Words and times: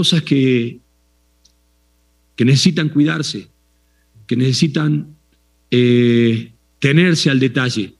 cosas 0.00 0.22
que, 0.22 0.80
que 2.34 2.44
necesitan 2.46 2.88
cuidarse, 2.88 3.48
que 4.26 4.34
necesitan 4.34 5.14
eh, 5.70 6.52
tenerse 6.78 7.28
al 7.28 7.38
detalle. 7.38 7.92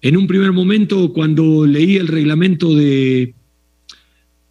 En 0.00 0.16
un 0.16 0.28
primer 0.28 0.52
momento, 0.52 1.12
cuando 1.12 1.66
leí 1.66 1.96
el 1.96 2.06
reglamento 2.06 2.72
de, 2.72 3.34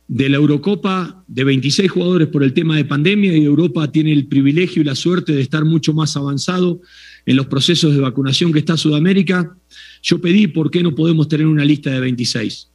de 0.09 0.27
la 0.27 0.35
Eurocopa 0.35 1.23
de 1.25 1.45
26 1.45 1.89
jugadores 1.89 2.27
por 2.27 2.43
el 2.43 2.51
tema 2.51 2.75
de 2.75 2.83
pandemia 2.83 3.37
y 3.37 3.45
Europa 3.45 3.89
tiene 3.89 4.11
el 4.11 4.27
privilegio 4.27 4.81
y 4.81 4.85
la 4.85 4.95
suerte 4.95 5.31
de 5.31 5.41
estar 5.41 5.63
mucho 5.63 5.93
más 5.93 6.17
avanzado 6.17 6.81
en 7.25 7.37
los 7.37 7.45
procesos 7.45 7.93
de 7.93 8.01
vacunación 8.01 8.51
que 8.51 8.59
está 8.59 8.75
Sudamérica, 8.75 9.55
yo 10.03 10.19
pedí 10.19 10.47
por 10.47 10.69
qué 10.69 10.83
no 10.83 10.93
podemos 10.93 11.29
tener 11.29 11.47
una 11.47 11.63
lista 11.63 11.91
de 11.91 12.01
26. 12.01 12.69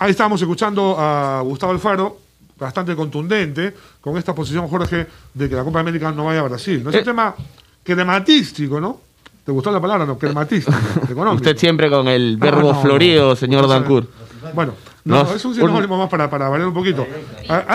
Ahí 0.00 0.12
estamos 0.12 0.40
escuchando 0.40 0.96
a 0.98 1.42
Gustavo 1.42 1.72
Alfaro, 1.72 2.16
bastante 2.58 2.96
contundente, 2.96 3.74
con 4.00 4.16
esta 4.16 4.34
posición, 4.34 4.66
Jorge, 4.66 5.06
de 5.34 5.46
que 5.46 5.54
la 5.54 5.62
Copa 5.62 5.80
América 5.80 6.10
no 6.10 6.24
vaya 6.24 6.40
a 6.40 6.44
Brasil. 6.44 6.82
¿no? 6.82 6.88
Es 6.88 6.96
un 6.96 7.02
eh. 7.02 7.04
tema 7.04 7.34
crematístico, 7.82 8.80
¿no? 8.80 8.98
¿Te 9.44 9.52
gustó 9.52 9.70
la 9.70 9.78
palabra? 9.78 10.06
No, 10.06 10.16
crematístico, 10.16 10.78
económico. 11.04 11.34
Usted 11.34 11.54
siempre 11.58 11.90
con 11.90 12.08
el 12.08 12.38
verbo 12.38 12.74
florido, 12.80 13.36
señor 13.36 13.68
Dancourt. 13.68 14.08
Bueno, 14.54 14.72
no, 15.04 15.34
es 15.34 15.44
un 15.44 15.54
sinónimo 15.54 15.98
más 15.98 16.08
para, 16.08 16.30
para 16.30 16.48
variar 16.48 16.68
un 16.68 16.74
poquito. 16.74 17.06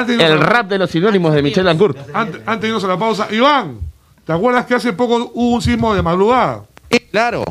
el 0.08 0.40
rap 0.40 0.68
de 0.68 0.80
los 0.80 0.90
sinónimos 0.90 1.32
de 1.32 1.44
Michel 1.44 1.66
Dancourt. 1.66 1.96
Antes, 2.12 2.42
antes 2.44 2.62
de 2.62 2.68
irnos 2.70 2.84
a 2.86 2.88
la 2.88 2.98
pausa, 2.98 3.28
Iván, 3.32 3.78
¿te 4.26 4.34
acuerdas 4.34 4.66
que 4.66 4.74
hace 4.74 4.94
poco 4.94 5.32
hubo 5.36 5.54
un 5.54 5.62
sismo 5.62 5.94
de 5.94 6.02
madrugada? 6.02 6.64
claro. 7.12 7.44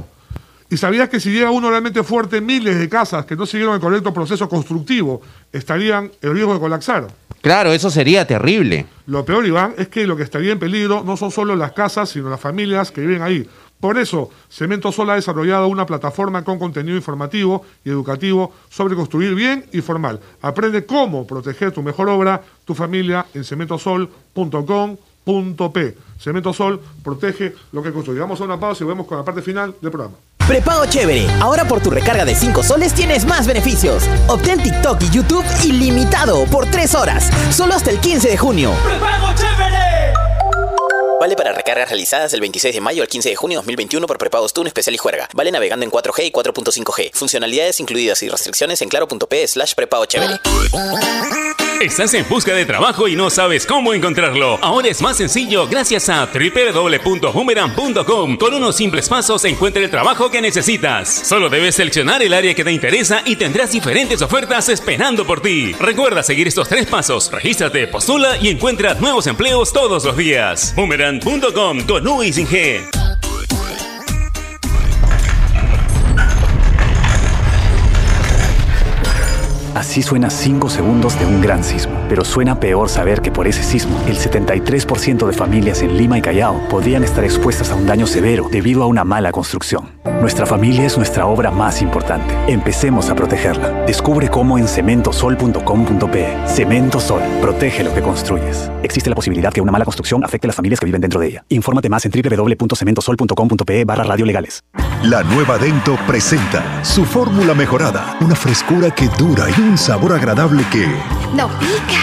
¿Y 0.74 0.76
sabías 0.76 1.08
que 1.08 1.20
si 1.20 1.30
llega 1.30 1.52
uno 1.52 1.70
realmente 1.70 2.02
fuerte, 2.02 2.40
miles 2.40 2.76
de 2.76 2.88
casas 2.88 3.24
que 3.26 3.36
no 3.36 3.46
siguieron 3.46 3.76
el 3.76 3.80
correcto 3.80 4.12
proceso 4.12 4.48
constructivo 4.48 5.22
estarían 5.52 6.10
en 6.20 6.34
riesgo 6.34 6.52
de 6.52 6.58
colapsar? 6.58 7.06
Claro, 7.40 7.72
eso 7.72 7.90
sería 7.90 8.26
terrible. 8.26 8.84
Lo 9.06 9.24
peor, 9.24 9.46
Iván, 9.46 9.74
es 9.78 9.86
que 9.86 10.04
lo 10.04 10.16
que 10.16 10.24
estaría 10.24 10.50
en 10.50 10.58
peligro 10.58 11.04
no 11.06 11.16
son 11.16 11.30
solo 11.30 11.54
las 11.54 11.70
casas, 11.70 12.08
sino 12.08 12.28
las 12.28 12.40
familias 12.40 12.90
que 12.90 13.02
viven 13.02 13.22
ahí. 13.22 13.48
Por 13.78 13.98
eso, 13.98 14.30
Cemento 14.50 14.90
Sol 14.90 15.10
ha 15.10 15.14
desarrollado 15.14 15.68
una 15.68 15.86
plataforma 15.86 16.42
con 16.42 16.58
contenido 16.58 16.96
informativo 16.96 17.64
y 17.84 17.90
educativo 17.90 18.52
sobre 18.68 18.96
construir 18.96 19.36
bien 19.36 19.66
y 19.70 19.80
formal. 19.80 20.18
Aprende 20.42 20.84
cómo 20.84 21.24
proteger 21.24 21.70
tu 21.70 21.84
mejor 21.84 22.08
obra, 22.08 22.42
tu 22.64 22.74
familia 22.74 23.26
en 23.32 23.44
cementosol.com.p. 23.44 25.94
Cemento 26.18 26.52
Sol 26.52 26.80
protege 27.04 27.54
lo 27.70 27.80
que 27.80 27.92
construye. 27.92 28.18
Vamos 28.18 28.40
a 28.40 28.44
una 28.44 28.58
pausa 28.58 28.82
y 28.82 28.88
vemos 28.88 29.06
con 29.06 29.18
la 29.18 29.24
parte 29.24 29.40
final 29.40 29.72
del 29.80 29.92
programa. 29.92 30.16
Prepago 30.46 30.84
chévere. 30.84 31.26
Ahora 31.40 31.64
por 31.64 31.80
tu 31.80 31.90
recarga 31.90 32.26
de 32.26 32.34
5 32.34 32.62
soles 32.62 32.92
tienes 32.92 33.24
más 33.24 33.46
beneficios. 33.46 34.04
Obtén 34.28 34.62
TikTok 34.62 35.02
y 35.02 35.10
YouTube 35.10 35.44
ilimitado 35.64 36.44
por 36.44 36.66
3 36.66 36.94
horas. 36.94 37.30
Solo 37.50 37.74
hasta 37.74 37.90
el 37.90 37.98
15 37.98 38.28
de 38.28 38.36
junio. 38.36 38.72
¡Prepago 38.84 39.32
chévere! 39.34 40.03
Vale 41.24 41.36
para 41.36 41.52
recargas 41.52 41.88
realizadas 41.88 42.32
del 42.32 42.42
26 42.42 42.74
de 42.74 42.82
mayo 42.82 43.00
al 43.00 43.08
15 43.08 43.30
de 43.30 43.34
junio 43.34 43.56
de 43.56 43.60
2021 43.60 44.06
por 44.06 44.18
prepagos 44.18 44.52
TUN 44.52 44.66
especial 44.66 44.94
y 44.94 44.98
juerga. 44.98 45.26
Vale 45.32 45.50
navegando 45.50 45.82
en 45.82 45.90
4G 45.90 46.26
y 46.26 46.30
4.5G. 46.30 47.12
Funcionalidades 47.14 47.80
incluidas 47.80 48.22
y 48.22 48.28
restricciones 48.28 48.82
en 48.82 48.90
claro.p 48.90 49.48
slash 49.48 49.74
prepago 49.74 50.04
chévere. 50.04 50.38
Estás 51.80 52.14
en 52.14 52.24
busca 52.28 52.54
de 52.54 52.64
trabajo 52.64 53.08
y 53.08 53.16
no 53.16 53.30
sabes 53.30 53.66
cómo 53.66 53.92
encontrarlo. 53.92 54.60
Ahora 54.62 54.86
es 54.88 55.02
más 55.02 55.16
sencillo 55.16 55.66
gracias 55.66 56.08
a 56.08 56.26
www.boomerang.com. 56.26 58.36
Con 58.36 58.54
unos 58.54 58.76
simples 58.76 59.08
pasos 59.08 59.44
encuentra 59.44 59.82
el 59.82 59.90
trabajo 59.90 60.30
que 60.30 60.40
necesitas. 60.40 61.08
Solo 61.08 61.50
debes 61.50 61.74
seleccionar 61.74 62.22
el 62.22 62.32
área 62.32 62.54
que 62.54 62.62
te 62.64 62.72
interesa 62.72 63.22
y 63.26 63.34
tendrás 63.36 63.72
diferentes 63.72 64.22
ofertas 64.22 64.68
esperando 64.68 65.26
por 65.26 65.42
ti. 65.42 65.72
Recuerda 65.74 66.22
seguir 66.22 66.46
estos 66.48 66.68
tres 66.68 66.86
pasos. 66.86 67.30
Regístrate, 67.30 67.86
postula 67.88 68.38
y 68.40 68.48
encuentra 68.48 68.94
nuevos 68.94 69.26
empleos 69.26 69.72
todos 69.72 70.04
los 70.04 70.16
días. 70.16 70.72
Boomerang.com 71.20 71.86
con 71.86 72.06
U 72.06 72.22
y 72.22 72.32
sin 72.32 72.46
G. 72.46 73.03
Así 79.84 80.02
suena 80.02 80.30
5 80.30 80.70
segundos 80.70 81.16
de 81.20 81.26
un 81.26 81.42
gran 81.42 81.62
sismo. 81.62 81.94
Pero 82.08 82.24
suena 82.24 82.58
peor 82.58 82.88
saber 82.88 83.20
que 83.20 83.30
por 83.30 83.46
ese 83.46 83.62
sismo, 83.62 84.00
el 84.08 84.16
73% 84.16 85.26
de 85.26 85.32
familias 85.34 85.82
en 85.82 85.98
Lima 85.98 86.16
y 86.16 86.22
Callao 86.22 86.58
podrían 86.70 87.04
estar 87.04 87.22
expuestas 87.22 87.70
a 87.70 87.74
un 87.74 87.86
daño 87.86 88.06
severo 88.06 88.48
debido 88.50 88.82
a 88.82 88.86
una 88.86 89.04
mala 89.04 89.30
construcción. 89.30 89.90
Nuestra 90.22 90.46
familia 90.46 90.86
es 90.86 90.96
nuestra 90.96 91.26
obra 91.26 91.50
más 91.50 91.82
importante. 91.82 92.34
Empecemos 92.48 93.10
a 93.10 93.14
protegerla. 93.14 93.84
Descubre 93.84 94.30
cómo 94.30 94.56
en 94.56 94.66
cementosol.com.pe. 94.66 96.38
Cemento 96.46 96.98
Sol. 96.98 97.20
Protege 97.42 97.84
lo 97.84 97.92
que 97.92 98.00
construyes. 98.00 98.70
Existe 98.82 99.10
la 99.10 99.16
posibilidad 99.16 99.52
que 99.52 99.60
una 99.60 99.70
mala 99.70 99.84
construcción 99.84 100.24
afecte 100.24 100.46
a 100.46 100.48
las 100.48 100.56
familias 100.56 100.80
que 100.80 100.86
viven 100.86 101.02
dentro 101.02 101.20
de 101.20 101.26
ella. 101.26 101.44
Infórmate 101.50 101.90
más 101.90 102.06
en 102.06 102.10
www.cementosol.com.pe 102.10 103.84
barra 103.84 104.04
radiolegales. 104.04 104.64
La 105.02 105.22
nueva 105.22 105.58
Dento 105.58 105.98
presenta 106.06 106.82
su 106.82 107.04
fórmula 107.04 107.52
mejorada. 107.52 108.16
Una 108.22 108.34
frescura 108.34 108.90
que 108.90 109.08
dura 109.18 109.44
y 109.50 109.60
un 109.60 109.73
sabor 109.78 110.12
agradable 110.12 110.64
que... 110.70 110.86
¡No 111.34 111.48
pica! 111.58 112.00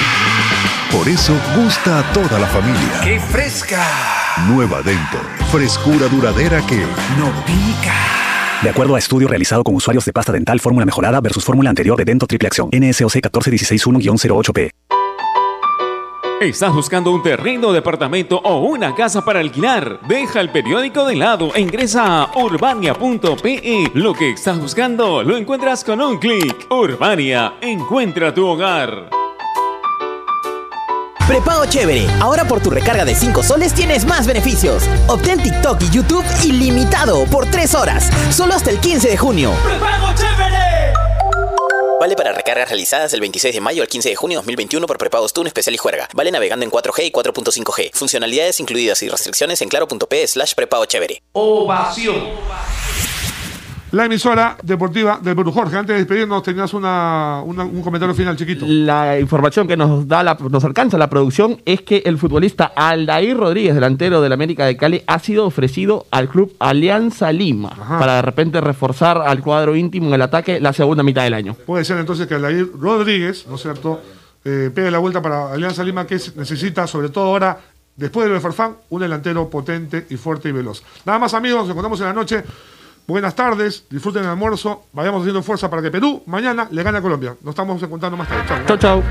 Por 0.91 1.07
eso 1.07 1.33
gusta 1.55 1.99
a 1.99 2.13
toda 2.13 2.39
la 2.39 2.47
familia. 2.47 3.01
¡Qué 3.03 3.19
fresca! 3.19 3.81
Nueva 4.47 4.81
Dento. 4.81 5.17
Frescura 5.51 6.07
duradera 6.07 6.61
que... 6.65 6.77
¡No 7.17 7.31
pica! 7.45 7.93
De 8.61 8.69
acuerdo 8.69 8.95
a 8.95 8.99
estudio 8.99 9.27
realizado 9.27 9.63
con 9.63 9.75
usuarios 9.75 10.05
de 10.05 10.13
pasta 10.13 10.31
dental 10.31 10.59
fórmula 10.59 10.85
mejorada 10.85 11.19
versus 11.21 11.43
fórmula 11.43 11.69
anterior 11.69 11.97
de 11.97 12.05
Dento 12.05 12.27
Triple 12.27 12.47
Acción. 12.47 12.69
NSOC 12.71 13.15
14161-08P. 13.15 14.71
¿Estás 16.41 16.74
buscando 16.74 17.12
un 17.12 17.22
terreno, 17.22 17.72
departamento 17.72 18.41
o 18.44 18.62
una 18.62 18.96
casa 18.96 19.24
para 19.24 19.40
alquilar? 19.40 20.00
Deja 20.07 20.41
el 20.41 20.50
periódico 20.50 21.06
de 21.06 21.16
lado 21.16 21.53
e 21.53 21.62
ingresa 21.62 22.24
a 22.24 22.35
urbania.pe. 22.35 23.91
Lo 23.94 24.16
que 24.16 24.31
estás 24.31 24.59
buscando 24.59 25.22
lo 25.22 25.38
encuentras 25.38 25.84
con 25.84 26.02
un 26.02 26.18
clic. 26.18 26.66
Urbania, 26.72 27.53
encuentra 27.62 28.34
tu 28.34 28.47
hogar. 28.47 29.07
Prepago 31.28 31.68
chévere. 31.68 32.07
Ahora 32.19 32.44
por 32.46 32.59
tu 32.59 32.72
recarga 32.72 33.06
de 33.06 33.13
5 33.13 33.44
soles 33.44 33.75
tienes 33.75 34.03
más 34.06 34.25
beneficios. 34.25 34.90
Obtén 35.09 35.44
TikTok 35.44 35.79
y 35.84 35.90
YouTube 35.91 36.25
ilimitado 36.44 37.23
por 37.25 37.46
3 37.46 37.75
horas. 37.75 38.09
Solo 38.31 38.56
hasta 38.56 38.72
el 38.72 38.79
15 38.79 39.09
de 39.09 39.18
junio. 39.18 39.53
¡Prepago 39.63 40.08
chévere! 40.16 40.70
Vale 42.01 42.16
para 42.16 42.31
recargas 42.31 42.67
realizadas 42.67 43.12
del 43.12 43.22
26 43.22 43.53
de 43.53 43.62
mayo 43.62 43.84
al 43.84 43.88
15 43.88 44.09
de 44.09 44.16
junio 44.16 44.38
de 44.38 44.41
2021 44.41 44.88
por 44.88 44.97
prepagos 44.97 45.34
TUN 45.34 45.45
especial 45.45 45.75
y 45.75 45.78
juerga. 45.78 46.09
Vale 46.16 46.31
navegando 46.31 46.66
en 46.66 46.72
4G 46.72 47.06
y 47.06 47.12
4.5G. 47.12 47.91
Funcionalidades 47.94 48.59
incluidas 48.59 49.03
y 49.03 49.07
restricciones 49.07 49.62
en 49.62 49.69
claro.p 49.69 50.28
slash 50.28 50.56
prepago 50.56 50.84
chévere. 50.85 51.22
Ovación. 51.34 52.16
La 53.91 54.06
emisora 54.06 54.57
deportiva 54.63 55.19
del 55.22 55.35
Perú. 55.35 55.52
Jorge, 55.52 55.75
antes 55.75 55.94
de 55.94 56.00
despedirnos, 56.00 56.41
tenías 56.44 56.74
un 56.74 57.81
comentario 57.84 58.16
final 58.16 58.38
chiquito. 58.38 58.66
La 58.66 59.19
información 59.19 59.68
que 59.68 59.75
nos 59.75 60.07
da 60.07 60.24
la, 60.24 60.38
nos 60.50 60.63
alcanza 60.63 60.97
la 60.97 61.09
producción 61.09 61.62
es 61.66 61.81
que 61.81 62.02
el 62.06 62.18
futbolista 62.18 62.72
Aldair 62.74 63.35
Rodríguez, 63.35 63.75
delantero 63.75 64.22
del 64.22 64.31
América 64.31 64.66
de 64.66 64.78
Cali, 64.78 65.03
ha 65.07 65.19
sido 65.19 65.46
ofrecido 65.46 66.06
al 66.09 66.29
club 66.29 66.53
Alianza 66.59 67.34
Lima 67.34 67.72
para 68.00 68.16
de 68.16 68.22
repente 68.22 68.62
reforzar 68.62 69.18
al 69.18 69.41
cuadro 69.41 69.75
íntimo 69.75 70.08
en 70.08 70.13
el 70.13 70.22
ataque 70.22 70.62
la 70.62 70.72
segunda 70.72 71.03
mitad 71.03 71.23
del 71.23 71.34
año. 71.34 71.56
Puede 71.66 71.84
ser 71.84 71.97
entonces 71.97 72.28
que 72.28 72.35
Aldair 72.35 72.72
Rodríguez, 72.79 73.46
¿no 73.50 73.56
es 73.56 73.62
cierto?, 73.62 74.00
eh, 74.46 74.72
pegue 74.73 74.90
la 74.90 75.00
vuelta 75.00 75.22
para 75.22 75.52
Alianza 75.52 75.84
Lima, 75.84 76.08
que 76.08 76.16
necesita, 76.38 76.88
sobre 76.88 77.09
todo 77.09 77.25
ahora, 77.25 77.59
después 77.97 78.23
de 78.23 78.29
lo 78.29 78.35
de 78.35 78.41
Farfán, 78.41 78.78
un 78.90 79.02
delantero 79.02 79.50
potente 79.50 80.08
y 80.09 80.16
fuerte 80.16 80.47
y 80.47 80.53
veloz. 80.53 80.81
Nada 81.06 81.19
más, 81.19 81.34
amigos, 81.34 81.59
nos 81.59 81.69
encontramos 81.72 82.00
en 82.00 82.06
la 82.06 82.13
noche. 82.13 82.44
Buenas 83.11 83.35
tardes, 83.35 83.85
disfruten 83.89 84.23
el 84.23 84.29
almuerzo, 84.29 84.85
vayamos 84.94 85.19
haciendo 85.19 85.44
fuerza 85.44 85.69
para 85.69 85.81
que 85.81 85.91
Perú 85.91 86.23
mañana 86.27 86.69
le 86.72 86.81
gane 86.81 86.99
a 86.99 87.01
Colombia. 87.01 87.35
Nos 87.41 87.51
estamos 87.51 87.83
encontrando 87.83 88.16
más 88.16 88.25
tarde. 88.29 88.63
Chao, 88.66 88.77
chao. 88.77 89.03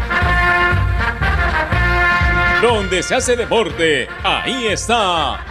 Donde 2.63 3.03
se 3.03 3.15
hace 3.15 3.37
deporte, 3.37 4.09
ahí 4.25 4.69
está. 4.69 5.45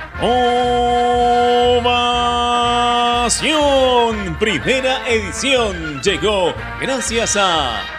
Ovación. 3.29 4.35
Primera 4.39 5.07
edición 5.07 6.01
llegó 6.01 6.51
gracias 6.81 7.37
a 7.37 7.98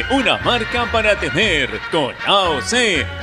una 0.09 0.37
marca 0.39 0.89
para 0.91 1.19
tener. 1.19 1.69
Con 1.91 2.13
AOC 2.25 2.73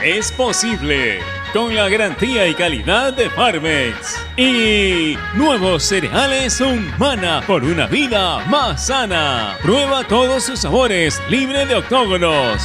es 0.03 0.33
posible. 0.33 1.21
Con 1.53 1.75
la 1.75 1.89
garantía 1.89 2.47
y 2.47 2.55
calidad 2.55 3.13
de 3.13 3.29
Farmex. 3.31 4.17
Y 4.37 5.17
nuevos 5.35 5.83
cereales 5.83 6.61
Humana 6.61 7.43
por 7.47 7.65
una 7.65 7.87
vida 7.87 8.45
más 8.47 8.87
sana. 8.87 9.57
Prueba 9.63 10.05
todos 10.05 10.45
sus 10.45 10.61
sabores, 10.61 11.21
libre 11.29 11.67
de 11.67 11.75
octógonos. 11.75 12.63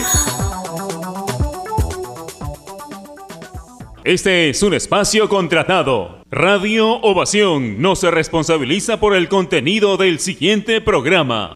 Este 4.03 4.49
es 4.49 4.63
un 4.63 4.73
espacio 4.73 5.29
contratado. 5.29 6.23
Radio 6.31 6.99
Ovación 7.01 7.79
no 7.79 7.95
se 7.95 8.09
responsabiliza 8.09 8.99
por 8.99 9.15
el 9.15 9.29
contenido 9.29 9.97
del 9.97 10.17
siguiente 10.17 10.81
programa. 10.81 11.55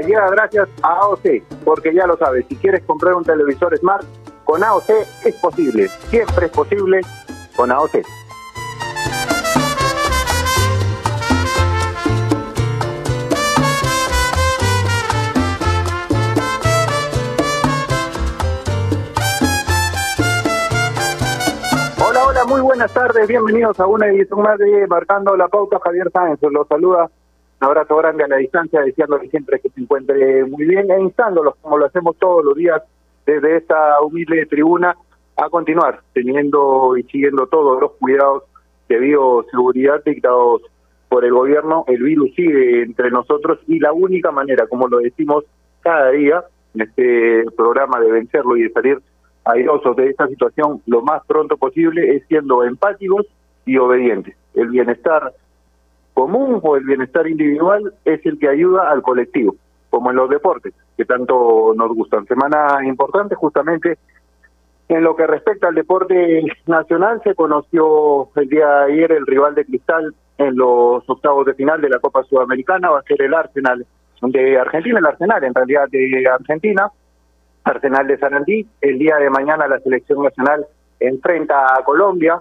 Llega 0.00 0.28
gracias 0.30 0.68
a 0.82 0.92
AOC, 1.00 1.42
porque 1.64 1.94
ya 1.94 2.06
lo 2.06 2.16
sabes, 2.18 2.44
si 2.48 2.56
quieres 2.56 2.82
comprar 2.84 3.14
un 3.14 3.24
televisor 3.24 3.76
Smart, 3.78 4.04
con 4.44 4.62
AOC 4.62 4.90
es 5.24 5.34
posible, 5.36 5.88
siempre 5.88 6.46
es 6.46 6.52
posible 6.52 7.00
con 7.56 7.72
AOC. 7.72 8.02
Hola, 22.06 22.26
hola, 22.26 22.44
muy 22.44 22.60
buenas 22.60 22.92
tardes, 22.92 23.26
bienvenidos 23.26 23.80
a 23.80 23.86
una 23.86 24.08
edición 24.08 24.42
más 24.42 24.58
de 24.58 24.86
Marcando 24.88 25.36
la 25.36 25.48
Pauta, 25.48 25.78
Javier 25.82 26.10
Sáenz, 26.12 26.40
los 26.42 26.68
saluda 26.68 27.10
un 27.60 27.66
abrazo 27.66 27.96
grande 27.96 28.24
a 28.24 28.28
la 28.28 28.36
distancia, 28.36 28.82
deseándole 28.82 29.28
siempre 29.28 29.60
que 29.60 29.70
se 29.70 29.80
encuentre 29.80 30.44
muy 30.44 30.66
bien 30.66 30.90
e 30.90 31.00
instándolos, 31.00 31.54
como 31.62 31.78
lo 31.78 31.86
hacemos 31.86 32.16
todos 32.16 32.44
los 32.44 32.54
días 32.54 32.82
desde 33.24 33.56
esta 33.56 34.00
humilde 34.02 34.46
tribuna, 34.46 34.94
a 35.36 35.48
continuar 35.48 36.00
teniendo 36.12 36.96
y 36.96 37.02
siguiendo 37.04 37.46
todos 37.46 37.80
los 37.80 37.92
cuidados 37.92 38.44
de 38.88 38.98
bioseguridad 38.98 40.02
dictados 40.04 40.62
por 41.08 41.24
el 41.24 41.32
gobierno. 41.32 41.84
El 41.88 42.02
virus 42.02 42.34
sigue 42.34 42.82
entre 42.82 43.10
nosotros 43.10 43.58
y 43.66 43.78
la 43.78 43.92
única 43.92 44.30
manera, 44.30 44.66
como 44.66 44.88
lo 44.88 44.98
decimos 44.98 45.44
cada 45.80 46.10
día 46.10 46.44
en 46.74 46.82
este 46.82 47.44
programa, 47.56 48.00
de 48.00 48.10
vencerlo 48.10 48.56
y 48.56 48.64
de 48.64 48.70
salir 48.70 48.98
airosos 49.44 49.96
de 49.96 50.08
esta 50.10 50.26
situación 50.26 50.82
lo 50.86 51.02
más 51.02 51.24
pronto 51.26 51.56
posible 51.56 52.16
es 52.16 52.26
siendo 52.26 52.64
empáticos 52.64 53.26
y 53.64 53.76
obedientes. 53.76 54.36
El 54.54 54.68
bienestar 54.68 55.32
común 56.16 56.60
o 56.62 56.76
el 56.76 56.84
bienestar 56.84 57.26
individual 57.26 57.92
es 58.06 58.24
el 58.24 58.38
que 58.38 58.48
ayuda 58.48 58.90
al 58.90 59.02
colectivo, 59.02 59.54
como 59.90 60.08
en 60.10 60.16
los 60.16 60.30
deportes, 60.30 60.72
que 60.96 61.04
tanto 61.04 61.74
nos 61.76 61.94
gustan. 61.94 62.24
Semana 62.24 62.78
importante 62.84 63.34
justamente 63.34 63.98
en 64.88 65.04
lo 65.04 65.14
que 65.14 65.26
respecta 65.26 65.68
al 65.68 65.74
deporte 65.74 66.42
nacional, 66.66 67.20
se 67.22 67.34
conoció 67.34 68.30
el 68.34 68.48
día 68.48 68.66
de 68.66 68.92
ayer 68.94 69.12
el 69.12 69.26
rival 69.26 69.54
de 69.54 69.66
Cristal 69.66 70.14
en 70.38 70.56
los 70.56 71.04
octavos 71.06 71.44
de 71.44 71.52
final 71.52 71.82
de 71.82 71.90
la 71.90 71.98
Copa 71.98 72.24
Sudamericana, 72.24 72.88
va 72.88 73.00
a 73.00 73.02
ser 73.02 73.20
el 73.20 73.34
Arsenal 73.34 73.84
de 74.22 74.58
Argentina, 74.58 74.98
el 74.98 75.06
Arsenal 75.06 75.44
en 75.44 75.54
realidad 75.54 75.86
de 75.90 76.26
Argentina, 76.28 76.90
Arsenal 77.62 78.06
de 78.06 78.16
Sarandí. 78.16 78.66
El 78.80 78.98
día 78.98 79.16
de 79.16 79.28
mañana 79.28 79.68
la 79.68 79.80
selección 79.80 80.22
nacional 80.22 80.66
enfrenta 80.98 81.76
a 81.76 81.84
Colombia, 81.84 82.40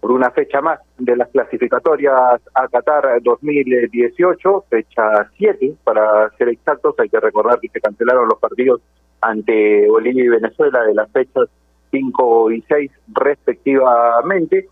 por 0.00 0.12
una 0.12 0.30
fecha 0.30 0.60
más 0.60 0.80
de 0.98 1.16
las 1.16 1.28
clasificatorias 1.28 2.40
a 2.54 2.68
Qatar 2.68 3.20
2018, 3.22 4.64
fecha 4.68 5.30
7 5.36 5.74
para 5.82 6.30
ser 6.38 6.50
exactos. 6.50 6.94
Hay 6.98 7.08
que 7.08 7.20
recordar 7.20 7.58
que 7.60 7.68
se 7.68 7.80
cancelaron 7.80 8.28
los 8.28 8.38
partidos 8.38 8.80
ante 9.20 9.88
Bolivia 9.88 10.24
y 10.24 10.28
Venezuela 10.28 10.82
de 10.84 10.94
las 10.94 11.10
fechas 11.10 11.48
5 11.90 12.52
y 12.52 12.62
6 12.68 12.90
respectivamente. 13.08 14.68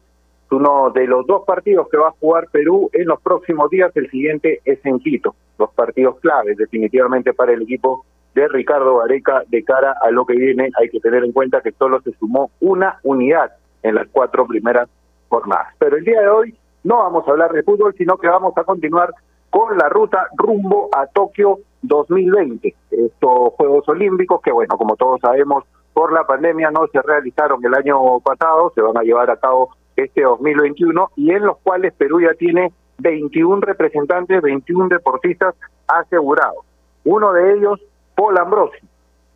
Uno 0.51 0.91
de 0.91 1.09
los 1.09 1.27
dos 1.27 1.43
partidos 1.45 1.89
que 1.91 1.97
va 1.97 2.09
a 2.09 2.13
jugar 2.21 2.47
Perú 2.53 2.89
en 2.93 3.09
los 3.09 3.21
próximos 3.21 3.69
días, 3.69 3.91
el 3.97 4.09
siguiente 4.11 4.61
es 4.65 4.79
en 4.87 5.01
Quito. 5.01 5.35
Los 5.59 5.71
partidos 5.73 6.21
claves 6.21 6.57
definitivamente 6.57 7.35
para 7.35 7.53
el 7.53 7.63
equipo 7.63 8.05
de 8.35 8.47
Ricardo 8.47 8.97
Vareca 8.97 9.43
de 9.49 9.65
cara 9.65 9.97
a 10.01 10.11
lo 10.13 10.25
que 10.25 10.35
viene. 10.35 10.71
Hay 10.79 10.89
que 10.89 11.01
tener 11.01 11.25
en 11.25 11.33
cuenta 11.33 11.63
que 11.63 11.73
solo 11.73 12.01
se 12.03 12.13
sumó 12.13 12.53
una 12.61 13.01
unidad 13.03 13.51
en 13.83 13.97
las 13.97 14.07
cuatro 14.13 14.47
primeras 14.47 14.89
jornadas. 15.29 15.75
Pero 15.79 15.97
el 15.97 16.05
día 16.05 16.21
de 16.21 16.29
hoy 16.29 16.59
no 16.85 16.99
vamos 16.99 17.27
a 17.27 17.31
hablar 17.31 17.53
de 17.53 17.63
fútbol, 17.63 17.95
sino 17.97 18.17
que 18.17 18.29
vamos 18.29 18.57
a 18.57 18.65
continuar 18.65 19.13
con 19.51 19.77
la 19.77 19.89
ruta 19.89 20.29
rumbo 20.37 20.89
a 20.97 21.07
Tokio 21.07 21.59
2020. 21.83 22.75
Estos 22.91 23.55
Juegos 23.55 23.89
Olímpicos 23.89 24.41
que, 24.43 24.53
bueno, 24.53 24.77
como 24.77 24.97
todos 24.97 25.21
sabemos, 25.21 25.65
por 25.93 26.13
la 26.13 26.25
pandemia 26.25 26.71
no 26.71 26.87
se 26.93 27.01
realizaron 27.01 27.65
el 27.65 27.75
año 27.75 28.21
pasado, 28.21 28.71
se 28.75 28.83
van 28.83 28.99
a 28.99 29.03
llevar 29.03 29.31
a 29.31 29.37
cabo 29.37 29.71
este 29.97 30.23
2021 30.23 31.11
y 31.17 31.31
en 31.31 31.47
los 31.47 31.57
cuales 31.59 31.95
Perú 31.95 32.21
ya 32.21 32.35
tiene 32.35 32.73
21 32.99 33.63
representantes, 33.63 34.43
21 34.43 34.89
deportistas 34.89 35.55
asegurados. 35.89 36.65
Uno 37.05 37.33
de 37.33 37.55
ellos, 37.55 37.81
Paul 38.15 38.37
Ambrosi, 38.39 38.79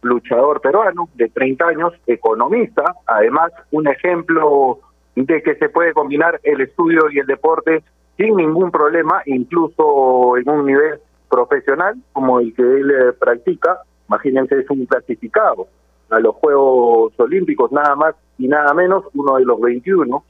luchador 0.03 0.61
peruano 0.61 1.09
de 1.15 1.29
30 1.29 1.67
años, 1.67 1.93
economista, 2.07 2.85
además 3.07 3.53
un 3.71 3.89
ejemplo 3.89 4.81
de 5.27 5.43
que 5.43 5.55
se 5.57 5.69
puede 5.69 5.93
combinar 5.93 6.41
el 6.43 6.61
estudio 6.61 7.11
y 7.11 7.19
el 7.19 7.27
deporte 7.27 7.83
sin 8.17 8.37
ningún 8.37 8.71
problema, 8.71 9.23
incluso 9.27 10.37
en 10.37 10.49
un 10.49 10.67
nivel 10.67 11.01
profesional 11.29 11.95
como 12.13 12.41
el 12.41 12.55
que 12.55 12.63
él 12.63 12.91
eh, 12.91 13.13
practica. 13.19 13.79
Imagínense, 14.09 14.59
es 14.59 14.69
un 14.71 14.87
clasificado 14.87 15.69
a 16.11 16.21
los 16.21 16.35
Juegos 16.37 17.13
Olímpicos, 17.19 17.71
nada 17.73 17.95
más 17.95 18.15
y 18.39 18.49
nada 18.49 18.75
menos, 18.75 19.05
uno 19.15 19.37
de 19.37 19.45
los 19.45 19.61
21 19.61 20.25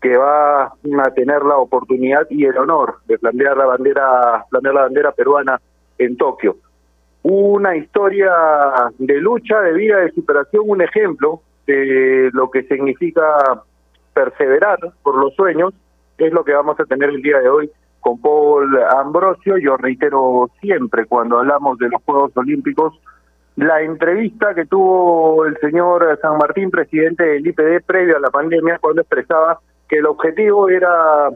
que 0.00 0.16
va 0.16 0.66
a 0.66 1.10
tener 1.14 1.42
la 1.42 1.56
oportunidad 1.56 2.26
y 2.30 2.44
el 2.44 2.56
honor 2.58 2.98
de 3.06 3.18
plantear 3.18 3.56
la 3.56 3.66
bandera, 3.66 4.44
plantear 4.50 4.74
la 4.74 4.82
bandera 4.82 5.12
peruana 5.12 5.60
en 5.98 6.16
Tokio. 6.16 6.56
Una 7.22 7.76
historia 7.76 8.30
de 8.98 9.20
lucha, 9.20 9.60
de 9.62 9.72
vida, 9.72 9.98
de 9.98 10.12
superación, 10.12 10.64
un 10.66 10.82
ejemplo 10.82 11.40
de 11.66 12.30
lo 12.32 12.50
que 12.50 12.62
significa 12.64 13.64
perseverar 14.16 14.78
por 15.02 15.18
los 15.18 15.34
sueños, 15.34 15.74
es 16.16 16.32
lo 16.32 16.42
que 16.42 16.54
vamos 16.54 16.80
a 16.80 16.86
tener 16.86 17.10
el 17.10 17.20
día 17.20 17.38
de 17.38 17.50
hoy 17.50 17.70
con 18.00 18.18
Paul 18.18 18.82
Ambrosio. 18.82 19.58
Yo 19.58 19.76
reitero 19.76 20.48
siempre 20.62 21.04
cuando 21.04 21.38
hablamos 21.38 21.76
de 21.78 21.90
los 21.90 22.02
Juegos 22.02 22.34
Olímpicos, 22.34 22.98
la 23.56 23.82
entrevista 23.82 24.54
que 24.54 24.64
tuvo 24.64 25.44
el 25.44 25.58
señor 25.58 26.18
San 26.22 26.38
Martín, 26.38 26.70
presidente 26.70 27.24
del 27.24 27.46
IPD, 27.46 27.84
previo 27.84 28.16
a 28.16 28.20
la 28.20 28.30
pandemia, 28.30 28.78
cuando 28.78 29.02
expresaba 29.02 29.60
que 29.86 29.98
el 29.98 30.06
objetivo 30.06 30.70
era 30.70 31.28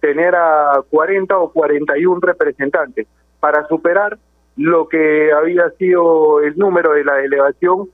tener 0.00 0.34
a 0.34 0.82
40 0.90 1.38
o 1.38 1.52
41 1.52 2.18
representantes 2.20 3.06
para 3.38 3.64
superar 3.68 4.18
lo 4.56 4.88
que 4.88 5.32
había 5.32 5.70
sido 5.78 6.40
el 6.40 6.56
número 6.58 6.94
de 6.94 7.04
la 7.04 7.14
delegación 7.14 7.88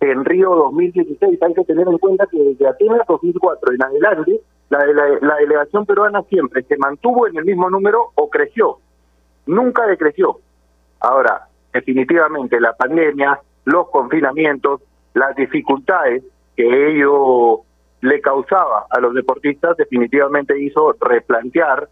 en 0.00 0.24
Río 0.24 0.54
2016. 0.54 1.42
Hay 1.42 1.54
que 1.54 1.64
tener 1.64 1.86
en 1.88 1.98
cuenta 1.98 2.26
que 2.30 2.38
desde 2.38 2.66
Atenas 2.66 3.06
2004 3.08 3.74
en 3.74 3.82
adelante 3.82 4.40
la, 4.70 4.86
la, 4.86 5.08
la 5.20 5.36
delegación 5.36 5.86
peruana 5.86 6.22
siempre 6.22 6.62
se 6.62 6.76
mantuvo 6.76 7.26
en 7.26 7.36
el 7.36 7.44
mismo 7.44 7.70
número 7.70 8.12
o 8.14 8.28
creció, 8.28 8.78
nunca 9.46 9.86
decreció. 9.86 10.38
Ahora, 11.00 11.48
definitivamente 11.72 12.60
la 12.60 12.74
pandemia, 12.74 13.40
los 13.64 13.88
confinamientos, 13.90 14.82
las 15.14 15.34
dificultades 15.36 16.22
que 16.56 16.90
ello 16.90 17.62
le 18.00 18.20
causaba 18.20 18.86
a 18.90 19.00
los 19.00 19.14
deportistas 19.14 19.76
definitivamente 19.76 20.60
hizo 20.60 20.94
replantear 21.00 21.88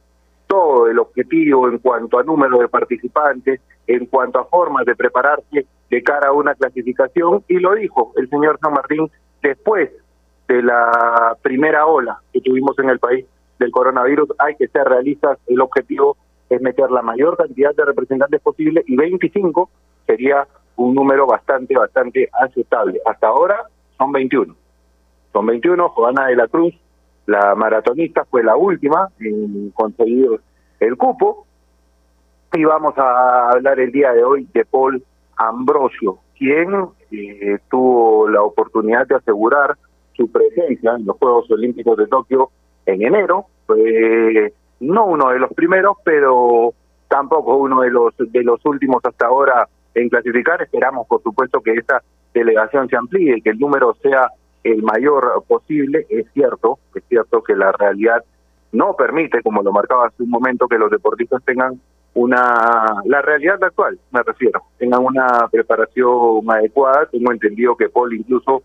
todo 0.46 0.88
el 0.88 0.98
objetivo 0.98 1.68
en 1.68 1.78
cuanto 1.78 2.18
a 2.18 2.22
número 2.22 2.58
de 2.58 2.68
participantes, 2.68 3.60
en 3.86 4.06
cuanto 4.06 4.38
a 4.38 4.44
formas 4.44 4.84
de 4.86 4.94
prepararse 4.94 5.66
de 5.90 6.02
cara 6.02 6.28
a 6.28 6.32
una 6.32 6.54
clasificación, 6.54 7.44
y 7.48 7.58
lo 7.58 7.74
dijo 7.74 8.12
el 8.16 8.28
señor 8.28 8.58
San 8.60 8.72
Martín 8.72 9.10
después 9.42 9.90
de 10.48 10.62
la 10.62 11.36
primera 11.42 11.86
ola 11.86 12.20
que 12.32 12.40
tuvimos 12.40 12.78
en 12.78 12.90
el 12.90 12.98
país 12.98 13.26
del 13.58 13.70
coronavirus, 13.70 14.30
hay 14.38 14.54
que 14.56 14.68
ser 14.68 14.84
realistas, 14.84 15.38
el 15.46 15.60
objetivo 15.60 16.16
es 16.48 16.60
meter 16.60 16.90
la 16.90 17.02
mayor 17.02 17.36
cantidad 17.36 17.74
de 17.74 17.84
representantes 17.84 18.40
posible 18.40 18.82
y 18.86 18.96
25 18.96 19.68
sería 20.06 20.46
un 20.76 20.94
número 20.94 21.26
bastante, 21.26 21.76
bastante 21.76 22.28
aceptable. 22.32 23.00
Hasta 23.04 23.28
ahora 23.28 23.64
son 23.98 24.12
21. 24.12 24.54
Son 25.32 25.46
21, 25.46 25.88
Juana 25.88 26.26
de 26.26 26.36
la 26.36 26.48
Cruz, 26.48 26.74
la 27.26 27.54
maratonista, 27.54 28.24
fue 28.24 28.42
la 28.42 28.56
última 28.56 29.10
en 29.20 29.70
conseguir 29.70 30.40
el 30.80 30.96
cupo. 30.96 31.46
Y 32.52 32.64
vamos 32.64 32.96
a 32.96 33.50
hablar 33.50 33.78
el 33.80 33.92
día 33.92 34.12
de 34.12 34.24
hoy 34.24 34.48
de 34.54 34.64
Paul 34.64 35.02
Ambrosio, 35.36 36.18
quien 36.38 36.72
eh, 37.10 37.58
tuvo 37.68 38.28
la 38.28 38.42
oportunidad 38.42 39.06
de 39.06 39.16
asegurar 39.16 39.76
su 40.14 40.30
presencia 40.30 40.94
en 40.96 41.04
los 41.04 41.16
Juegos 41.18 41.50
Olímpicos 41.50 41.96
de 41.98 42.06
Tokio 42.06 42.50
en 42.86 43.02
enero. 43.02 43.46
No 44.80 45.06
uno 45.06 45.30
de 45.30 45.38
los 45.38 45.52
primeros, 45.52 45.96
pero 46.04 46.72
tampoco 47.08 47.56
uno 47.56 47.82
de 47.82 47.90
los 47.90 48.14
de 48.16 48.42
los 48.42 48.64
últimos 48.64 49.04
hasta 49.04 49.26
ahora 49.26 49.68
en 49.94 50.08
clasificar. 50.08 50.62
Esperamos, 50.62 51.06
por 51.06 51.22
supuesto, 51.22 51.60
que 51.60 51.72
esta 51.72 52.02
delegación 52.32 52.88
se 52.88 52.96
amplíe, 52.96 53.42
que 53.42 53.50
el 53.50 53.58
número 53.58 53.96
sea 54.02 54.30
el 54.72 54.82
mayor 54.82 55.44
posible. 55.46 56.06
Es 56.08 56.26
cierto, 56.32 56.78
es 56.94 57.02
cierto 57.08 57.42
que 57.42 57.54
la 57.54 57.72
realidad 57.72 58.24
no 58.72 58.94
permite, 58.94 59.42
como 59.42 59.62
lo 59.62 59.72
marcaba 59.72 60.06
hace 60.06 60.22
un 60.22 60.30
momento, 60.30 60.68
que 60.68 60.78
los 60.78 60.90
deportistas 60.90 61.42
tengan 61.44 61.80
una, 62.14 63.02
la 63.04 63.20
realidad 63.20 63.62
actual, 63.62 63.98
me 64.10 64.22
refiero, 64.22 64.62
tengan 64.78 65.04
una 65.04 65.48
preparación 65.50 66.50
adecuada. 66.50 67.06
Tengo 67.06 67.30
entendido 67.30 67.76
que 67.76 67.90
Paul 67.90 68.14
incluso 68.14 68.62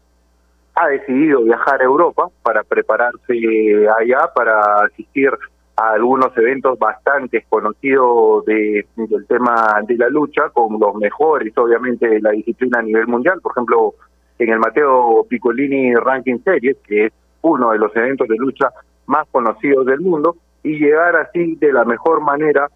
ha 0.75 0.87
decidido 0.87 1.43
viajar 1.43 1.81
a 1.81 1.85
Europa 1.85 2.29
para 2.43 2.63
prepararse 2.63 3.87
allá, 3.99 4.31
para 4.33 4.85
asistir 4.85 5.31
a 5.75 5.91
algunos 5.91 6.35
eventos 6.37 6.79
bastante 6.79 7.45
conocidos 7.49 8.45
de, 8.45 8.85
del 8.95 9.27
tema 9.27 9.81
de 9.85 9.97
la 9.97 10.07
lucha, 10.07 10.49
con 10.53 10.79
los 10.79 10.95
mejores, 10.95 11.57
obviamente, 11.57 12.07
de 12.07 12.21
la 12.21 12.31
disciplina 12.31 12.79
a 12.79 12.83
nivel 12.83 13.07
mundial. 13.07 13.41
Por 13.41 13.51
ejemplo, 13.51 13.95
en 14.43 14.49
el 14.49 14.59
Mateo 14.59 15.25
Piccolini 15.29 15.93
Ranking 15.93 16.39
Series, 16.43 16.77
que 16.87 17.05
es 17.05 17.13
uno 17.41 17.71
de 17.71 17.77
los 17.77 17.95
eventos 17.95 18.27
de 18.27 18.35
lucha 18.37 18.69
más 19.05 19.27
conocidos 19.31 19.85
del 19.85 20.01
mundo, 20.01 20.35
y 20.63 20.79
llegar 20.79 21.15
así 21.15 21.55
de 21.55 21.71
la 21.71 21.85
mejor 21.85 22.21
manera 22.21 22.67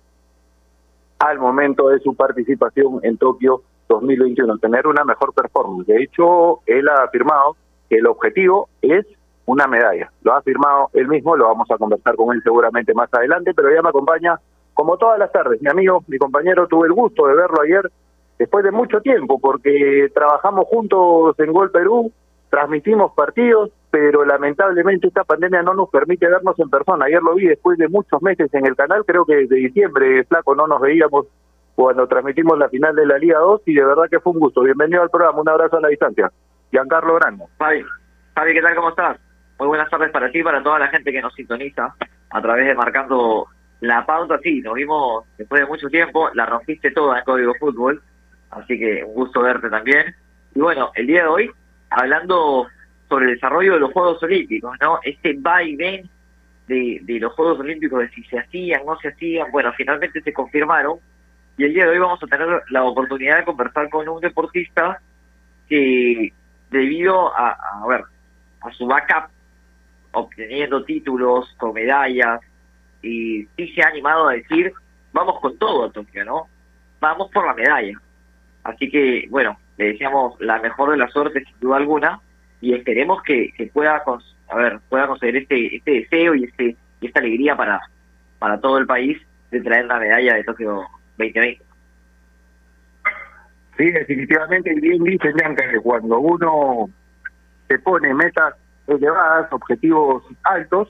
al 1.19 1.39
momento 1.39 1.89
de 1.89 1.99
su 1.99 2.15
participación 2.15 2.99
en 3.03 3.17
Tokio 3.17 3.61
2021, 3.87 4.57
tener 4.59 4.85
una 4.85 5.03
mejor 5.03 5.33
performance. 5.33 5.87
De 5.87 6.03
hecho, 6.03 6.59
él 6.67 6.87
ha 6.87 7.03
afirmado 7.03 7.55
que 7.89 7.97
el 7.97 8.07
objetivo 8.07 8.69
es 8.81 9.05
una 9.45 9.67
medalla. 9.67 10.11
Lo 10.23 10.33
ha 10.33 10.41
firmado 10.41 10.89
él 10.93 11.07
mismo, 11.07 11.35
lo 11.35 11.47
vamos 11.47 11.69
a 11.71 11.77
conversar 11.77 12.15
con 12.15 12.35
él 12.35 12.41
seguramente 12.43 12.93
más 12.93 13.11
adelante, 13.11 13.53
pero 13.55 13.73
ya 13.73 13.81
me 13.81 13.89
acompaña 13.89 14.39
como 14.73 14.97
todas 14.97 15.17
las 15.17 15.31
tardes. 15.31 15.61
Mi 15.61 15.69
amigo, 15.69 16.03
mi 16.07 16.17
compañero, 16.17 16.67
tuve 16.67 16.87
el 16.87 16.93
gusto 16.93 17.27
de 17.27 17.35
verlo 17.35 17.61
ayer 17.61 17.91
después 18.37 18.63
de 18.63 18.71
mucho 18.71 19.01
tiempo, 19.01 19.39
porque 19.39 20.09
trabajamos 20.13 20.65
juntos 20.67 21.37
en 21.39 21.51
Gol 21.51 21.71
Perú, 21.71 22.11
transmitimos 22.49 23.13
partidos, 23.13 23.71
pero 23.91 24.25
lamentablemente 24.25 25.07
esta 25.07 25.23
pandemia 25.23 25.61
no 25.61 25.73
nos 25.73 25.89
permite 25.89 26.27
vernos 26.27 26.57
en 26.59 26.69
persona. 26.69 27.05
Ayer 27.05 27.21
lo 27.21 27.35
vi 27.35 27.47
después 27.47 27.77
de 27.77 27.87
muchos 27.87 28.21
meses 28.21 28.53
en 28.53 28.65
el 28.65 28.75
canal, 28.75 29.03
creo 29.05 29.25
que 29.25 29.35
desde 29.35 29.55
diciembre, 29.55 30.23
flaco, 30.25 30.55
no 30.55 30.67
nos 30.67 30.81
veíamos 30.81 31.27
cuando 31.75 32.07
transmitimos 32.07 32.57
la 32.57 32.69
final 32.69 32.95
de 32.95 33.05
la 33.05 33.17
Liga 33.17 33.39
2 33.39 33.61
y 33.65 33.73
de 33.73 33.85
verdad 33.85 34.05
que 34.09 34.19
fue 34.19 34.33
un 34.33 34.39
gusto. 34.39 34.61
Bienvenido 34.61 35.01
al 35.01 35.09
programa, 35.09 35.41
un 35.41 35.49
abrazo 35.49 35.77
a 35.77 35.81
la 35.81 35.89
distancia. 35.89 36.31
Giancarlo 36.71 37.15
Grande. 37.15 37.45
Fabi, 37.57 37.83
Fabi, 38.33 38.53
¿qué 38.53 38.61
tal? 38.61 38.75
¿Cómo 38.75 38.89
estás? 38.89 39.19
Muy 39.59 39.67
buenas 39.67 39.89
tardes 39.89 40.11
para 40.11 40.31
ti 40.31 40.39
y 40.39 40.43
para 40.43 40.63
toda 40.63 40.79
la 40.79 40.87
gente 40.87 41.11
que 41.11 41.21
nos 41.21 41.33
sintoniza 41.33 41.95
a 42.29 42.41
través 42.41 42.67
de 42.67 42.75
Marcando 42.75 43.47
la 43.81 44.05
Pauta. 44.05 44.39
Sí, 44.41 44.61
nos 44.61 44.73
vimos 44.73 45.25
después 45.37 45.61
de 45.61 45.67
mucho 45.67 45.87
tiempo, 45.87 46.29
la 46.33 46.45
rompiste 46.45 46.91
toda 46.91 47.19
en 47.19 47.25
Código 47.25 47.53
Fútbol, 47.59 48.01
así 48.55 48.79
que 48.79 49.03
un 49.03 49.13
gusto 49.13 49.41
verte 49.41 49.69
también. 49.69 50.15
Y 50.53 50.59
bueno, 50.59 50.91
el 50.95 51.07
día 51.07 51.23
de 51.23 51.27
hoy, 51.27 51.51
hablando 51.89 52.67
sobre 53.09 53.25
el 53.25 53.35
desarrollo 53.35 53.73
de 53.73 53.79
los 53.79 53.91
Juegos 53.91 54.21
Olímpicos, 54.23 54.75
¿no? 54.81 54.99
Este 55.03 55.33
va 55.33 55.63
y 55.63 55.75
ven 55.75 56.09
de, 56.67 56.99
de 57.03 57.19
los 57.19 57.33
Juegos 57.33 57.59
Olímpicos, 57.59 57.99
de 57.99 58.09
si 58.09 58.23
se 58.23 58.39
hacían, 58.39 58.85
no 58.85 58.97
se 58.99 59.09
hacían, 59.09 59.51
bueno, 59.51 59.71
finalmente 59.73 60.21
se 60.21 60.33
confirmaron. 60.33 60.97
Y 61.57 61.63
el 61.65 61.73
día 61.73 61.85
de 61.85 61.91
hoy 61.91 61.99
vamos 61.99 62.21
a 62.21 62.27
tener 62.27 62.47
la 62.69 62.83
oportunidad 62.83 63.37
de 63.37 63.45
conversar 63.45 63.89
con 63.89 64.07
un 64.09 64.19
deportista 64.19 64.99
que 65.69 66.33
debido 66.71 67.35
a, 67.35 67.51
a 67.51 67.87
ver, 67.87 68.03
a 68.61 68.71
su 68.71 68.85
backup 68.85 69.29
obteniendo 70.11 70.83
títulos 70.83 71.53
con 71.57 71.73
medallas 71.73 72.41
y 73.01 73.45
sí 73.55 73.67
se 73.73 73.83
ha 73.83 73.87
animado 73.87 74.27
a 74.27 74.33
decir 74.33 74.73
vamos 75.15 75.39
con 75.39 75.57
todo 75.57 75.85
a 75.85 75.91
Tokio, 75.91 76.25
¿no? 76.25 76.47
Vamos 76.99 77.31
por 77.31 77.45
la 77.45 77.53
medalla. 77.53 77.99
Así 78.65 78.89
que, 78.89 79.27
bueno, 79.29 79.57
le 79.77 79.93
deseamos 79.93 80.39
la 80.41 80.59
mejor 80.59 80.91
de 80.91 80.97
las 80.97 81.11
suertes 81.11 81.43
sin 81.45 81.59
duda 81.59 81.77
alguna 81.77 82.19
y 82.61 82.73
esperemos 82.73 83.21
que, 83.21 83.53
que 83.55 83.67
pueda 83.67 84.03
a 84.47 84.55
ver, 84.55 84.79
pueda 84.89 85.07
conseguir 85.07 85.37
este 85.37 85.75
este 85.77 85.91
deseo 85.91 86.35
y 86.35 86.45
este 86.45 86.75
y 86.99 87.07
esta 87.07 87.19
alegría 87.19 87.55
para 87.55 87.79
para 88.39 88.59
todo 88.59 88.79
el 88.79 88.87
país 88.87 89.21
de 89.51 89.61
traer 89.61 89.85
la 89.85 89.99
medalla 89.99 90.35
de 90.35 90.43
Tokio 90.43 90.83
2020. 91.17 91.63
Sí, 93.77 93.91
definitivamente, 93.91 94.73
y 94.73 94.79
bien 94.79 95.03
dice 95.03 95.31
Bianca, 95.33 95.69
que 95.69 95.79
cuando 95.79 96.19
uno 96.19 96.89
se 97.67 97.77
pone 97.79 98.13
metas 98.13 98.55
elevadas, 98.87 99.51
objetivos 99.51 100.23
altos, 100.43 100.89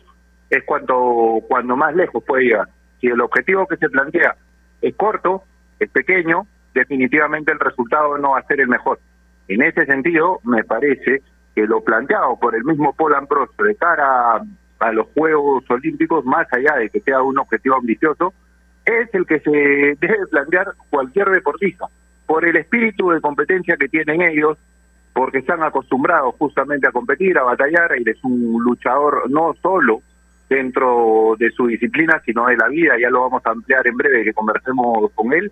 es 0.50 0.64
cuando, 0.64 1.40
cuando 1.48 1.76
más 1.76 1.96
lejos 1.96 2.24
puede 2.24 2.44
llegar. 2.44 2.68
Si 3.02 3.08
el 3.08 3.20
objetivo 3.20 3.68
que 3.68 3.78
se 3.78 3.90
plantea 3.90 4.36
es 4.82 4.96
corto, 4.96 5.44
es 5.80 5.90
pequeño, 5.90 6.46
definitivamente 6.76 7.52
el 7.52 7.60
resultado 7.60 8.18
no 8.20 8.32
va 8.32 8.40
a 8.40 8.48
ser 8.48 8.62
el 8.62 8.68
mejor. 8.68 9.00
En 9.48 9.64
ese 9.64 9.86
sentido, 9.86 10.40
me 10.44 10.64
parece 10.64 11.24
que 11.56 11.66
lo 11.66 11.82
planteado 11.82 12.38
por 12.38 12.56
el 12.56 12.64
mismo 12.64 12.94
Paul 12.94 13.16
Ambrosio 13.16 13.64
de 13.64 13.76
cara 13.76 14.36
a, 14.36 14.42
a 14.80 14.92
los 14.92 15.08
Juegos 15.16 15.64
Olímpicos, 15.70 16.26
más 16.26 16.48
allá 16.52 16.76
de 16.76 16.90
que 16.90 17.00
sea 17.00 17.22
un 17.24 17.40
objetivo 17.40 17.78
ambicioso, 17.78 18.34
es 18.86 19.12
el 19.14 19.26
que 19.26 19.40
se 19.40 19.52
debe 20.00 20.28
plantear 20.30 20.74
cualquier 20.90 21.30
deportista, 21.30 21.88
por 22.28 22.46
el 22.46 22.58
espíritu 22.58 23.10
de 23.10 23.22
competencia 23.22 23.78
que 23.78 23.88
tienen 23.88 24.22
ellos, 24.22 24.58
porque 25.14 25.38
están 25.38 25.64
acostumbrados 25.64 26.36
justamente 26.38 26.88
a 26.88 26.92
competir, 26.92 27.38
a 27.38 27.44
batallar, 27.44 27.92
y 27.98 28.10
es 28.10 28.22
un 28.24 28.62
luchador 28.62 29.30
no 29.30 29.56
solo 29.62 30.02
dentro 30.50 31.36
de 31.40 31.50
su 31.52 31.68
disciplina, 31.68 32.22
sino 32.26 32.48
de 32.48 32.58
la 32.58 32.68
vida, 32.68 32.96
ya 33.00 33.10
lo 33.10 33.22
vamos 33.22 33.42
a 33.46 33.52
ampliar 33.52 33.88
en 33.88 33.96
breve, 33.96 34.26
que 34.26 34.34
conversemos 34.34 35.10
con 35.14 35.32
él, 35.34 35.52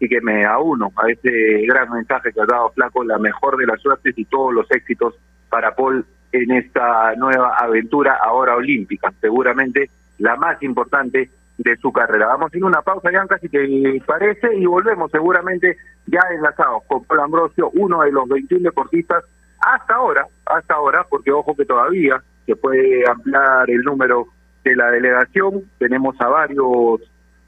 y 0.00 0.08
que 0.08 0.20
me 0.22 0.44
uno 0.58 0.90
a 0.96 1.10
ese 1.10 1.66
gran 1.66 1.90
mensaje 1.92 2.32
que 2.32 2.40
ha 2.40 2.46
dado 2.46 2.70
Flaco, 2.70 3.04
la 3.04 3.18
mejor 3.18 3.58
de 3.58 3.66
las 3.66 3.80
suertes 3.80 4.16
y 4.16 4.24
todos 4.24 4.52
los 4.52 4.68
éxitos 4.70 5.14
para 5.50 5.74
Paul 5.76 6.04
en 6.32 6.50
esta 6.52 7.14
nueva 7.16 7.56
aventura 7.58 8.18
ahora 8.22 8.56
olímpica, 8.56 9.12
seguramente 9.20 9.90
la 10.18 10.36
más 10.36 10.62
importante 10.62 11.30
de 11.58 11.76
su 11.76 11.92
carrera. 11.92 12.28
Vamos 12.28 12.52
a 12.52 12.56
ir 12.56 12.64
una 12.64 12.80
pausa, 12.80 13.10
ya 13.12 13.26
si 13.38 13.48
te 13.48 14.02
parece, 14.06 14.56
y 14.56 14.64
volvemos 14.64 15.10
seguramente 15.10 15.76
ya 16.06 16.20
enlazados 16.34 16.82
con 16.86 17.04
Paul 17.04 17.20
Ambrosio, 17.20 17.70
uno 17.74 18.00
de 18.02 18.12
los 18.12 18.26
21 18.28 18.62
deportistas 18.62 19.24
hasta 19.60 19.94
ahora, 19.94 20.26
hasta 20.46 20.74
ahora, 20.74 21.04
porque 21.08 21.30
ojo 21.30 21.54
que 21.54 21.66
todavía 21.66 22.22
se 22.46 22.56
puede 22.56 23.04
ampliar 23.08 23.68
el 23.68 23.82
número 23.82 24.28
de 24.64 24.74
la 24.76 24.90
delegación, 24.90 25.62
tenemos 25.78 26.18
a 26.20 26.28
varios 26.28 27.00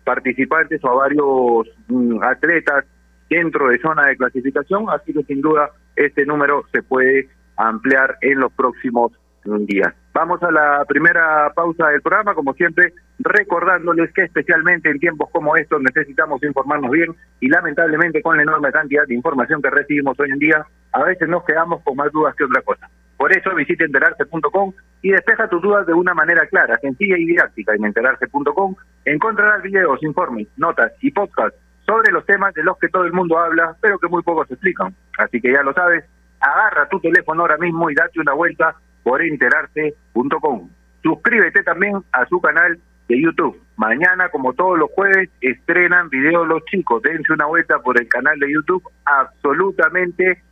participantes 0.04 0.82
o 0.84 0.90
a 0.90 0.94
varios 0.94 1.68
mm, 1.88 2.22
atletas 2.22 2.84
dentro 3.28 3.68
de 3.68 3.78
zona 3.78 4.06
de 4.06 4.16
clasificación, 4.16 4.86
así 4.90 5.12
que 5.12 5.22
sin 5.24 5.40
duda 5.40 5.70
este 5.96 6.26
número 6.26 6.64
se 6.72 6.82
puede 6.82 7.28
ampliar 7.56 8.16
en 8.20 8.40
los 8.40 8.52
próximos 8.52 9.12
días. 9.44 9.92
Vamos 10.14 10.42
a 10.42 10.50
la 10.50 10.84
primera 10.86 11.50
pausa 11.54 11.88
del 11.88 12.02
programa, 12.02 12.34
como 12.34 12.52
siempre, 12.54 12.92
recordándoles 13.18 14.12
que 14.12 14.24
especialmente 14.24 14.90
en 14.90 14.98
tiempos 14.98 15.30
como 15.32 15.56
estos 15.56 15.80
necesitamos 15.80 16.42
informarnos 16.42 16.90
bien 16.90 17.14
y 17.40 17.48
lamentablemente 17.48 18.22
con 18.22 18.36
la 18.36 18.42
enorme 18.42 18.70
cantidad 18.70 19.06
de 19.06 19.14
información 19.14 19.62
que 19.62 19.70
recibimos 19.70 20.18
hoy 20.20 20.30
en 20.30 20.38
día, 20.38 20.66
a 20.92 21.02
veces 21.04 21.28
nos 21.28 21.44
quedamos 21.44 21.82
con 21.82 21.96
más 21.96 22.12
dudas 22.12 22.34
que 22.36 22.44
otra 22.44 22.60
cosa. 22.62 22.90
Por 23.22 23.30
eso 23.30 23.54
visita 23.54 23.84
enterarse.com 23.84 24.72
y 25.00 25.12
despeja 25.12 25.46
tus 25.46 25.62
dudas 25.62 25.86
de 25.86 25.94
una 25.94 26.12
manera 26.12 26.44
clara, 26.48 26.76
sencilla 26.78 27.16
y 27.16 27.24
didáctica. 27.24 27.72
En 27.72 27.84
enterarse.com 27.84 28.74
encontrarás 29.04 29.62
videos, 29.62 30.02
informes, 30.02 30.48
notas 30.56 30.90
y 31.00 31.12
podcasts 31.12 31.56
sobre 31.86 32.10
los 32.10 32.26
temas 32.26 32.52
de 32.54 32.64
los 32.64 32.76
que 32.78 32.88
todo 32.88 33.04
el 33.04 33.12
mundo 33.12 33.38
habla, 33.38 33.76
pero 33.80 34.00
que 34.00 34.08
muy 34.08 34.24
pocos 34.24 34.50
explican. 34.50 34.92
Así 35.18 35.40
que 35.40 35.52
ya 35.52 35.62
lo 35.62 35.72
sabes, 35.72 36.04
agarra 36.40 36.88
tu 36.88 36.98
teléfono 36.98 37.42
ahora 37.42 37.58
mismo 37.58 37.88
y 37.88 37.94
date 37.94 38.18
una 38.18 38.32
vuelta 38.32 38.74
por 39.04 39.22
enterarse.com. 39.22 40.68
Suscríbete 41.04 41.62
también 41.62 42.02
a 42.10 42.26
su 42.26 42.40
canal 42.40 42.76
de 43.08 43.22
YouTube. 43.22 43.56
Mañana, 43.76 44.30
como 44.30 44.52
todos 44.54 44.76
los 44.76 44.90
jueves, 44.96 45.30
estrenan 45.40 46.08
videos 46.08 46.48
los 46.48 46.64
chicos. 46.64 47.00
Dense 47.02 47.32
una 47.32 47.46
vuelta 47.46 47.78
por 47.78 48.00
el 48.00 48.08
canal 48.08 48.36
de 48.40 48.50
YouTube, 48.52 48.82
absolutamente 49.04 50.42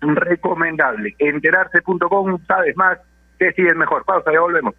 recomendable. 0.00 1.14
Enterarse.com, 1.18 2.38
sabes 2.46 2.76
más, 2.76 2.98
decides 3.38 3.76
mejor. 3.76 4.04
Pausa, 4.04 4.32
ya 4.32 4.40
volvemos. 4.40 4.74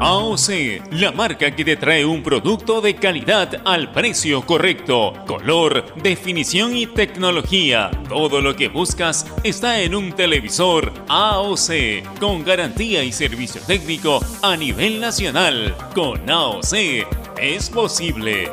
AOC, 0.00 0.92
la 0.92 1.10
marca 1.10 1.50
que 1.56 1.64
te 1.64 1.76
trae 1.76 2.04
un 2.04 2.22
producto 2.22 2.80
de 2.80 2.94
calidad 2.94 3.60
al 3.64 3.90
precio 3.90 4.42
correcto, 4.42 5.12
color, 5.26 5.92
definición 5.96 6.76
y 6.76 6.86
tecnología. 6.86 7.90
Todo 8.08 8.40
lo 8.40 8.54
que 8.54 8.68
buscas 8.68 9.26
está 9.42 9.80
en 9.80 9.96
un 9.96 10.12
televisor 10.12 10.92
AOC, 11.08 12.20
con 12.20 12.44
garantía 12.44 13.02
y 13.02 13.10
servicio 13.10 13.60
técnico 13.66 14.20
a 14.42 14.56
nivel 14.56 15.00
nacional. 15.00 15.74
Con 15.94 16.30
AOC 16.30 16.74
es 17.40 17.68
posible. 17.68 18.52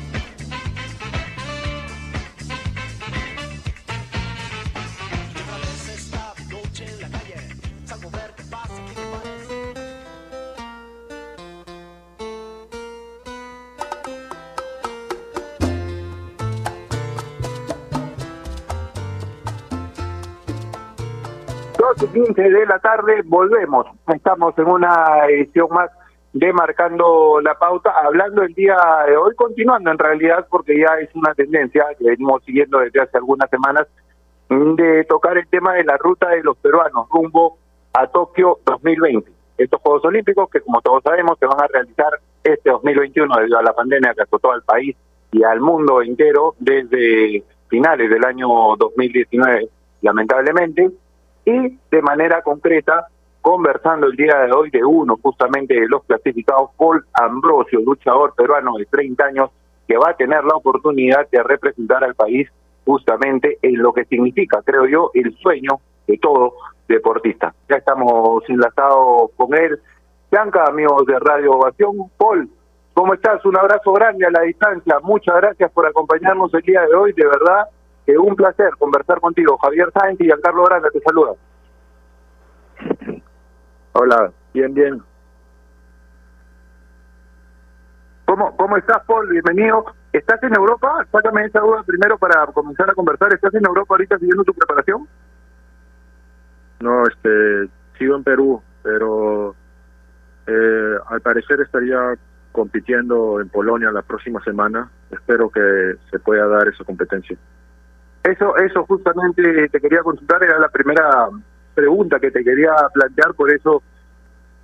15 22.07 22.41
de 22.41 22.65
la 22.65 22.79
tarde, 22.79 23.21
volvemos. 23.25 23.85
Estamos 24.13 24.57
en 24.57 24.67
una 24.67 25.27
edición 25.27 25.67
más 25.69 25.91
de 26.33 26.51
Marcando 26.51 27.39
la 27.41 27.53
Pauta, 27.55 27.93
hablando 28.03 28.41
el 28.41 28.53
día 28.53 28.77
de 29.05 29.15
hoy, 29.17 29.35
continuando 29.35 29.91
en 29.91 29.99
realidad, 29.99 30.47
porque 30.49 30.79
ya 30.79 30.95
es 30.99 31.13
una 31.13 31.33
tendencia 31.35 31.85
que 31.99 32.05
venimos 32.05 32.43
siguiendo 32.43 32.79
desde 32.79 33.01
hace 33.01 33.17
algunas 33.17 33.49
semanas, 33.49 33.87
de 34.49 35.03
tocar 35.05 35.37
el 35.37 35.47
tema 35.47 35.73
de 35.73 35.83
la 35.83 35.97
ruta 35.97 36.29
de 36.29 36.43
los 36.43 36.57
peruanos 36.57 37.07
rumbo 37.09 37.57
a 37.93 38.07
Tokio 38.07 38.59
2020. 38.65 39.31
Estos 39.57 39.79
Juegos 39.81 40.03
Olímpicos 40.05 40.49
que, 40.49 40.61
como 40.61 40.81
todos 40.81 41.03
sabemos, 41.03 41.37
se 41.39 41.45
van 41.45 41.61
a 41.61 41.67
realizar 41.67 42.13
este 42.43 42.69
2021 42.71 43.33
debido 43.37 43.59
a 43.59 43.63
la 43.63 43.73
pandemia 43.73 44.13
que 44.15 44.23
azotó 44.23 44.51
al 44.51 44.63
país 44.63 44.95
y 45.31 45.43
al 45.43 45.61
mundo 45.61 46.01
entero 46.01 46.55
desde 46.57 47.43
finales 47.69 48.09
del 48.09 48.25
año 48.25 48.47
2019, 48.77 49.69
lamentablemente 50.01 50.89
y 51.51 51.79
de 51.89 52.01
manera 52.01 52.41
concreta, 52.41 53.07
conversando 53.41 54.07
el 54.07 54.15
día 54.15 54.37
de 54.39 54.51
hoy 54.51 54.69
de 54.69 54.83
uno 54.83 55.17
justamente 55.21 55.73
de 55.73 55.87
los 55.87 56.03
clasificados, 56.05 56.69
Paul 56.77 57.05
Ambrosio, 57.13 57.81
luchador 57.81 58.33
peruano 58.35 58.73
de 58.77 58.85
30 58.85 59.23
años, 59.25 59.49
que 59.87 59.97
va 59.97 60.11
a 60.11 60.15
tener 60.15 60.43
la 60.43 60.55
oportunidad 60.55 61.27
de 61.29 61.43
representar 61.43 62.03
al 62.03 62.15
país 62.15 62.47
justamente 62.85 63.57
en 63.61 63.81
lo 63.81 63.93
que 63.93 64.05
significa, 64.05 64.61
creo 64.63 64.85
yo, 64.85 65.11
el 65.13 65.35
sueño 65.37 65.79
de 66.07 66.17
todo 66.17 66.53
deportista. 66.87 67.53
Ya 67.69 67.77
estamos 67.77 68.43
enlazados 68.47 69.31
con 69.35 69.53
él. 69.53 69.79
Bianca, 70.31 70.65
amigos 70.67 71.05
de 71.05 71.19
Radio 71.19 71.53
Ovación. 71.53 72.09
Paul, 72.17 72.49
¿cómo 72.93 73.13
estás? 73.13 73.43
Un 73.45 73.57
abrazo 73.57 73.91
grande 73.93 74.25
a 74.25 74.31
la 74.31 74.41
distancia. 74.41 74.99
Muchas 75.03 75.35
gracias 75.37 75.71
por 75.71 75.85
acompañarnos 75.85 76.53
el 76.53 76.61
día 76.61 76.81
de 76.81 76.95
hoy. 76.95 77.13
De 77.13 77.25
verdad, 77.25 77.67
que 78.05 78.17
un 78.17 78.35
placer 78.35 78.71
conversar 78.77 79.19
contigo. 79.19 79.57
Javier 79.57 79.91
Sáenz 79.93 80.19
y 80.21 80.25
Giancarlo 80.25 80.63
Grande 80.65 80.89
te 80.91 80.99
saludan. 81.01 81.35
Hola, 83.93 84.31
bien, 84.53 84.73
bien. 84.73 85.01
¿Cómo, 88.25 88.55
¿Cómo 88.55 88.77
estás, 88.77 89.03
Paul? 89.05 89.27
Bienvenido. 89.29 89.85
¿Estás 90.13 90.41
en 90.43 90.55
Europa? 90.55 91.05
Sácame 91.11 91.45
esa 91.45 91.59
duda 91.59 91.83
primero 91.83 92.17
para 92.17 92.45
comenzar 92.47 92.89
a 92.89 92.93
conversar. 92.93 93.33
¿Estás 93.33 93.53
en 93.55 93.65
Europa 93.65 93.93
ahorita 93.93 94.17
siguiendo 94.17 94.43
tu 94.43 94.53
preparación? 94.53 95.07
No, 96.79 97.03
este, 97.03 97.69
sigo 97.97 98.15
en 98.15 98.23
Perú, 98.23 98.61
pero 98.83 99.55
eh, 100.47 100.95
al 101.07 101.21
parecer 101.21 101.61
estaría 101.61 102.15
compitiendo 102.51 103.39
en 103.39 103.49
Polonia 103.49 103.91
la 103.91 104.01
próxima 104.01 104.43
semana. 104.43 104.89
Espero 105.11 105.49
que 105.49 105.95
se 106.09 106.19
pueda 106.19 106.47
dar 106.47 106.67
esa 106.67 106.83
competencia. 106.83 107.37
Eso, 108.23 108.55
eso 108.57 108.85
justamente 108.85 109.69
te 109.69 109.79
quería 109.79 110.03
consultar, 110.03 110.43
era 110.43 110.59
la 110.59 110.69
primera 110.69 111.27
pregunta 111.73 112.19
que 112.19 112.31
te 112.31 112.43
quería 112.43 112.71
plantear, 112.93 113.33
por 113.33 113.51
eso 113.51 113.81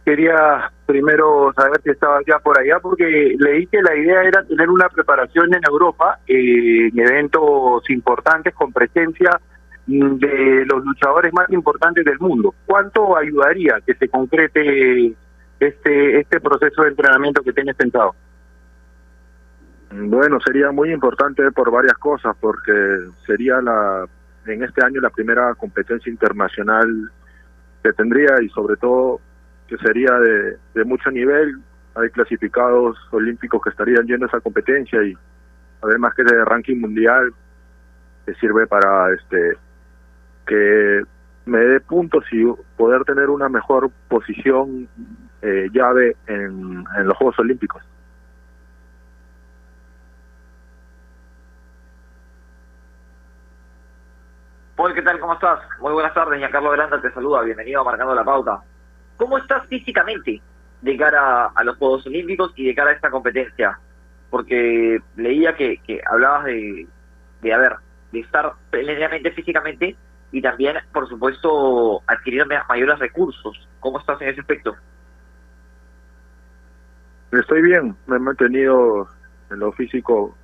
quería 0.06 0.72
primero 0.86 1.52
saber 1.54 1.82
si 1.84 1.90
estabas 1.90 2.24
ya 2.26 2.40
por 2.40 2.58
allá, 2.58 2.80
porque 2.80 3.36
leí 3.38 3.66
que 3.68 3.82
la 3.82 3.96
idea 3.96 4.24
era 4.24 4.44
tener 4.44 4.70
una 4.70 4.88
preparación 4.90 5.54
en 5.54 5.62
Europa, 5.70 6.20
eh, 6.28 6.88
en 6.88 7.00
eventos 7.00 7.90
importantes 7.90 8.54
con 8.54 8.72
presencia 8.72 9.40
de 9.88 10.66
los 10.66 10.86
luchadores 10.86 11.34
más 11.34 11.50
importantes 11.50 12.06
del 12.06 12.20
mundo. 12.20 12.54
¿Cuánto 12.66 13.18
ayudaría 13.18 13.82
que 13.86 13.96
se 13.96 14.08
concrete 14.08 15.14
este 15.60 16.20
este 16.20 16.40
proceso 16.40 16.84
de 16.84 16.90
entrenamiento 16.90 17.42
que 17.42 17.54
tienes 17.54 17.76
pensado? 17.76 18.14
Bueno, 19.92 20.40
sería 20.46 20.72
muy 20.72 20.92
importante 20.92 21.50
por 21.52 21.72
varias 21.72 21.98
cosas, 21.98 22.36
porque 22.40 22.72
sería 23.26 23.62
la 23.62 24.06
en 24.46 24.64
este 24.64 24.84
año 24.84 25.02
la 25.02 25.10
primera 25.10 25.54
competencia 25.56 26.10
internacional 26.10 27.12
que 27.84 27.94
tendría 27.94 28.42
y 28.42 28.50
sobre 28.50 28.78
todo 28.78 29.20
que 29.68 29.78
sería 29.78 30.12
de, 30.20 30.86
mucho 30.86 31.12
nivel. 31.12 31.58
Hay 31.96 32.10
clasificados 32.10 32.98
olímpicos 33.12 33.62
que 33.62 33.70
estarían 33.70 34.06
yendo 34.06 34.26
a 34.26 34.30
esa 34.30 34.40
competencia 34.40 35.04
y 35.04 35.14
además 35.82 36.14
que 36.16 36.24
de 36.24 36.46
ranking 36.46 36.78
mundial 36.78 37.34
que 38.26 38.34
sirve 38.36 38.68
para 38.68 39.14
este 39.14 39.58
que 40.46 41.02
me 41.46 41.60
dé 41.60 41.80
puntos 41.82 42.24
y 42.32 42.46
poder 42.78 43.04
tener 43.04 43.30
una 43.30 43.50
mejor 43.50 43.90
posición 44.08 44.88
eh, 45.42 45.68
llave 45.74 46.16
en 46.28 46.86
los 47.04 47.18
Juegos 47.18 47.40
Olímpicos. 47.40 47.84
Paul, 54.78 54.94
¿qué 54.94 55.02
tal? 55.02 55.20
¿Cómo 55.20 55.34
estás? 55.34 55.60
Muy 55.80 55.92
buenas 55.92 56.14
tardes, 56.14 56.38
Giancarlo 56.38 56.70
Granda 56.70 57.02
te 57.02 57.12
saluda, 57.12 57.42
bienvenido 57.42 57.82
a 57.82 57.84
Marcando 57.84 58.14
la 58.14 58.24
Pauta. 58.24 58.62
¿Cómo 59.18 59.40
estás 59.40 59.66
físicamente 59.66 60.40
de 60.84 60.98
cara 60.98 61.48
a 61.48 61.64
los 61.64 61.78
Juegos 61.78 62.06
Olímpicos 62.06 62.54
y 62.56 62.68
de 62.68 62.76
cara 62.76 62.92
a 62.92 62.94
esta 62.94 63.10
competencia? 63.10 63.80
Porque 64.30 65.00
leía 65.16 65.56
que, 65.56 65.82
hablabas 66.08 66.46
de, 66.46 66.88
de, 67.42 67.72
de 68.12 68.20
estar 68.20 68.54
plenamente 68.70 69.32
físicamente, 69.32 69.96
y 70.32 70.44
también, 70.44 70.78
por 70.94 71.10
supuesto, 71.10 72.04
adquirir 72.06 72.46
ma- 72.46 72.64
mayores 72.70 73.00
recursos. 73.00 73.68
¿Cómo 73.80 73.98
estás 74.00 74.22
en 74.22 74.30
ese 74.30 74.42
aspecto? 74.42 74.76
Estoy 77.32 77.64
bien, 77.64 77.96
me 78.06 78.18
he 78.18 78.20
mantenido 78.20 79.08
en 79.50 79.58
lo 79.58 79.72
físico, 79.72 80.38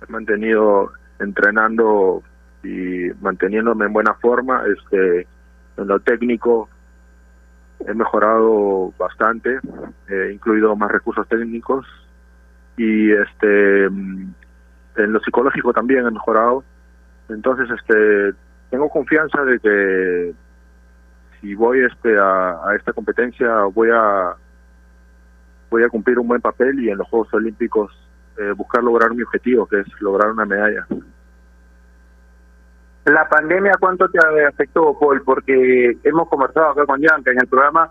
me 0.00 0.06
he 0.06 0.12
mantenido 0.12 0.92
entrenando 1.18 2.22
y 2.64 3.12
manteniéndome 3.20 3.86
en 3.86 3.92
buena 3.92 4.14
forma. 4.14 4.64
Este, 4.66 5.26
en 5.76 5.86
lo 5.86 6.00
técnico 6.00 6.68
he 7.86 7.94
mejorado 7.94 8.92
bastante, 8.98 9.58
he 10.08 10.32
incluido 10.32 10.74
más 10.76 10.90
recursos 10.90 11.28
técnicos 11.28 11.86
y 12.76 13.12
este 13.12 13.84
en 13.84 15.12
lo 15.12 15.20
psicológico 15.20 15.72
también 15.72 16.06
he 16.06 16.10
mejorado. 16.10 16.64
Entonces, 17.28 17.68
este, 17.70 18.32
tengo 18.70 18.88
confianza 18.88 19.42
de 19.44 19.58
que 19.58 20.34
si 21.40 21.54
voy 21.54 21.84
este 21.84 22.16
a, 22.18 22.68
a 22.68 22.76
esta 22.76 22.92
competencia 22.92 23.64
voy 23.72 23.90
a 23.92 24.34
voy 25.70 25.82
a 25.82 25.88
cumplir 25.88 26.18
un 26.18 26.28
buen 26.28 26.40
papel 26.40 26.78
y 26.80 26.90
en 26.90 26.98
los 26.98 27.08
Juegos 27.08 27.34
Olímpicos 27.34 27.90
eh, 28.38 28.52
buscar 28.56 28.82
lograr 28.82 29.12
mi 29.14 29.22
objetivo, 29.22 29.66
que 29.66 29.80
es 29.80 29.86
lograr 30.00 30.30
una 30.30 30.44
medalla. 30.44 30.86
¿La 33.04 33.28
pandemia 33.28 33.72
cuánto 33.78 34.08
te 34.08 34.18
afectó, 34.46 34.98
Paul? 34.98 35.22
Porque 35.22 35.98
hemos 36.02 36.28
conversado 36.28 36.70
acá 36.70 36.86
con 36.86 37.00
Yanka 37.00 37.30
en 37.30 37.40
el 37.40 37.46
programa 37.46 37.90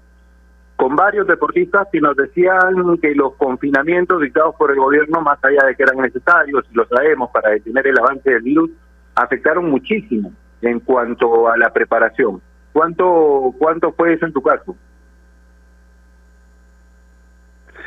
con 0.76 0.95
varios 0.95 1.28
deportistas 1.28 1.88
y 1.93 1.99
nos 1.99 2.15
decían 2.17 2.97
que 3.02 3.13
los 3.15 3.36
confinamientos 3.36 4.21
dictados 4.21 4.56
por 4.56 4.71
el 4.71 4.78
gobierno, 4.78 5.21
más 5.21 5.38
allá 5.43 5.65
de 5.67 5.76
que 5.76 5.84
eran 5.84 5.97
necesarios, 5.97 6.65
y 6.71 6.76
lo 6.76 6.86
sabemos, 6.88 7.30
para 7.32 7.52
detener 7.52 7.88
el 7.88 7.99
avance 7.99 8.30
del 8.30 8.41
virus, 8.41 8.71
afectaron 9.15 9.69
muchísimo 9.69 10.34
en 10.62 10.80
cuanto 10.80 11.47
a 11.47 11.58
la 11.58 11.71
preparación. 11.71 12.41
¿Cuánto, 12.71 13.54
cuánto 13.60 13.93
fue 13.93 14.13
eso 14.13 14.26
en 14.26 14.34
tu 14.34 14.41
caso? 14.41 14.76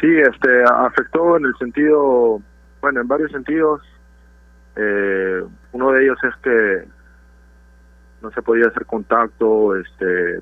Sí, 0.00 0.18
este, 0.18 0.62
afectó 0.64 1.38
en 1.38 1.46
el 1.46 1.54
sentido, 1.58 2.40
bueno, 2.80 3.00
en 3.00 3.08
varios 3.08 3.32
sentidos. 3.32 3.82
Eh, 4.76 5.42
uno 5.72 5.90
de 5.90 6.04
ellos 6.04 6.18
es 6.22 6.34
que 6.42 6.95
no 8.22 8.30
se 8.30 8.42
podía 8.42 8.66
hacer 8.68 8.86
contacto, 8.86 9.76
este, 9.76 10.40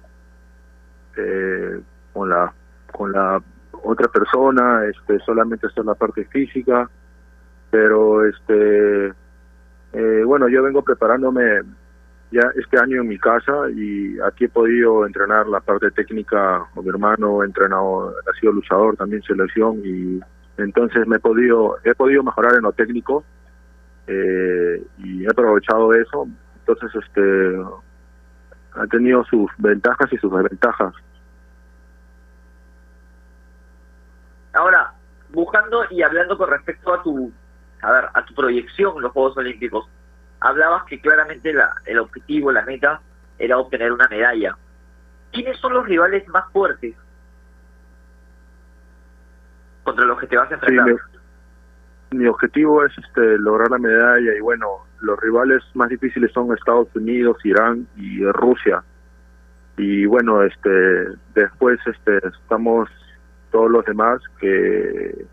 eh, 1.16 1.80
con 2.12 2.28
la 2.28 2.52
con 2.92 3.12
la 3.12 3.42
otra 3.82 4.08
persona, 4.08 4.84
este, 4.86 5.18
solamente 5.20 5.66
está 5.66 5.82
la 5.82 5.94
parte 5.94 6.24
física, 6.26 6.88
pero 7.70 8.24
este, 8.24 9.12
eh, 9.92 10.22
bueno, 10.24 10.48
yo 10.48 10.62
vengo 10.62 10.82
preparándome 10.82 11.60
ya 12.30 12.50
este 12.56 12.78
año 12.78 13.02
en 13.02 13.08
mi 13.08 13.18
casa 13.18 13.52
y 13.74 14.18
aquí 14.20 14.44
he 14.44 14.48
podido 14.48 15.06
entrenar 15.06 15.46
la 15.46 15.60
parte 15.60 15.90
técnica 15.90 16.66
con 16.74 16.84
mi 16.84 16.90
hermano, 16.90 17.42
he 17.42 17.46
entrenado, 17.46 18.10
ha 18.10 18.40
sido 18.40 18.52
luchador 18.52 18.96
también 18.96 19.22
selección 19.22 19.80
y 19.84 20.20
entonces 20.56 21.06
me 21.06 21.16
he 21.16 21.20
podido, 21.20 21.76
he 21.84 21.94
podido 21.94 22.22
mejorar 22.22 22.54
en 22.54 22.62
lo 22.62 22.72
técnico 22.72 23.24
eh, 24.06 24.82
y 24.98 25.24
he 25.24 25.28
aprovechado 25.28 25.92
eso, 25.94 26.26
entonces 26.66 26.90
este 27.04 27.62
ha 28.74 28.86
tenido 28.86 29.22
sus 29.24 29.50
ventajas 29.58 30.12
y 30.12 30.16
sus 30.18 30.32
desventajas. 30.32 30.94
Ahora, 34.54 34.92
buscando 35.30 35.84
y 35.90 36.02
hablando 36.02 36.38
con 36.38 36.48
respecto 36.50 36.94
a 36.94 37.02
tu, 37.02 37.32
a 37.82 37.92
ver, 37.92 38.04
a 38.14 38.24
tu 38.24 38.34
proyección 38.34 38.96
en 38.96 39.02
los 39.02 39.12
Juegos 39.12 39.36
Olímpicos, 39.36 39.88
hablabas 40.40 40.84
que 40.84 41.00
claramente 41.00 41.52
la, 41.52 41.74
el 41.86 41.98
objetivo, 41.98 42.52
la 42.52 42.62
meta, 42.64 43.00
era 43.38 43.58
obtener 43.58 43.92
una 43.92 44.08
medalla. 44.08 44.56
¿Quiénes 45.32 45.58
son 45.58 45.74
los 45.74 45.84
rivales 45.86 46.26
más 46.28 46.50
fuertes 46.52 46.94
contra 49.82 50.04
los 50.04 50.18
que 50.18 50.26
te 50.28 50.36
vas 50.36 50.46
a 50.46 50.48
Sí, 50.50 50.54
enfrentar? 50.54 50.94
mi, 52.12 52.18
mi 52.18 52.26
objetivo 52.26 52.84
es 52.84 52.96
este 52.96 53.38
lograr 53.38 53.70
la 53.70 53.78
medalla 53.78 54.34
y 54.36 54.40
bueno, 54.40 54.84
los 55.04 55.20
rivales 55.20 55.62
más 55.74 55.88
difíciles 55.88 56.32
son 56.32 56.52
Estados 56.52 56.88
Unidos, 56.94 57.36
Irán 57.44 57.86
y 57.96 58.24
Rusia. 58.24 58.82
Y 59.76 60.06
bueno, 60.06 60.42
este 60.42 61.08
después 61.34 61.78
este 61.86 62.18
estamos 62.28 62.88
todos 63.50 63.70
los 63.70 63.84
demás 63.84 64.20
que 64.40 65.26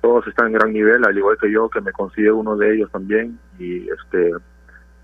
todos 0.00 0.26
están 0.26 0.48
en 0.48 0.52
gran 0.54 0.72
nivel, 0.72 1.04
al 1.04 1.16
igual 1.16 1.36
que 1.38 1.50
yo 1.50 1.68
que 1.68 1.80
me 1.80 1.92
considero 1.92 2.36
uno 2.36 2.56
de 2.56 2.74
ellos 2.74 2.90
también 2.90 3.38
y 3.58 3.88
este 3.90 4.32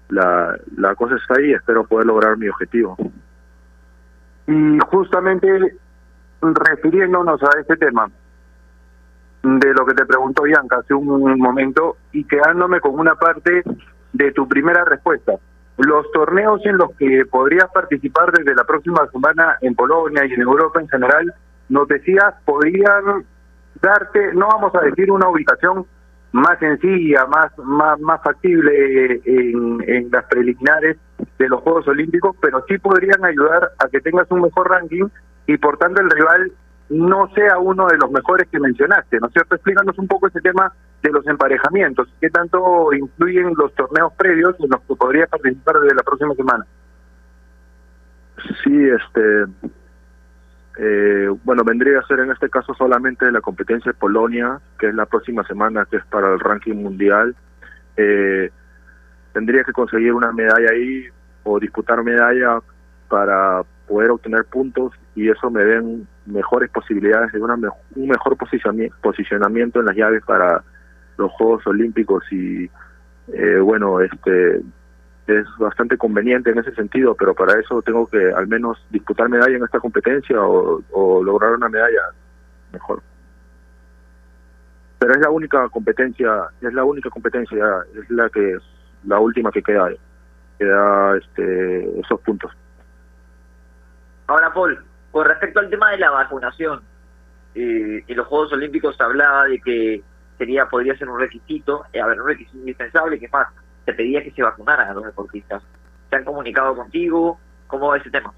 la 0.08 0.56
la 0.76 0.94
cosa 0.94 1.16
está 1.16 1.34
ahí, 1.38 1.52
espero 1.52 1.84
poder 1.84 2.06
lograr 2.06 2.36
mi 2.36 2.48
objetivo. 2.48 2.96
Y 4.46 4.78
justamente 4.90 5.76
refiriéndonos 6.40 7.42
a 7.42 7.60
este 7.60 7.76
tema, 7.76 8.08
de 9.46 9.74
lo 9.74 9.86
que 9.86 9.94
te 9.94 10.04
preguntó 10.04 10.42
Bianca 10.42 10.78
hace 10.78 10.92
un 10.92 11.38
momento 11.38 11.96
y 12.12 12.24
quedándome 12.24 12.80
con 12.80 12.98
una 12.98 13.14
parte 13.14 13.62
de 14.16 14.32
tu 14.32 14.48
primera 14.48 14.84
respuesta. 14.84 15.32
Los 15.78 16.10
torneos 16.12 16.64
en 16.64 16.78
los 16.78 16.90
que 16.96 17.24
podrías 17.30 17.68
participar 17.72 18.32
desde 18.32 18.54
la 18.54 18.64
próxima 18.64 19.06
semana 19.12 19.56
en 19.60 19.74
Polonia 19.74 20.24
y 20.24 20.32
en 20.32 20.40
Europa 20.40 20.80
en 20.80 20.88
general, 20.88 21.34
nos 21.68 21.86
decías, 21.88 22.34
podrían 22.44 23.24
darte, 23.82 24.32
no 24.34 24.48
vamos 24.48 24.74
a 24.74 24.80
decir 24.80 25.10
una 25.10 25.28
ubicación 25.28 25.84
más 26.32 26.58
sencilla, 26.58 27.26
más 27.26 27.56
más, 27.58 28.00
más 28.00 28.22
factible 28.22 29.20
en, 29.24 29.82
en 29.86 30.10
las 30.10 30.24
preliminares 30.24 30.96
de 31.38 31.48
los 31.48 31.60
Juegos 31.62 31.86
Olímpicos, 31.88 32.36
pero 32.40 32.64
sí 32.68 32.78
podrían 32.78 33.24
ayudar 33.24 33.70
a 33.78 33.88
que 33.88 34.00
tengas 34.00 34.30
un 34.30 34.42
mejor 34.42 34.70
ranking 34.70 35.06
y 35.46 35.56
por 35.58 35.78
tanto 35.78 36.00
el 36.02 36.10
rival 36.10 36.52
no 36.88 37.28
sea 37.34 37.58
uno 37.58 37.86
de 37.86 37.96
los 37.96 38.10
mejores 38.10 38.48
que 38.48 38.60
mencionaste, 38.60 39.18
¿no 39.18 39.26
es 39.26 39.32
cierto? 39.32 39.54
Explícanos 39.54 39.98
un 39.98 40.06
poco 40.06 40.28
ese 40.28 40.40
tema 40.40 40.72
de 41.02 41.10
los 41.10 41.26
emparejamientos, 41.26 42.08
¿qué 42.20 42.30
tanto 42.30 42.92
influyen 42.92 43.52
los 43.56 43.74
torneos 43.74 44.12
previos 44.14 44.54
en 44.60 44.70
los 44.70 44.80
que 44.82 44.94
podrías 44.94 45.28
participar 45.28 45.80
desde 45.80 45.94
la 45.94 46.02
próxima 46.02 46.34
semana? 46.34 46.66
Sí, 48.62 48.88
este, 48.88 49.44
eh, 50.78 51.28
bueno, 51.44 51.64
vendría 51.64 52.00
a 52.00 52.06
ser 52.06 52.20
en 52.20 52.30
este 52.30 52.50
caso 52.50 52.74
solamente 52.74 53.30
la 53.32 53.40
competencia 53.40 53.92
de 53.92 53.98
Polonia, 53.98 54.60
que 54.78 54.88
es 54.88 54.94
la 54.94 55.06
próxima 55.06 55.42
semana, 55.44 55.86
que 55.90 55.96
es 55.96 56.04
para 56.06 56.32
el 56.32 56.40
ranking 56.40 56.74
mundial. 56.74 57.34
Eh, 57.96 58.50
tendría 59.32 59.64
que 59.64 59.72
conseguir 59.72 60.12
una 60.12 60.32
medalla 60.32 60.70
ahí 60.70 61.06
o 61.44 61.58
disputar 61.58 62.02
medalla 62.02 62.60
para 63.08 63.62
poder 63.88 64.10
obtener 64.10 64.44
puntos 64.44 64.92
y 65.14 65.30
eso 65.30 65.50
me 65.50 65.64
den 65.64 66.06
mejores 66.26 66.70
posibilidades 66.70 67.32
de 67.32 67.40
una 67.40 67.54
un 67.54 68.08
mejor 68.08 68.36
posicionamiento 68.36 69.80
en 69.80 69.86
las 69.86 69.96
llaves 69.96 70.22
para 70.24 70.62
los 71.16 71.32
Juegos 71.32 71.66
Olímpicos 71.66 72.24
y 72.30 72.70
eh, 73.32 73.58
bueno, 73.58 74.00
este 74.00 74.60
es 75.26 75.46
bastante 75.58 75.96
conveniente 75.96 76.50
en 76.50 76.58
ese 76.58 76.72
sentido, 76.74 77.14
pero 77.14 77.34
para 77.34 77.58
eso 77.58 77.82
tengo 77.82 78.06
que 78.06 78.32
al 78.32 78.46
menos 78.46 78.78
disputar 78.90 79.28
medalla 79.28 79.56
en 79.56 79.64
esta 79.64 79.80
competencia 79.80 80.40
o, 80.40 81.22
lograr 81.24 81.54
una 81.54 81.68
medalla 81.68 82.02
mejor. 82.72 83.02
Pero 84.98 85.12
es 85.12 85.18
la 85.18 85.30
única 85.30 85.68
competencia, 85.68 86.48
es 86.60 86.72
la 86.72 86.84
única 86.84 87.10
competencia, 87.10 87.64
es 88.00 88.08
la 88.10 88.30
que 88.30 88.56
la 89.04 89.18
última 89.18 89.50
que 89.50 89.62
queda, 89.62 89.90
que 90.58 90.64
da 90.64 91.16
este, 91.16 92.00
esos 92.00 92.20
puntos. 92.20 92.52
Ahora, 94.28 94.52
Paul, 94.52 94.78
con 95.16 95.24
respecto 95.24 95.60
al 95.60 95.70
tema 95.70 95.92
de 95.92 95.96
la 95.96 96.10
vacunación, 96.10 96.82
eh, 97.54 98.04
en 98.06 98.16
los 98.18 98.26
Juegos 98.26 98.52
Olímpicos 98.52 98.94
se 98.98 99.02
hablaba 99.02 99.46
de 99.46 99.58
que 99.62 100.02
sería 100.36 100.66
podría 100.66 100.94
ser 100.94 101.08
un 101.08 101.18
requisito, 101.18 101.86
eh, 101.90 102.02
a 102.02 102.06
ver, 102.06 102.20
un 102.20 102.28
requisito 102.28 102.58
indispensable, 102.58 103.18
que 103.18 103.26
más, 103.28 103.48
se 103.86 103.94
pedía 103.94 104.22
que 104.22 104.32
se 104.32 104.42
vacunaran 104.42 104.90
a 104.90 104.92
los 104.92 105.04
deportistas. 105.04 105.62
¿Se 106.10 106.16
han 106.16 106.24
comunicado 106.24 106.76
contigo? 106.76 107.40
¿Cómo 107.66 107.88
va 107.88 107.96
ese 107.96 108.10
tema? 108.10 108.30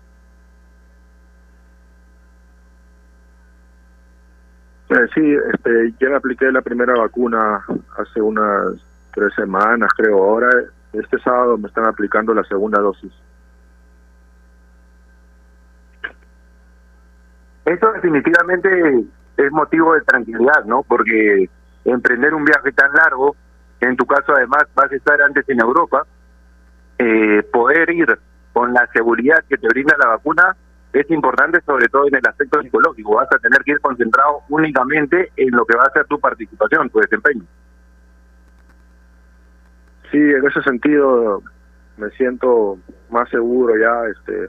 Eh, 4.90 5.06
sí, 5.16 5.34
este, 5.52 5.94
ya 5.98 6.10
me 6.10 6.16
apliqué 6.16 6.52
la 6.52 6.62
primera 6.62 6.94
vacuna 6.94 7.64
hace 7.96 8.22
unas 8.22 8.74
tres 9.12 9.34
semanas, 9.34 9.90
creo. 9.96 10.22
Ahora, 10.22 10.50
este 10.92 11.18
sábado 11.18 11.58
me 11.58 11.66
están 11.66 11.86
aplicando 11.86 12.32
la 12.34 12.44
segunda 12.44 12.80
dosis. 12.80 13.12
Eso 17.68 17.92
definitivamente 17.92 18.68
es 19.36 19.52
motivo 19.52 19.92
de 19.92 20.00
tranquilidad, 20.00 20.64
¿no? 20.64 20.82
Porque 20.84 21.50
emprender 21.84 22.32
un 22.32 22.44
viaje 22.44 22.72
tan 22.72 22.90
largo, 22.94 23.36
en 23.80 23.94
tu 23.94 24.06
caso 24.06 24.32
además 24.34 24.62
vas 24.74 24.90
a 24.90 24.96
estar 24.96 25.20
antes 25.20 25.46
en 25.48 25.60
Europa, 25.60 26.06
eh, 26.98 27.42
poder 27.52 27.90
ir 27.90 28.18
con 28.54 28.72
la 28.72 28.88
seguridad 28.94 29.44
que 29.48 29.58
te 29.58 29.68
brinda 29.68 29.96
la 29.98 30.08
vacuna 30.08 30.56
es 30.94 31.10
importante 31.10 31.60
sobre 31.60 31.88
todo 31.88 32.08
en 32.08 32.16
el 32.16 32.26
aspecto 32.26 32.62
psicológico. 32.62 33.16
Vas 33.16 33.28
a 33.32 33.38
tener 33.38 33.62
que 33.62 33.72
ir 33.72 33.80
concentrado 33.80 34.40
únicamente 34.48 35.30
en 35.36 35.50
lo 35.54 35.66
que 35.66 35.76
va 35.76 35.84
a 35.84 35.92
ser 35.92 36.06
tu 36.06 36.18
participación, 36.18 36.88
tu 36.88 37.00
desempeño. 37.00 37.44
Sí, 40.10 40.16
en 40.16 40.46
ese 40.46 40.62
sentido 40.62 41.42
me 41.98 42.08
siento 42.10 42.78
más 43.10 43.28
seguro 43.28 43.74
ya, 43.76 44.08
este, 44.10 44.48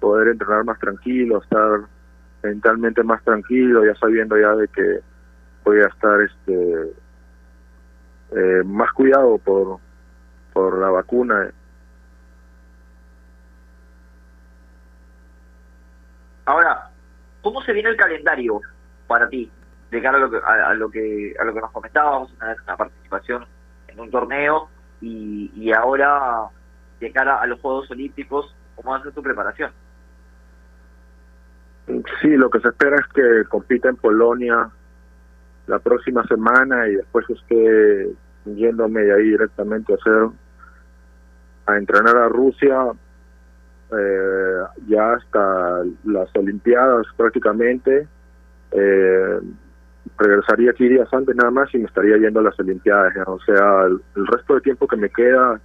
poder 0.00 0.28
entrenar 0.28 0.64
más 0.64 0.80
tranquilo, 0.80 1.40
estar 1.40 1.82
mentalmente 2.46 3.02
más 3.02 3.22
tranquilo, 3.24 3.84
ya 3.84 3.94
sabiendo 3.96 4.36
ya 4.38 4.54
de 4.54 4.68
que 4.68 5.00
voy 5.64 5.78
a 5.80 5.86
estar 5.86 6.20
este 6.20 6.92
eh, 8.32 8.62
más 8.64 8.92
cuidado 8.92 9.38
por 9.38 9.78
por 10.52 10.78
la 10.78 10.90
vacuna. 10.90 11.50
Ahora, 16.46 16.90
¿cómo 17.42 17.60
se 17.62 17.72
viene 17.72 17.90
el 17.90 17.96
calendario 17.96 18.60
para 19.06 19.28
ti? 19.28 19.50
De 19.90 20.00
cara 20.00 20.18
a 20.18 20.20
lo 20.20 20.30
que, 20.30 20.38
a, 20.38 20.74
lo 20.74 20.90
que, 20.90 21.34
a 21.38 21.44
lo 21.44 21.52
que 21.54 21.60
nos 21.60 21.70
comentábamos, 21.72 22.32
una, 22.34 22.56
una 22.64 22.76
participación 22.76 23.46
en 23.88 24.00
un 24.00 24.10
torneo 24.10 24.68
y, 25.00 25.50
y 25.54 25.72
ahora 25.72 26.48
de 27.00 27.12
cara 27.12 27.40
a 27.40 27.46
los 27.46 27.60
Juegos 27.60 27.90
Olímpicos, 27.90 28.54
¿cómo 28.76 28.92
va 28.92 28.98
a 28.98 29.02
ser 29.02 29.12
tu 29.12 29.22
preparación? 29.22 29.72
Sí, 32.20 32.28
lo 32.36 32.50
que 32.50 32.60
se 32.60 32.68
espera 32.68 32.96
es 32.96 33.06
que 33.14 33.48
compita 33.48 33.88
en 33.88 33.96
Polonia 33.96 34.68
la 35.66 35.78
próxima 35.78 36.24
semana 36.26 36.88
y 36.88 36.96
después 36.96 37.28
esté 37.30 38.10
yéndome 38.44 39.02
de 39.02 39.14
ahí 39.14 39.30
directamente 39.30 39.92
a 39.92 39.96
hacer 39.96 40.28
a 41.66 41.76
entrenar 41.76 42.16
a 42.16 42.28
Rusia 42.28 42.92
eh, 43.92 44.62
ya 44.88 45.12
hasta 45.14 45.82
las 46.04 46.28
Olimpiadas 46.34 47.06
prácticamente. 47.16 48.08
Eh, 48.72 49.40
regresaría 50.18 50.70
aquí 50.70 50.88
días 50.88 51.12
antes 51.12 51.36
nada 51.36 51.50
más 51.50 51.72
y 51.74 51.78
me 51.78 51.86
estaría 51.86 52.16
yendo 52.16 52.40
a 52.40 52.44
las 52.44 52.58
Olimpiadas. 52.58 53.14
O 53.26 53.38
sea, 53.40 53.84
el, 53.84 54.26
resto 54.26 54.54
del 54.54 54.62
tiempo 54.62 54.86
que 54.86 54.96
me 54.96 55.10
queda, 55.10 55.60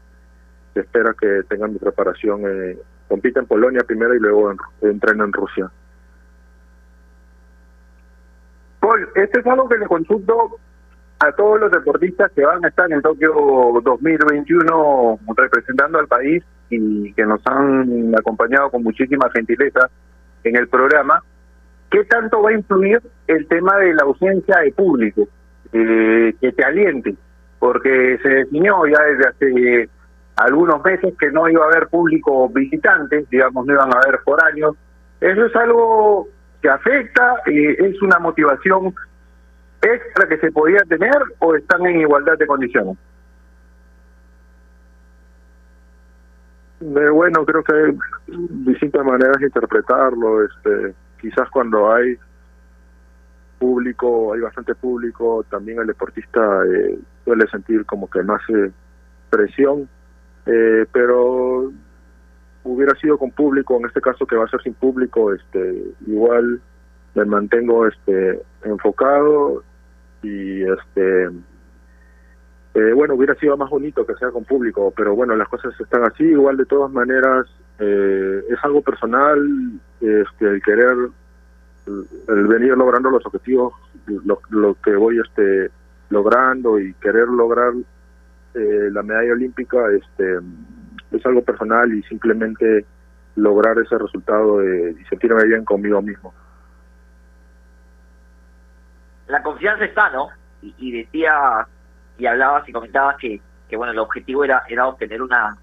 se 0.73 0.81
espera 0.81 1.15
que 1.19 1.43
tenga 1.49 1.67
mi 1.67 1.77
preparación. 1.77 2.41
Eh, 2.45 2.77
compita 3.07 3.39
en 3.39 3.47
Polonia 3.47 3.83
primero 3.83 4.15
y 4.15 4.19
luego 4.19 4.51
en, 4.51 4.57
en 4.81 5.33
Rusia. 5.33 5.71
Paul, 8.91 9.07
esto 9.15 9.39
es 9.39 9.47
algo 9.47 9.69
que 9.69 9.77
le 9.77 9.87
consulto 9.87 10.57
a 11.19 11.31
todos 11.31 11.61
los 11.61 11.71
deportistas 11.71 12.31
que 12.33 12.43
van 12.43 12.63
a 12.65 12.67
estar 12.67 12.91
en 12.91 13.01
Tokio 13.01 13.31
2021 13.83 15.19
representando 15.37 15.99
al 15.99 16.07
país 16.07 16.43
y 16.69 17.13
que 17.13 17.25
nos 17.25 17.41
han 17.45 18.13
acompañado 18.17 18.69
con 18.69 18.83
muchísima 18.83 19.29
gentileza 19.33 19.89
en 20.43 20.57
el 20.57 20.67
programa. 20.67 21.23
¿Qué 21.89 22.03
tanto 22.05 22.41
va 22.41 22.49
a 22.49 22.53
influir 22.53 23.01
el 23.27 23.47
tema 23.47 23.77
de 23.77 23.93
la 23.93 24.03
ausencia 24.03 24.59
de 24.59 24.71
público 24.73 25.27
eh, 25.71 26.33
que 26.41 26.51
te 26.51 26.63
aliente? 26.63 27.15
Porque 27.59 28.17
se 28.21 28.29
definió 28.29 28.85
ya 28.87 29.01
desde 29.03 29.29
hace 29.29 29.89
algunos 30.35 30.83
meses 30.83 31.13
que 31.17 31.31
no 31.31 31.47
iba 31.47 31.63
a 31.63 31.67
haber 31.67 31.87
público 31.87 32.49
visitante, 32.49 33.25
digamos, 33.29 33.65
no 33.65 33.73
iban 33.73 33.93
a 33.93 33.99
haber 33.99 34.19
foráneos. 34.19 34.75
Eso 35.21 35.45
es 35.45 35.55
algo 35.55 36.27
que 36.61 36.69
afecta, 36.69 37.35
eh, 37.47 37.75
es 37.79 38.01
una 38.01 38.19
motivación 38.19 38.93
extra 39.81 40.27
que 40.27 40.37
se 40.37 40.51
podía 40.51 40.81
tener 40.87 41.17
o 41.39 41.55
están 41.55 41.85
en 41.87 42.01
igualdad 42.01 42.37
de 42.37 42.47
condiciones. 42.47 42.97
Eh, 46.81 47.09
bueno, 47.09 47.45
creo 47.45 47.63
que 47.63 47.73
hay 47.73 47.97
distintas 48.27 49.05
maneras 49.05 49.37
de 49.39 49.45
interpretarlo. 49.45 50.43
Este, 50.43 50.93
quizás 51.19 51.49
cuando 51.49 51.91
hay 51.91 52.17
público, 53.59 54.33
hay 54.33 54.41
bastante 54.41 54.73
público, 54.73 55.45
también 55.49 55.79
el 55.79 55.87
deportista 55.87 56.41
eh, 56.65 56.97
suele 57.23 57.47
sentir 57.47 57.85
como 57.85 58.09
que 58.09 58.23
no 58.23 58.33
hace 58.33 58.71
presión, 59.29 59.87
eh, 60.47 60.87
pero 60.91 61.71
hubiera 62.63 62.95
sido 62.95 63.17
con 63.17 63.31
público, 63.31 63.77
en 63.77 63.85
este 63.85 64.01
caso 64.01 64.25
que 64.25 64.35
va 64.35 64.45
a 64.45 64.49
ser 64.49 64.61
sin 64.61 64.73
público, 64.73 65.33
este, 65.33 65.83
igual 66.07 66.61
me 67.15 67.25
mantengo 67.25 67.87
este 67.87 68.41
enfocado 68.63 69.63
y 70.23 70.63
este 70.63 71.25
eh, 72.73 72.93
bueno 72.93 73.15
hubiera 73.15 73.35
sido 73.35 73.57
más 73.57 73.69
bonito 73.69 74.05
que 74.05 74.15
sea 74.15 74.29
con 74.29 74.45
público 74.45 74.93
pero 74.95 75.15
bueno 75.15 75.35
las 75.35 75.49
cosas 75.49 75.73
están 75.79 76.03
así 76.03 76.23
igual 76.23 76.57
de 76.57 76.65
todas 76.65 76.91
maneras 76.91 77.47
eh, 77.79 78.43
es 78.49 78.57
algo 78.63 78.81
personal 78.81 79.39
este 79.99 80.47
el 80.47 80.61
querer 80.61 80.95
el 81.87 82.47
venir 82.47 82.77
logrando 82.77 83.09
los 83.09 83.25
objetivos 83.25 83.73
lo, 84.05 84.39
lo 84.49 84.75
que 84.75 84.95
voy 84.95 85.19
este 85.19 85.69
logrando 86.09 86.79
y 86.79 86.93
querer 86.93 87.27
lograr 87.27 87.73
eh, 88.53 88.89
la 88.91 89.01
medalla 89.01 89.33
olímpica 89.33 89.79
este 89.91 90.39
es 91.11 91.25
algo 91.25 91.41
personal 91.41 91.93
y 91.93 92.01
simplemente 92.03 92.85
lograr 93.35 93.77
ese 93.79 93.97
resultado 93.97 94.59
de, 94.59 94.95
y 94.99 95.05
sentirme 95.05 95.45
bien 95.45 95.63
conmigo 95.65 96.01
mismo 96.01 96.33
la 99.31 99.41
confianza 99.41 99.85
está, 99.85 100.09
¿no? 100.09 100.29
Y, 100.61 100.75
y 100.77 100.91
decías 100.91 101.65
y 102.17 102.25
hablabas 102.25 102.67
y 102.67 102.73
comentabas 102.73 103.17
que, 103.17 103.41
que 103.67 103.77
bueno, 103.77 103.93
el 103.93 103.99
objetivo 103.99 104.43
era, 104.43 104.63
era 104.67 104.87
obtener 104.87 105.21
una, 105.21 105.57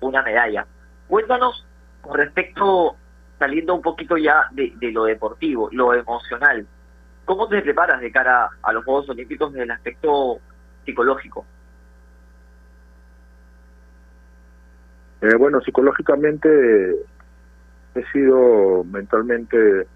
una 0.00 0.22
medalla. 0.22 0.64
Cuéntanos 1.08 1.66
con 2.00 2.16
respecto, 2.16 2.96
saliendo 3.38 3.74
un 3.74 3.82
poquito 3.82 4.16
ya 4.16 4.46
de, 4.52 4.72
de 4.76 4.92
lo 4.92 5.04
deportivo, 5.04 5.68
lo 5.72 5.92
emocional, 5.92 6.66
¿cómo 7.24 7.48
te 7.48 7.60
preparas 7.60 8.00
de 8.00 8.12
cara 8.12 8.48
a 8.62 8.72
los 8.72 8.84
Juegos 8.84 9.10
Olímpicos 9.10 9.52
desde 9.52 9.64
el 9.64 9.70
aspecto 9.72 10.38
psicológico? 10.84 11.44
Eh, 15.20 15.34
bueno, 15.36 15.60
psicológicamente 15.60 16.48
he 17.94 18.04
sido 18.12 18.84
mentalmente 18.84 19.86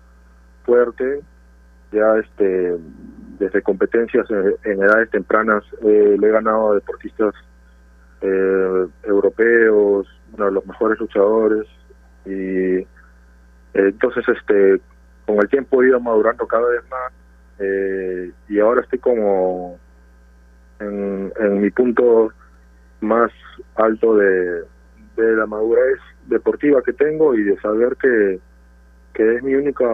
fuerte, 0.65 1.21
ya 1.93 2.19
este 2.19 2.77
desde 3.39 3.63
competencias 3.63 4.27
en, 4.31 4.83
edades 4.83 5.11
tempranas 5.11 5.65
eh, 5.83 6.17
le 6.19 6.29
he 6.29 6.31
ganado 6.31 6.73
a 6.73 6.75
deportistas 6.77 7.35
eh, 8.21 8.87
europeos, 9.05 10.07
uno 10.33 10.45
de 10.47 10.53
los 10.53 10.67
mejores 10.67 10.99
luchadores 11.01 11.67
y 12.25 12.77
eh, 12.79 12.87
entonces 13.75 14.25
este 14.29 14.81
con 15.27 15.39
el 15.39 15.49
tiempo 15.49 15.83
he 15.83 15.89
ido 15.89 16.01
madurando 16.01 16.47
cada 16.47 16.69
vez 16.69 16.83
más 16.91 17.13
eh, 17.59 18.33
y 18.49 18.59
ahora 18.61 18.83
estoy 18.83 18.99
como 18.99 19.79
en, 20.79 21.33
en 21.39 21.61
mi 21.61 21.71
punto 21.71 22.33
más 23.01 23.33
alto 23.75 24.17
de, 24.17 24.63
de 25.17 25.37
la 25.37 25.47
madurez 25.47 25.99
deportiva 26.27 26.83
que 26.83 26.93
tengo 26.93 27.35
y 27.35 27.43
de 27.43 27.59
saber 27.61 27.97
que, 27.97 28.39
que 29.15 29.37
es 29.37 29.43
mi 29.43 29.55
única, 29.55 29.87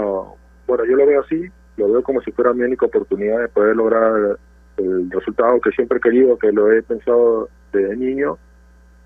bueno, 0.66 0.85
yo 0.85 0.96
lo 0.96 1.07
veo 1.07 1.20
así, 1.20 1.46
lo 1.76 1.92
veo 1.92 2.02
como 2.02 2.20
si 2.22 2.33
fuera 2.33 2.52
mi 2.52 2.62
única 2.62 2.87
oportunidad 2.87 3.40
de 3.40 3.48
poder 3.48 3.76
lograr 3.76 4.38
el 4.76 5.11
resultado 5.11 5.61
que 5.61 5.70
siempre 5.70 5.98
he 5.98 6.00
querido, 6.00 6.38
que 6.38 6.52
lo 6.52 6.70
he 6.70 6.83
pensado 6.83 7.48
desde 7.72 7.96
niño, 7.96 8.38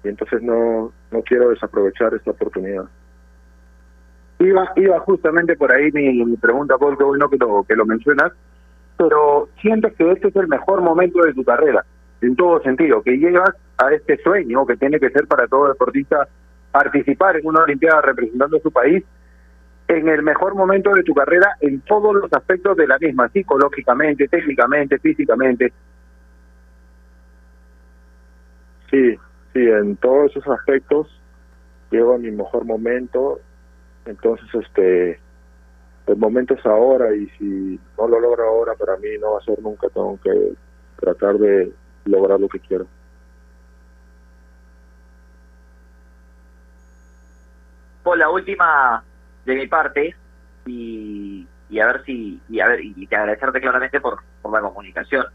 y 0.04 0.08
entonces 0.08 0.42
no, 0.42 0.92
no 1.10 1.22
quiero 1.22 1.50
desaprovechar 1.50 2.14
esta 2.14 2.32
oportunidad. 2.32 2.84
Iba, 4.38 4.72
iba 4.76 4.98
justamente 5.00 5.56
por 5.56 5.72
ahí 5.72 5.90
mi, 5.92 6.36
pregunta, 6.36 6.76
Paul, 6.76 6.98
qué 6.98 7.04
bueno 7.04 7.30
que 7.30 7.36
lo, 7.36 7.62
que 7.62 7.76
lo 7.76 7.86
mencionas, 7.86 8.32
pero 8.96 9.48
sientes 9.60 9.94
que 9.94 10.10
este 10.10 10.28
es 10.28 10.36
el 10.36 10.48
mejor 10.48 10.80
momento 10.82 11.22
de 11.22 11.32
tu 11.32 11.44
carrera, 11.44 11.84
en 12.22 12.36
todo 12.36 12.62
sentido, 12.62 13.02
que 13.02 13.18
llegas 13.18 13.50
a 13.78 13.92
este 13.92 14.16
sueño 14.22 14.64
que 14.64 14.76
tiene 14.76 15.00
que 15.00 15.10
ser 15.10 15.26
para 15.26 15.46
todo 15.48 15.68
deportista 15.68 16.28
participar 16.70 17.36
en 17.36 17.46
una 17.46 17.64
Olimpiada 17.64 18.00
representando 18.00 18.56
a 18.56 18.60
su 18.60 18.70
país 18.70 19.04
en 19.88 20.08
el 20.08 20.22
mejor 20.22 20.54
momento 20.54 20.94
de 20.94 21.02
tu 21.02 21.14
carrera 21.14 21.56
en 21.60 21.80
todos 21.80 22.14
los 22.14 22.32
aspectos 22.32 22.76
de 22.76 22.86
la 22.86 22.98
misma, 22.98 23.28
psicológicamente, 23.28 24.28
técnicamente, 24.28 24.98
físicamente. 24.98 25.72
Sí, 28.90 29.16
sí, 29.52 29.60
en 29.60 29.96
todos 29.96 30.30
esos 30.30 30.46
aspectos 30.48 31.20
llego 31.90 32.14
a 32.14 32.18
mi 32.18 32.30
mejor 32.30 32.64
momento, 32.64 33.40
entonces 34.06 34.46
este 34.54 35.20
el 36.06 36.16
momento 36.16 36.54
es 36.54 36.66
ahora 36.66 37.14
y 37.14 37.28
si 37.38 37.80
no 37.96 38.08
lo 38.08 38.18
logro 38.18 38.44
ahora 38.44 38.74
para 38.74 38.96
mí 38.96 39.08
no 39.20 39.32
va 39.32 39.38
a 39.38 39.44
ser 39.44 39.60
nunca, 39.60 39.88
tengo 39.88 40.18
que 40.22 40.52
tratar 40.98 41.38
de 41.38 41.72
lograr 42.04 42.40
lo 42.40 42.48
que 42.48 42.60
quiero. 42.60 42.86
Por 48.02 48.18
la 48.18 48.30
última 48.30 49.04
de 49.44 49.54
mi 49.54 49.66
parte 49.66 50.14
y, 50.66 51.46
y 51.70 51.80
a 51.80 51.86
ver 51.86 52.04
si 52.04 52.40
y 52.48 52.60
a 52.60 52.68
ver 52.68 52.80
y 52.84 53.06
te 53.06 53.16
agradecerte 53.16 53.60
claramente 53.60 54.00
por, 54.00 54.20
por 54.40 54.52
la 54.52 54.60
comunicación. 54.60 55.26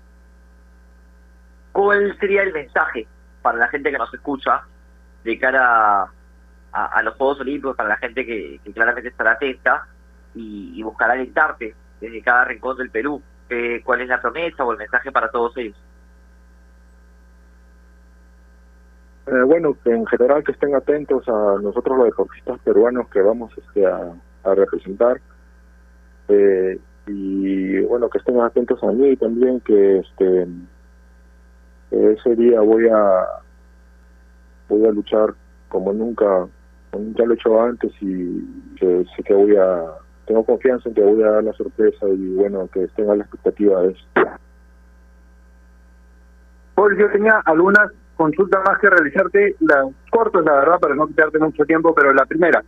¿Cuál 1.71 2.17
sería 2.19 2.43
el 2.43 2.53
mensaje 2.53 3.08
para 3.41 3.58
la 3.58 3.67
gente 3.67 3.91
que 3.91 3.97
nos 3.97 4.13
escucha 4.13 4.63
de 5.23 5.38
cara 5.39 6.08
a, 6.71 7.03
los 7.03 7.15
Juegos 7.15 7.39
Olímpicos, 7.41 7.75
para 7.75 7.89
la 7.89 7.97
gente 7.97 8.25
que, 8.25 8.60
que 8.63 8.73
claramente 8.73 9.10
estará 9.10 9.34
atenta 9.34 9.88
y, 10.34 10.71
y 10.75 10.84
buscará 10.84 11.13
alentarte 11.13 11.75
desde 12.01 12.21
cada 12.21 12.45
rincón 12.45 12.77
del 12.77 12.89
Perú? 12.89 13.21
Eh, 13.49 13.82
¿Cuál 13.84 14.01
es 14.01 14.10
la 14.10 14.21
promesa 14.21 14.63
o 14.65 14.71
el 14.71 14.77
mensaje 14.77 15.12
para 15.12 15.30
todos 15.30 15.56
ellos? 15.58 15.77
Eh, 19.27 19.43
bueno, 19.45 19.75
en 19.83 20.05
general 20.05 20.41
que 20.43 20.53
estén 20.53 20.73
atentos 20.73 21.27
a 21.27 21.57
nosotros 21.61 21.97
los 21.97 22.05
deportistas 22.05 22.59
peruanos 22.59 23.09
que 23.09 23.21
vamos 23.21 23.51
este, 23.57 23.85
a, 23.85 24.13
representar. 24.55 25.19
Eh, 26.29 26.79
y 27.07 27.81
bueno, 27.81 28.09
que 28.09 28.19
estén 28.19 28.39
atentos 28.39 28.81
a 28.83 28.91
mí 28.93 29.17
también, 29.17 29.59
que 29.61 29.99
este 29.99 30.47
que 31.89 32.11
ese 32.13 32.35
día 32.35 32.61
voy 32.61 32.87
a 32.87 33.25
voy 34.69 34.85
a 34.85 34.91
luchar 34.91 35.33
como 35.67 35.91
nunca, 35.91 36.47
como 36.91 37.03
nunca 37.03 37.25
lo 37.25 37.33
he 37.33 37.35
hecho 37.35 37.61
antes 37.61 37.91
y 37.99 38.75
que 38.77 39.05
sé 39.15 39.23
que 39.23 39.33
voy 39.33 39.55
a, 39.57 39.83
tengo 40.25 40.45
confianza 40.45 40.87
en 40.87 40.95
que 40.95 41.01
voy 41.01 41.21
a 41.23 41.31
dar 41.31 41.43
la 41.43 41.53
sorpresa 41.53 42.07
y 42.07 42.35
bueno, 42.35 42.69
que 42.71 42.83
estén 42.83 43.09
a 43.09 43.15
la 43.15 43.23
expectativa 43.23 43.81
de 43.81 43.91
eso. 43.91 44.05
Paul, 46.75 46.97
yo 46.97 47.09
tenía 47.11 47.41
algunas 47.45 47.91
consultas 48.17 48.62
más 48.65 48.80
que 48.80 48.89
realizarte, 48.89 49.56
las 49.60 49.86
cortas, 50.10 50.43
la 50.43 50.56
verdad, 50.56 50.80
para 50.80 50.95
no 50.95 51.08
quitarte 51.08 51.39
mucho 51.39 51.63
tiempo, 51.65 51.93
pero 51.95 52.12
la 52.13 52.25
primera, 52.25 52.63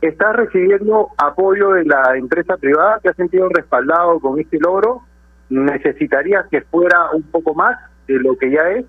¿estás 0.00 0.36
recibiendo 0.36 1.08
apoyo 1.16 1.72
de 1.72 1.84
la 1.86 2.16
empresa 2.16 2.56
privada? 2.56 3.00
¿Te 3.00 3.08
has 3.08 3.16
sentido 3.16 3.48
respaldado 3.48 4.20
con 4.20 4.38
este 4.38 4.58
logro? 4.60 5.02
¿Necesitarías 5.48 6.46
que 6.48 6.60
fuera 6.62 7.10
un 7.12 7.22
poco 7.24 7.54
más 7.54 7.78
de 8.06 8.20
lo 8.20 8.36
que 8.36 8.50
ya 8.50 8.70
es? 8.70 8.86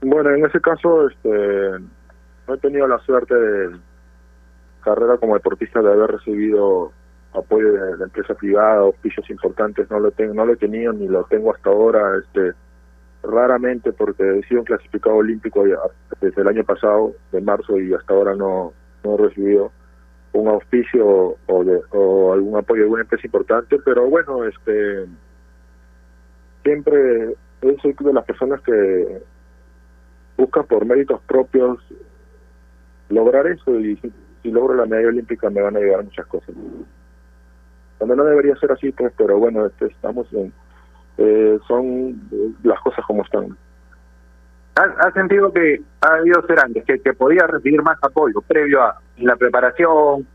Bueno, 0.00 0.30
en 0.30 0.46
ese 0.46 0.60
caso, 0.60 1.08
este, 1.08 1.78
no 2.48 2.54
he 2.54 2.58
tenido 2.58 2.88
la 2.88 2.98
suerte 3.00 3.34
de 3.34 3.76
carrera 4.82 5.16
como 5.18 5.34
deportista 5.34 5.80
de 5.80 5.92
haber 5.92 6.12
recibido 6.12 6.92
apoyo 7.34 7.72
de 7.72 7.96
la 7.98 8.04
empresa 8.04 8.34
privada, 8.34 8.80
auspicios 8.80 9.28
importantes, 9.30 9.90
no 9.90 9.98
lo 10.00 10.10
tengo, 10.10 10.34
no 10.34 10.44
lo 10.44 10.52
he 10.52 10.56
tenido 10.56 10.92
ni 10.92 11.08
lo 11.08 11.24
tengo 11.24 11.54
hasta 11.54 11.70
ahora, 11.70 12.18
este, 12.18 12.52
raramente 13.22 13.92
porque 13.92 14.38
he 14.38 14.42
sido 14.44 14.60
un 14.60 14.66
clasificado 14.66 15.16
olímpico 15.16 15.64
desde 16.20 16.42
el 16.42 16.48
año 16.48 16.64
pasado, 16.64 17.12
de 17.30 17.40
marzo, 17.40 17.78
y 17.78 17.92
hasta 17.94 18.14
ahora 18.14 18.34
no, 18.34 18.72
no 19.04 19.14
he 19.14 19.18
recibido 19.28 19.72
un 20.32 20.48
auspicio 20.48 21.36
o, 21.46 21.64
de, 21.64 21.80
o 21.90 22.32
algún 22.32 22.56
apoyo 22.56 22.80
de 22.80 22.84
alguna 22.84 23.02
empresa 23.02 23.26
importante, 23.26 23.78
pero 23.84 24.08
bueno, 24.08 24.44
este 24.44 25.06
siempre 26.62 27.34
soy 27.80 27.94
de 27.98 28.12
las 28.12 28.24
personas 28.24 28.60
que 28.62 29.22
buscan 30.36 30.64
por 30.66 30.84
méritos 30.84 31.20
propios 31.22 31.78
lograr 33.08 33.46
eso 33.46 33.78
y 33.78 33.96
si, 33.96 34.12
si 34.42 34.50
logro 34.50 34.74
la 34.74 34.86
medalla 34.86 35.08
olímpica 35.08 35.50
me 35.50 35.60
van 35.60 35.76
a 35.76 35.78
ayudar 35.78 36.04
muchas 36.04 36.26
cosas. 36.26 36.54
Cuando 37.98 38.16
no 38.16 38.24
debería 38.24 38.56
ser 38.56 38.72
así, 38.72 38.90
pues, 38.90 39.12
pero 39.16 39.38
bueno, 39.38 39.66
este, 39.66 39.86
estamos 39.86 40.26
en, 40.32 40.52
eh, 41.18 41.58
son 41.66 42.20
las 42.62 42.80
cosas 42.80 43.04
como 43.06 43.22
están. 43.22 43.56
¿Has, 44.74 44.90
has 44.98 45.14
sentido 45.14 45.52
que 45.52 45.82
ha 46.00 46.14
habido 46.14 46.46
ser 46.46 46.58
antes, 46.60 46.84
que, 46.84 46.98
que 47.00 47.12
podías 47.12 47.48
recibir 47.48 47.82
más 47.82 47.98
apoyo 48.02 48.40
previo 48.40 48.82
a 48.82 48.98
la 49.18 49.36
preparación, 49.36 50.26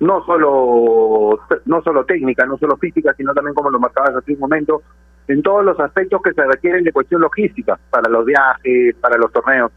no 0.00 0.24
solo 0.24 1.40
no 1.66 1.82
solo 1.82 2.04
técnica, 2.04 2.46
no 2.46 2.56
solo 2.58 2.76
física, 2.76 3.14
sino 3.14 3.34
también 3.34 3.54
como 3.54 3.70
lo 3.70 3.78
marcabas 3.78 4.16
hace 4.16 4.32
un 4.32 4.40
momento, 4.40 4.82
en 5.28 5.42
todos 5.42 5.64
los 5.64 5.78
aspectos 5.80 6.20
que 6.22 6.32
se 6.32 6.44
requieren 6.44 6.84
de 6.84 6.92
cuestión 6.92 7.20
logística, 7.20 7.78
para 7.90 8.10
los 8.10 8.24
viajes, 8.24 8.96
para 8.96 9.16
los 9.16 9.32
torneos? 9.32 9.70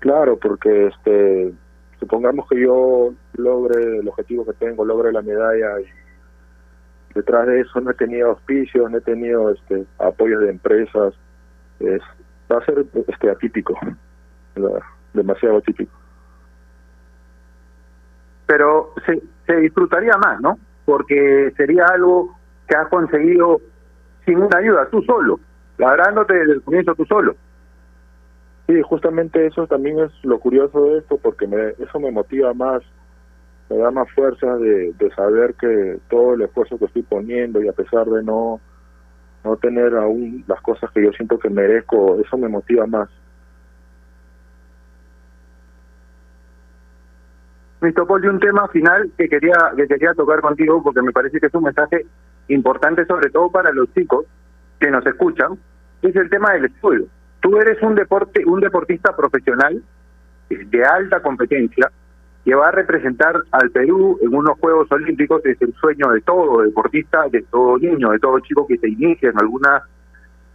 Claro, 0.00 0.36
porque 0.36 0.88
este 0.88 1.52
supongamos 2.00 2.48
que 2.48 2.60
yo 2.60 3.12
logre 3.34 3.98
el 3.98 4.08
objetivo 4.08 4.44
que 4.44 4.52
tengo, 4.54 4.84
logre 4.84 5.12
la 5.12 5.22
medalla 5.22 5.80
y 5.80 5.84
detrás 7.14 7.46
de 7.46 7.60
eso 7.60 7.80
no 7.80 7.90
he 7.90 7.94
tenido 7.94 8.30
auspicios, 8.30 8.90
no 8.90 8.98
he 8.98 9.00
tenido 9.00 9.50
este 9.50 9.84
apoyos 9.98 10.40
de 10.42 10.50
empresas, 10.50 11.14
es, 11.80 12.00
va 12.50 12.58
a 12.58 12.64
ser 12.64 12.84
este 13.08 13.30
atípico, 13.30 13.78
demasiado 15.12 15.58
atípico. 15.58 15.92
Pero 18.46 18.92
se, 19.06 19.22
se 19.46 19.56
disfrutaría 19.56 20.16
más, 20.18 20.40
¿no? 20.40 20.58
Porque 20.84 21.52
sería 21.56 21.86
algo 21.86 22.36
que 22.68 22.76
has 22.76 22.88
conseguido 22.88 23.60
sin 24.24 24.38
una 24.38 24.58
ayuda, 24.58 24.88
tú 24.90 25.02
solo, 25.02 25.40
labrándote 25.78 26.34
desde 26.34 26.52
el 26.54 26.62
comienzo 26.62 26.94
tú 26.94 27.04
solo. 27.06 27.34
Sí, 28.66 28.80
justamente 28.82 29.46
eso 29.46 29.66
también 29.66 29.98
es 29.98 30.12
lo 30.22 30.38
curioso 30.38 30.84
de 30.84 30.98
esto, 30.98 31.18
porque 31.18 31.46
me, 31.46 31.70
eso 31.78 31.98
me 31.98 32.10
motiva 32.10 32.54
más, 32.54 32.82
me 33.72 33.78
da 33.78 33.90
más 33.90 34.10
fuerza 34.12 34.56
de, 34.58 34.94
saber 35.16 35.54
que 35.54 35.98
todo 36.10 36.34
el 36.34 36.42
esfuerzo 36.42 36.78
que 36.78 36.84
estoy 36.84 37.02
poniendo 37.02 37.62
y 37.62 37.68
a 37.68 37.72
pesar 37.72 38.06
de 38.06 38.22
no 38.22 38.60
no 39.44 39.56
tener 39.56 39.96
aún 39.96 40.44
las 40.46 40.60
cosas 40.60 40.88
que 40.92 41.02
yo 41.02 41.10
siento 41.12 41.36
que 41.36 41.50
merezco, 41.50 42.20
eso 42.20 42.38
me 42.38 42.48
motiva 42.48 42.86
más. 42.86 43.08
Listo, 47.80 48.06
Paul, 48.06 48.24
y 48.24 48.28
un 48.28 48.38
tema 48.38 48.68
final 48.68 49.10
que 49.18 49.28
quería 49.28 49.56
que 49.76 49.88
quería 49.88 50.14
tocar 50.14 50.40
contigo 50.42 50.80
porque 50.82 51.02
me 51.02 51.10
parece 51.10 51.40
que 51.40 51.46
es 51.46 51.54
un 51.54 51.64
mensaje 51.64 52.06
importante 52.48 53.04
sobre 53.06 53.30
todo 53.30 53.50
para 53.50 53.72
los 53.72 53.92
chicos 53.94 54.26
que 54.78 54.90
nos 54.90 55.04
escuchan, 55.06 55.58
es 56.02 56.14
el 56.14 56.30
tema 56.30 56.52
del 56.52 56.66
estudio. 56.66 57.06
Tú 57.40 57.56
eres 57.56 57.82
un 57.82 57.96
deporte 57.96 58.44
un 58.46 58.60
deportista 58.60 59.16
profesional 59.16 59.82
de 60.50 60.84
alta 60.84 61.20
competencia 61.20 61.90
que 62.44 62.54
va 62.54 62.68
a 62.68 62.72
representar 62.72 63.36
al 63.52 63.70
Perú 63.70 64.18
en 64.20 64.34
unos 64.34 64.58
Juegos 64.58 64.90
Olímpicos, 64.90 65.44
es 65.46 65.60
el 65.62 65.72
sueño 65.74 66.10
de 66.10 66.20
todo 66.22 66.62
deportista, 66.62 67.28
de 67.30 67.42
todo 67.42 67.78
niño, 67.78 68.10
de 68.10 68.18
todo 68.18 68.40
chico 68.40 68.66
que 68.66 68.78
se 68.78 68.88
inicia 68.88 69.30
en 69.30 69.38
alguna 69.38 69.82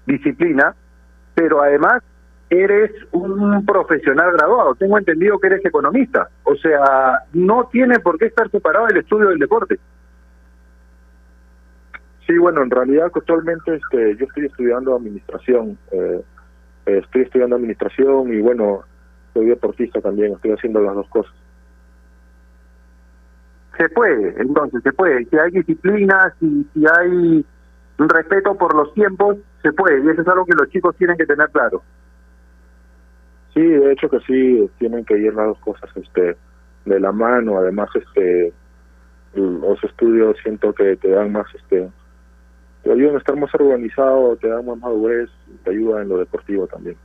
disciplina, 0.05 0.75
pero 1.33 1.61
además 1.61 2.03
eres 2.49 2.91
un 3.11 3.65
profesional 3.65 4.31
graduado. 4.33 4.75
Tengo 4.75 4.97
entendido 4.97 5.39
que 5.39 5.47
eres 5.47 5.65
economista. 5.65 6.29
O 6.43 6.55
sea, 6.55 7.23
no 7.33 7.69
tiene 7.71 7.99
por 7.99 8.17
qué 8.17 8.25
estar 8.25 8.49
separado 8.49 8.87
el 8.87 8.97
estudio 8.97 9.29
del 9.29 9.39
deporte. 9.39 9.79
Sí, 12.25 12.37
bueno, 12.37 12.61
en 12.63 12.69
realidad 12.69 13.09
actualmente 13.13 13.75
este, 13.75 14.17
yo 14.17 14.25
estoy 14.25 14.45
estudiando 14.45 14.95
administración. 14.95 15.77
Eh, 15.91 16.21
estoy 16.85 17.23
estudiando 17.23 17.55
administración 17.55 18.33
y 18.33 18.41
bueno, 18.41 18.81
soy 19.33 19.47
deportista 19.47 20.01
también, 20.01 20.33
estoy 20.33 20.51
haciendo 20.51 20.81
las 20.81 20.95
dos 20.95 21.07
cosas. 21.09 21.33
Se 23.77 23.89
puede, 23.89 24.33
entonces, 24.41 24.81
se 24.83 24.91
puede. 24.91 25.25
Si 25.25 25.37
hay 25.37 25.51
disciplina, 25.51 26.33
si, 26.39 26.65
si 26.73 26.83
hay 26.97 27.45
respeto 27.97 28.55
por 28.55 28.75
los 28.75 28.93
tiempos, 28.93 29.37
se 29.61 29.71
puede. 29.71 30.03
Y 30.03 30.09
eso 30.09 30.21
es 30.21 30.27
algo 30.27 30.45
que 30.45 30.55
los 30.55 30.69
chicos 30.69 30.95
tienen 30.97 31.17
que 31.17 31.25
tener 31.25 31.49
claro. 31.49 31.83
Sí, 33.53 33.61
de 33.61 33.91
hecho 33.91 34.09
que 34.09 34.19
sí, 34.21 34.69
tienen 34.79 35.05
que 35.05 35.17
ir 35.17 35.33
las 35.33 35.47
dos 35.47 35.59
cosas 35.59 35.89
este, 35.95 36.35
de 36.85 36.99
la 36.99 37.11
mano. 37.11 37.57
Además, 37.57 37.89
este 37.95 38.53
los 39.33 39.83
estudios 39.83 40.35
siento 40.41 40.73
que 40.73 40.95
te 40.97 41.09
dan 41.09 41.31
más, 41.31 41.45
este 41.53 41.89
te 42.83 42.91
ayudan 42.91 43.15
a 43.15 43.17
estar 43.19 43.35
más 43.35 43.53
organizado, 43.55 44.35
te 44.37 44.47
dan 44.47 44.65
más 44.65 44.77
madurez, 44.77 45.29
te 45.63 45.71
ayuda 45.71 46.01
en 46.01 46.09
lo 46.09 46.17
deportivo 46.17 46.67
también. 46.67 46.95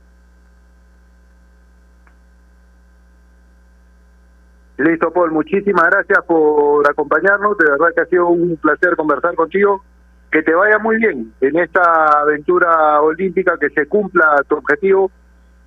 Listo, 4.83 5.11
Paul, 5.11 5.31
muchísimas 5.31 5.89
gracias 5.89 6.25
por 6.25 6.85
acompañarnos. 6.89 7.57
De 7.57 7.71
verdad 7.71 7.87
que 7.95 8.01
ha 8.01 8.05
sido 8.05 8.27
un 8.27 8.57
placer 8.57 8.97
conversar 8.97 9.33
contigo. 9.33 9.81
Que 10.29 10.43
te 10.43 10.53
vaya 10.53 10.77
muy 10.77 10.97
bien 10.97 11.31
en 11.39 11.57
esta 11.57 12.19
aventura 12.19 13.01
olímpica, 13.01 13.57
que 13.57 13.69
se 13.69 13.85
cumpla 13.85 14.43
tu 14.47 14.55
objetivo. 14.55 15.09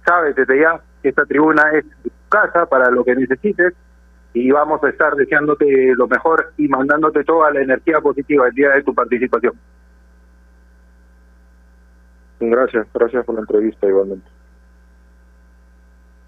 Sabes 0.05 0.37
desde 0.37 0.61
ya 0.61 0.81
que 1.03 1.09
esta 1.09 1.25
tribuna 1.25 1.63
es 1.73 1.85
tu 2.03 2.11
casa 2.29 2.67
para 2.67 2.91
lo 2.91 3.05
que 3.05 3.15
necesites 3.15 3.73
y 4.35 4.51
vamos 4.51 4.85
a 4.85 4.91
estar 4.91 5.15
deseándote 5.15 5.95
lo 5.97 6.09
mejor 6.09 6.53
y 6.59 6.69
mandándote 6.69 7.25
toda 7.25 7.51
la 7.53 7.63
energía 7.63 8.01
positiva 8.03 8.49
el 8.49 8.55
día 8.55 8.71
de 8.73 8.83
tu 8.83 8.95
participación. 8.95 9.55
Gracias, 12.41 12.87
gracias 12.93 13.25
por 13.25 13.37
la 13.37 13.41
entrevista 13.43 13.87
igualmente. 13.87 14.29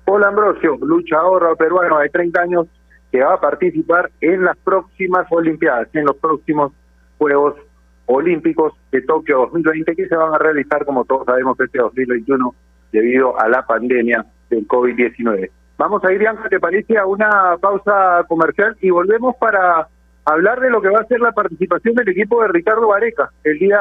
Paul 0.07 0.25
Ambrosio, 0.25 0.79
luchador 0.81 1.55
peruano 1.59 1.99
de 1.99 2.09
30 2.09 2.41
años, 2.41 2.67
que 3.11 3.23
va 3.23 3.35
a 3.35 3.41
participar 3.41 4.11
en 4.21 4.45
las 4.45 4.57
próximas 4.59 5.27
Olimpiadas, 5.31 5.89
en 5.95 6.07
los 6.07 6.17
próximos 6.17 6.73
Juegos 7.19 7.55
Olímpicos 8.07 8.73
de 8.91 9.03
Tokio 9.03 9.39
2020, 9.39 9.95
que 9.95 10.09
se 10.09 10.17
van 10.17 10.35
a 10.35 10.39
realizar, 10.39 10.85
como 10.85 11.05
todos 11.05 11.27
sabemos, 11.27 11.59
este 11.61 11.79
2021 11.79 12.55
debido 12.93 13.39
a 13.39 13.49
la 13.49 13.67
pandemia 13.67 14.25
del 14.49 14.67
COVID-19. 14.67 15.51
Vamos 15.77 16.05
a 16.05 16.13
ir, 16.13 16.19
Bianca, 16.19 16.49
¿te 16.49 16.59
parece? 16.59 16.99
A 16.99 17.07
una 17.07 17.57
pausa 17.61 18.25
comercial 18.27 18.77
y 18.81 18.91
volvemos 18.91 19.37
para 19.37 19.89
hablar 20.25 20.61
de 20.61 20.71
lo 20.71 20.83
que 20.83 20.89
va 20.89 21.01
a 21.01 21.07
ser 21.07 21.21
la 21.21 21.33
participación 21.33 21.95
del 21.95 22.09
equipo 22.09 22.43
de 22.43 22.49
Ricardo 22.49 22.89
Vareca 22.89 23.31
el 23.45 23.59
día 23.59 23.81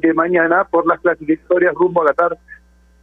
de 0.00 0.14
mañana 0.14 0.64
por 0.64 0.86
las 0.86 1.00
clasificatorias 1.00 1.74
rumbo 1.74 2.02
a 2.02 2.06
Qatar 2.06 2.38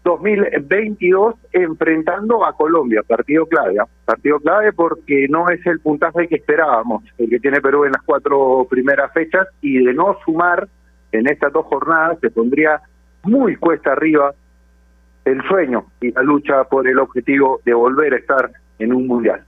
2022 0.04 1.36
enfrentando 1.54 2.46
a 2.46 2.54
Colombia, 2.54 3.02
partido 3.08 3.46
clave, 3.46 3.80
¿ah? 3.80 3.88
partido 4.06 4.40
clave 4.40 4.74
porque 4.74 5.28
no 5.30 5.50
es 5.50 5.66
el 5.66 5.80
puntaje 5.80 6.28
que 6.28 6.36
esperábamos, 6.36 7.04
el 7.18 7.30
que 7.30 7.40
tiene 7.40 7.62
Perú 7.62 7.86
en 7.86 7.94
las 7.94 8.02
cuatro 8.04 8.68
primeras 8.70 9.12
fechas 9.14 9.48
y 9.62 9.84
de 9.84 9.94
no 9.94 10.18
sumar 10.26 10.68
en 11.12 11.28
estas 11.28 11.54
dos 11.54 11.66
jornadas 11.68 12.20
se 12.20 12.32
pondría 12.32 12.82
muy 13.24 13.56
cuesta 13.56 13.94
arriba 13.94 14.34
el 15.26 15.42
sueño 15.48 15.86
y 16.02 16.12
la 16.12 16.22
lucha 16.22 16.66
por 16.66 16.88
el 16.88 17.00
objetivo 17.00 17.62
de 17.64 17.74
volver 17.74 18.14
a 18.14 18.18
estar 18.18 18.52
en 18.80 18.94
un 18.94 19.08
mundial. 19.08 19.46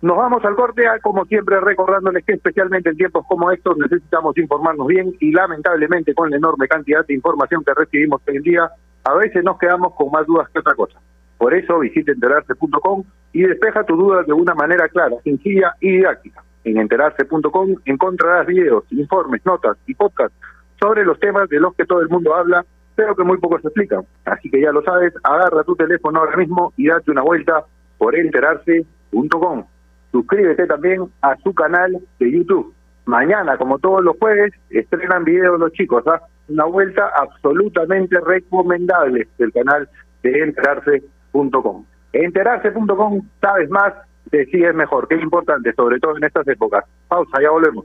Nos 0.00 0.16
vamos 0.16 0.44
al 0.44 0.54
corte, 0.54 0.86
ah, 0.86 0.98
como 1.02 1.24
siempre 1.24 1.60
recordándoles 1.60 2.24
que 2.24 2.34
especialmente 2.34 2.90
en 2.90 2.96
tiempos 2.96 3.26
como 3.26 3.50
estos 3.50 3.76
necesitamos 3.78 4.36
informarnos 4.38 4.86
bien 4.86 5.12
y 5.18 5.32
lamentablemente 5.32 6.14
con 6.14 6.30
la 6.30 6.36
enorme 6.36 6.68
cantidad 6.68 7.04
de 7.06 7.14
información 7.14 7.64
que 7.64 7.74
recibimos 7.74 8.22
hoy 8.28 8.36
en 8.36 8.42
día, 8.42 8.70
a 9.08 9.14
veces 9.14 9.42
nos 9.42 9.58
quedamos 9.58 9.94
con 9.94 10.10
más 10.10 10.26
dudas 10.26 10.48
que 10.50 10.58
otra 10.58 10.74
cosa. 10.74 10.98
Por 11.38 11.54
eso 11.54 11.78
visite 11.78 12.12
enterarse.com 12.12 13.04
y 13.32 13.42
despeja 13.42 13.84
tus 13.84 13.96
dudas 13.96 14.26
de 14.26 14.32
una 14.32 14.54
manera 14.54 14.88
clara, 14.88 15.16
sencilla 15.24 15.74
y 15.80 15.98
didáctica. 15.98 16.42
En 16.64 16.78
enterarse.com 16.78 17.76
encontrarás 17.86 18.46
videos, 18.46 18.84
informes, 18.90 19.44
notas 19.46 19.78
y 19.86 19.94
podcasts 19.94 20.36
sobre 20.78 21.04
los 21.04 21.18
temas 21.20 21.48
de 21.48 21.58
los 21.58 21.74
que 21.74 21.86
todo 21.86 22.02
el 22.02 22.08
mundo 22.08 22.34
habla, 22.34 22.64
pero 22.94 23.14
que 23.16 23.24
muy 23.24 23.38
pocos 23.38 23.64
explican. 23.64 24.02
Así 24.26 24.50
que 24.50 24.60
ya 24.60 24.72
lo 24.72 24.82
sabes, 24.82 25.14
agarra 25.22 25.64
tu 25.64 25.74
teléfono 25.74 26.20
ahora 26.20 26.36
mismo 26.36 26.72
y 26.76 26.88
date 26.88 27.10
una 27.10 27.22
vuelta 27.22 27.64
por 27.96 28.14
enterarse.com. 28.14 29.64
Suscríbete 30.12 30.66
también 30.66 31.04
a 31.22 31.36
su 31.36 31.54
canal 31.54 31.98
de 32.18 32.30
YouTube. 32.30 32.74
Mañana, 33.06 33.56
como 33.56 33.78
todos 33.78 34.04
los 34.04 34.18
jueves, 34.18 34.52
estrenan 34.68 35.24
videos 35.24 35.58
los 35.58 35.72
chicos. 35.72 36.06
¿ah? 36.06 36.20
Una 36.48 36.64
vuelta 36.64 37.10
absolutamente 37.16 38.18
recomendable 38.20 39.28
del 39.38 39.52
canal 39.52 39.88
de 40.22 40.40
enterarse.com. 40.40 41.84
Enterarse.com, 42.12 43.20
sabes 43.40 43.70
más, 43.70 43.92
decides 44.30 44.74
mejor. 44.74 45.08
Qué 45.08 45.16
importante, 45.16 45.72
sobre 45.74 45.98
todo 46.00 46.16
en 46.16 46.24
estas 46.24 46.46
épocas. 46.48 46.84
Pausa, 47.08 47.40
ya 47.42 47.50
volvemos. 47.50 47.84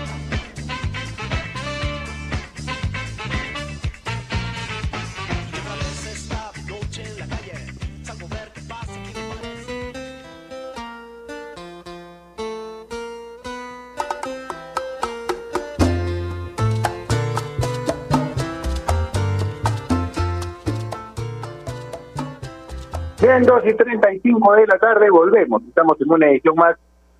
Bien, 23.21 23.43
2 23.43 23.61
y 23.67 23.73
35 23.75 24.53
de 24.53 24.65
la 24.65 24.79
tarde, 24.79 25.11
volvemos. 25.11 25.61
Estamos 25.67 25.95
en 26.01 26.11
una 26.11 26.27
edición 26.27 26.55
más 26.55 26.75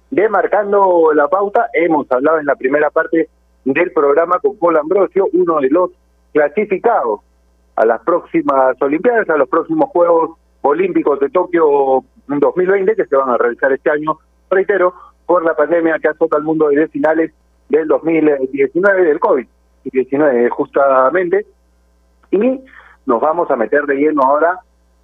de 0.09 0.27
Marcando 0.29 1.13
la 1.13 1.27
Pauta. 1.27 1.67
Hemos 1.73 2.11
hablado 2.11 2.39
en 2.39 2.47
la 2.47 2.55
primera 2.55 2.89
parte 2.89 3.29
del 3.65 3.91
programa 3.91 4.39
con 4.39 4.57
Paul 4.57 4.77
Ambrosio, 4.77 5.27
uno 5.31 5.59
de 5.59 5.69
los 5.69 5.91
clasificados 6.33 7.19
a 7.75 7.85
las 7.85 8.01
próximas 8.01 8.81
Olimpiadas, 8.81 9.29
a 9.29 9.37
los 9.37 9.47
próximos 9.47 9.91
Juegos 9.91 10.39
Olímpicos 10.63 11.19
de 11.19 11.29
Tokio 11.29 12.03
2020, 12.27 12.95
que 12.95 13.05
se 13.05 13.15
van 13.15 13.29
a 13.29 13.37
realizar 13.37 13.71
este 13.71 13.91
año, 13.91 14.17
reitero, 14.49 14.95
por 15.27 15.45
la 15.45 15.55
pandemia 15.55 15.99
que 15.99 16.07
azota 16.07 16.37
al 16.37 16.43
mundo 16.43 16.69
desde 16.69 16.87
finales 16.87 17.31
del 17.69 17.87
2019, 17.87 19.03
del 19.03 19.19
COVID-19 19.19 20.49
justamente. 20.49 21.45
Y 22.31 22.59
nos 23.05 23.21
vamos 23.21 23.51
a 23.51 23.55
meter 23.55 23.83
de 23.83 23.97
lleno 23.97 24.23
ahora 24.23 24.61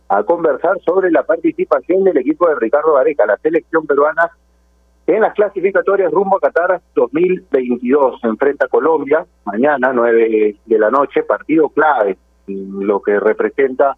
a 0.10 0.24
conversar 0.24 0.80
sobre 0.86 1.12
la 1.12 1.24
participación 1.24 2.04
del 2.04 2.18
equipo 2.18 2.48
de 2.48 2.56
Ricardo 2.56 2.94
Gareca, 2.94 3.26
la 3.26 3.38
selección 3.38 3.86
peruana, 3.86 4.32
en 5.08 5.22
las 5.22 5.34
clasificatorias 5.34 6.12
rumbo 6.12 6.38
a 6.38 6.42
Qatar 6.42 6.82
2022. 6.94 8.20
Se 8.22 8.28
enfrenta 8.28 8.66
a 8.66 8.70
Colombia 8.70 9.26
mañana, 9.46 9.92
9 9.94 10.56
de 10.66 10.80
la 10.80 10.90
noche, 10.90 11.24
partido 11.24 11.70
clave, 11.70 12.18
lo 12.48 13.02
que 13.02 13.20
representa 13.20 13.96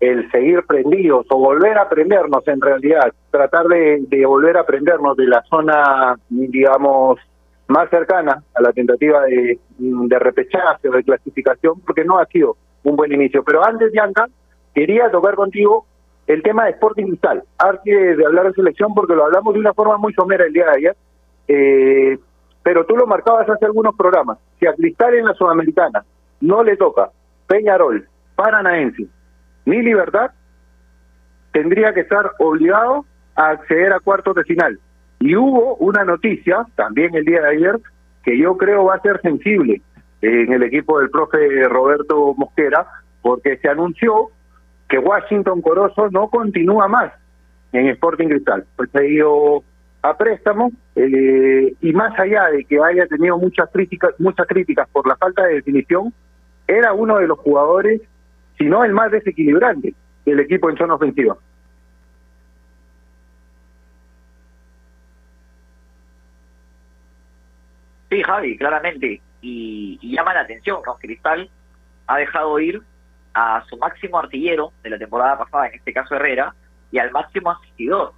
el 0.00 0.30
seguir 0.30 0.64
prendidos 0.64 1.26
o 1.30 1.38
volver 1.38 1.76
a 1.78 1.88
prendernos 1.88 2.46
en 2.46 2.60
realidad, 2.60 3.12
tratar 3.30 3.66
de, 3.66 4.24
volver 4.26 4.56
a 4.56 4.64
prendernos 4.64 5.16
de 5.16 5.26
la 5.26 5.42
zona, 5.42 6.16
digamos, 6.28 7.18
más 7.66 7.90
cercana 7.90 8.42
a 8.54 8.62
la 8.62 8.72
tentativa 8.72 9.22
de, 9.22 9.58
de 9.78 10.18
repechaje 10.18 10.88
o 10.88 10.92
de 10.92 11.02
clasificación, 11.02 11.80
porque 11.80 12.04
no 12.04 12.18
ha 12.18 12.26
sido 12.26 12.56
un 12.84 12.96
buen 12.96 13.12
inicio. 13.12 13.42
Pero 13.42 13.64
antes, 13.64 13.90
Bianca, 13.90 14.26
quería 14.74 15.10
tocar 15.10 15.34
contigo 15.34 15.86
el 16.26 16.42
tema 16.42 16.64
de 16.64 16.72
Sporting 16.72 17.06
Cristal. 17.06 17.42
Antes 17.58 18.16
de 18.16 18.26
hablar 18.26 18.46
de 18.48 18.52
selección, 18.52 18.94
porque 18.94 19.14
lo 19.14 19.24
hablamos 19.24 19.54
de 19.54 19.60
una 19.60 19.74
forma 19.74 19.96
muy 19.96 20.12
somera 20.12 20.44
el 20.44 20.52
día 20.52 20.66
de 20.66 20.76
ayer, 20.76 20.96
eh, 21.48 22.18
pero 22.62 22.84
tú 22.84 22.96
lo 22.96 23.06
marcabas 23.06 23.48
hace 23.48 23.64
algunos 23.64 23.96
programas. 23.96 24.38
Si 24.60 24.66
a 24.66 24.74
Cristal 24.74 25.14
en 25.14 25.24
la 25.24 25.34
Sudamericana 25.34 26.04
no 26.40 26.62
le 26.62 26.76
toca 26.76 27.10
Peñarol, 27.46 28.06
Paranaense, 28.36 29.06
ni 29.64 29.82
Libertad, 29.82 30.30
tendría 31.52 31.94
que 31.94 32.00
estar 32.00 32.32
obligado 32.38 33.06
a 33.34 33.50
acceder 33.50 33.92
a 33.92 34.00
cuartos 34.00 34.34
de 34.34 34.44
final. 34.44 34.78
Y 35.20 35.34
hubo 35.34 35.76
una 35.76 36.04
noticia, 36.04 36.66
también 36.76 37.14
el 37.14 37.24
día 37.24 37.40
de 37.40 37.48
ayer, 37.48 37.80
que 38.22 38.38
yo 38.38 38.56
creo 38.56 38.84
va 38.84 38.96
a 38.96 39.00
ser 39.00 39.20
sensible 39.22 39.80
en 40.20 40.52
el 40.52 40.62
equipo 40.62 40.98
del 41.00 41.10
profe 41.10 41.38
Roberto 41.68 42.34
Mosquera, 42.36 42.86
porque 43.22 43.56
se 43.58 43.68
anunció 43.68 44.28
que 44.88 44.98
Washington 44.98 45.60
Corozo 45.60 46.10
no 46.10 46.28
continúa 46.28 46.88
más 46.88 47.12
en 47.72 47.88
Sporting 47.88 48.28
Cristal. 48.28 48.64
Pues 48.76 48.94
ha 48.94 49.04
ido 49.04 49.62
a 50.02 50.16
préstamo 50.16 50.70
eh, 50.96 51.74
y 51.80 51.92
más 51.92 52.18
allá 52.18 52.46
de 52.50 52.64
que 52.64 52.78
haya 52.82 53.06
tenido 53.06 53.36
muchas 53.38 53.68
críticas, 53.70 54.14
muchas 54.18 54.46
críticas 54.46 54.88
por 54.90 55.06
la 55.06 55.16
falta 55.16 55.44
de 55.44 55.54
definición, 55.54 56.12
era 56.66 56.92
uno 56.92 57.18
de 57.18 57.26
los 57.26 57.38
jugadores, 57.38 58.00
si 58.56 58.64
no 58.64 58.84
el 58.84 58.92
más 58.92 59.10
desequilibrante 59.10 59.94
del 60.24 60.40
equipo 60.40 60.70
en 60.70 60.76
zona 60.76 60.94
ofensiva. 60.94 61.36
Sí, 68.10 68.22
Javi, 68.22 68.56
claramente. 68.56 69.20
Y, 69.40 69.98
y 70.00 70.16
llama 70.16 70.34
la 70.34 70.40
atención, 70.40 70.80
¿no? 70.84 70.96
Cristal 70.96 71.48
ha 72.06 72.18
dejado 72.18 72.58
ir 72.58 72.82
a 73.38 73.64
su 73.68 73.76
máximo 73.76 74.18
artillero 74.18 74.72
de 74.82 74.90
la 74.90 74.98
temporada 74.98 75.38
pasada, 75.38 75.68
en 75.68 75.74
este 75.74 75.92
caso 75.92 76.16
Herrera, 76.16 76.52
y 76.90 76.98
al 76.98 77.12
máximo 77.12 77.52
asistidor, 77.52 78.12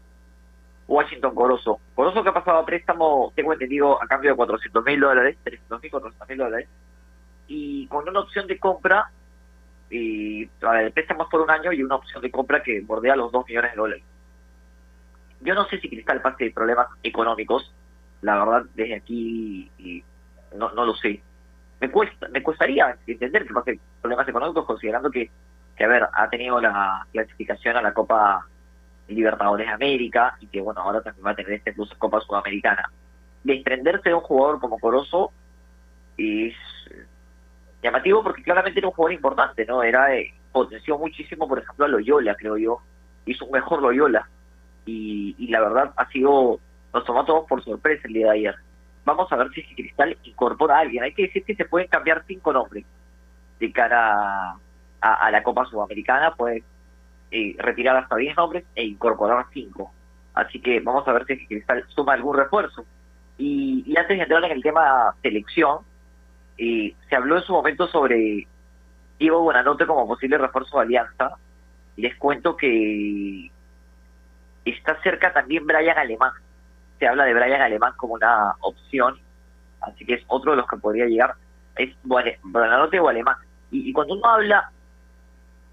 Washington 0.89 1.35
Corozo. 1.35 1.79
Corozo 1.95 2.23
que 2.23 2.31
ha 2.31 2.33
pasado 2.35 2.59
a 2.59 2.65
préstamo, 2.65 3.31
tengo 3.37 3.53
entendido, 3.53 4.03
a 4.03 4.07
cambio 4.07 4.31
de 4.31 4.37
400 4.37 4.83
mil 4.83 4.99
dólares, 4.99 5.37
300 5.45 5.83
mil, 5.83 5.91
400 5.91 6.29
mil 6.29 6.39
dólares, 6.39 6.69
y 7.49 7.87
con 7.89 8.09
una 8.09 8.21
opción 8.21 8.47
de 8.47 8.59
compra, 8.59 9.11
y 9.91 10.45
el 10.45 10.93
préstamo 10.93 11.29
por 11.29 11.43
un 11.43 11.51
año 11.51 11.71
y 11.73 11.83
una 11.83 11.97
opción 11.97 12.23
de 12.23 12.31
compra 12.31 12.63
que 12.63 12.81
bordea 12.81 13.15
los 13.15 13.31
2 13.31 13.47
millones 13.47 13.73
de 13.73 13.77
dólares. 13.77 14.05
Yo 15.43 15.55
no 15.55 15.67
sé 15.67 15.81
si 15.81 15.91
Cristal 15.91 16.23
pase 16.23 16.51
problemas 16.51 16.89
económicos, 17.03 17.75
la 18.23 18.43
verdad, 18.43 18.71
desde 18.75 18.95
aquí 18.95 19.71
no, 20.57 20.73
no 20.73 20.87
lo 20.87 20.95
sé. 20.95 21.21
Me 21.81 21.91
cuesta, 21.91 22.29
me 22.29 22.43
costaría 22.43 22.97
entender 23.07 23.47
que 23.47 23.55
pase 23.55 23.81
problemas 24.01 24.29
económicos 24.29 24.67
considerando 24.67 25.11
que, 25.11 25.31
que, 25.77 25.85
a 25.85 25.89
ver, 25.89 26.07
ha 26.13 26.29
tenido 26.29 26.61
la 26.61 27.07
clasificación 27.13 27.77
a 27.77 27.83
la 27.83 27.95
Copa 27.95 28.47
Libertadores 29.09 29.67
de 29.67 29.73
América 29.73 30.37
y 30.41 30.47
que, 30.47 30.61
bueno, 30.61 30.81
ahora 30.81 31.03
también 31.03 31.27
va 31.27 31.31
a 31.31 31.35
tener 31.35 31.53
este 31.53 31.71
incluso 31.71 31.95
Copa 31.99 32.21
Sudamericana. 32.21 32.91
Desprenderse 33.43 34.11
de 34.11 34.15
un 34.15 34.21
jugador 34.21 34.61
como 34.61 34.79
Corozo 34.79 35.33
es 36.17 36.55
llamativo 37.83 38.23
porque 38.23 38.43
claramente 38.43 38.79
era 38.79 38.89
un 38.89 38.95
jugador 38.95 39.15
importante, 39.15 39.65
¿no? 39.65 39.83
Era 39.83 40.15
eh, 40.15 40.33
potenció 40.53 40.99
muchísimo, 40.99 41.49
por 41.49 41.59
ejemplo, 41.59 41.87
a 41.87 41.89
Loyola, 41.89 42.35
creo 42.35 42.57
yo. 42.57 42.81
Hizo 43.27 43.47
un 43.47 43.53
mejor 43.53 43.83
Loyola. 43.83 44.29
Y, 44.85 45.35
y 45.39 45.49
la 45.49 45.61
verdad 45.61 45.93
ha 45.97 46.09
sido, 46.11 46.61
nos 46.93 47.05
tomó 47.05 47.21
a 47.21 47.27
todos 47.27 47.47
por 47.49 47.65
sorpresa 47.65 48.07
el 48.07 48.15
día 48.15 48.27
de 48.27 48.33
ayer. 48.33 48.55
Vamos 49.05 49.33
a 49.33 49.37
ver 49.37 49.51
si 49.53 49.63
Cristal 49.63 50.17
incorpora 50.25 50.77
a 50.77 50.81
alguien. 50.81 51.03
Hay 51.03 51.15
que 51.15 51.23
decir 51.23 51.45
que 51.45 51.55
se 51.55 51.65
pueden 51.65 51.89
cambiar 51.89 52.25
cinco 52.27 52.53
nombres 52.53 52.85
de 53.59 53.73
cara 53.73 54.57
a, 55.01 55.31
la 55.31 55.43
Copa 55.43 55.65
Sudamericana. 55.67 56.35
Puede 56.35 56.63
eh, 57.31 57.55
retirar 57.59 57.97
hasta 57.97 58.17
10 58.17 58.37
nombres 58.37 58.65
e 58.75 58.85
incorporar 58.85 59.47
cinco. 59.53 59.93
Así 60.35 60.61
que 60.61 60.81
vamos 60.81 61.07
a 61.09 61.13
ver 61.13 61.27
si 61.27 61.47
Cristal 61.47 61.85
suma 61.89 62.15
algún 62.15 62.37
refuerzo. 62.37 62.85
Y, 63.39 63.85
y 63.87 63.97
antes 63.97 64.17
de 64.17 64.23
entrar 64.23 64.45
en 64.45 64.53
el 64.53 64.63
tema 64.63 65.15
selección, 65.23 65.79
eh, 66.59 66.95
se 67.09 67.17
habló 67.17 67.39
en 67.39 67.43
su 67.43 67.55
momento 67.55 67.89
sobre 67.89 68.47
Diego 69.19 69.43
Buenanote 69.43 69.87
como 69.87 70.07
posible 70.07 70.37
refuerzo 70.37 70.77
de 70.77 70.83
Alianza. 70.83 71.37
Les 71.97 72.15
cuento 72.17 72.57
que 72.57 73.51
está 74.65 75.01
cerca 75.03 75.33
también 75.33 75.67
Brian 75.67 75.99
Alemán. 75.99 76.33
Se 77.01 77.09
habla 77.09 77.25
de 77.25 77.35
Brian 77.35 77.61
Alemán 77.61 77.95
como 77.97 78.15
una 78.15 78.55
opción, 78.61 79.19
así 79.81 80.07
que 80.07 80.15
es 80.15 80.25
otro 80.29 80.53
de 80.53 80.59
los 80.59 80.69
que 80.69 80.77
podría 80.77 81.07
llegar. 81.07 81.35
Es 81.77 81.97
Buenanote 82.05 83.01
o 83.01 83.09
Alemán. 83.09 83.37
Y, 83.73 83.93
cuando 83.93 84.15
uno 84.15 84.27
habla, 84.27 84.71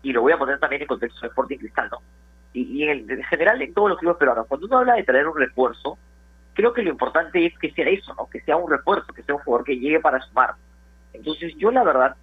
y 0.01 0.11
lo 0.13 0.21
voy 0.21 0.31
a 0.31 0.37
poner 0.37 0.59
también 0.59 0.81
en 0.81 0.87
contexto 0.87 1.21
de 1.21 1.27
Sporting 1.27 1.57
Cristal, 1.57 1.89
¿no? 1.91 1.99
Y, 2.53 2.83
en, 2.83 3.09
en 3.11 3.23
general 3.25 3.61
en 3.61 3.73
todos 3.73 3.89
los 3.89 3.99
clubes 3.99 4.17
peruanos, 4.17 4.47
cuando 4.47 4.65
uno 4.65 4.77
habla 4.79 4.95
de 4.95 5.03
traer 5.03 5.27
un 5.27 5.37
refuerzo, 5.37 5.99
creo 6.57 6.73
que 6.73 6.81
lo 6.81 6.89
importante 6.89 7.45
es 7.45 7.57
que 7.59 7.71
sea 7.71 7.87
eso, 7.87 8.15
¿no? 8.15 8.27
Que 8.27 8.41
sea 8.41 8.57
un 8.57 8.71
refuerzo, 8.71 9.13
que 9.13 9.21
sea 9.21 9.35
un 9.35 9.41
jugador 9.41 9.63
que 9.63 9.77
llegue 9.77 9.99
para 9.99 10.19
sumar. 10.21 10.55
Entonces 11.13 11.53
yo 11.57 11.69
la 11.69 11.83
verdad 11.83 12.15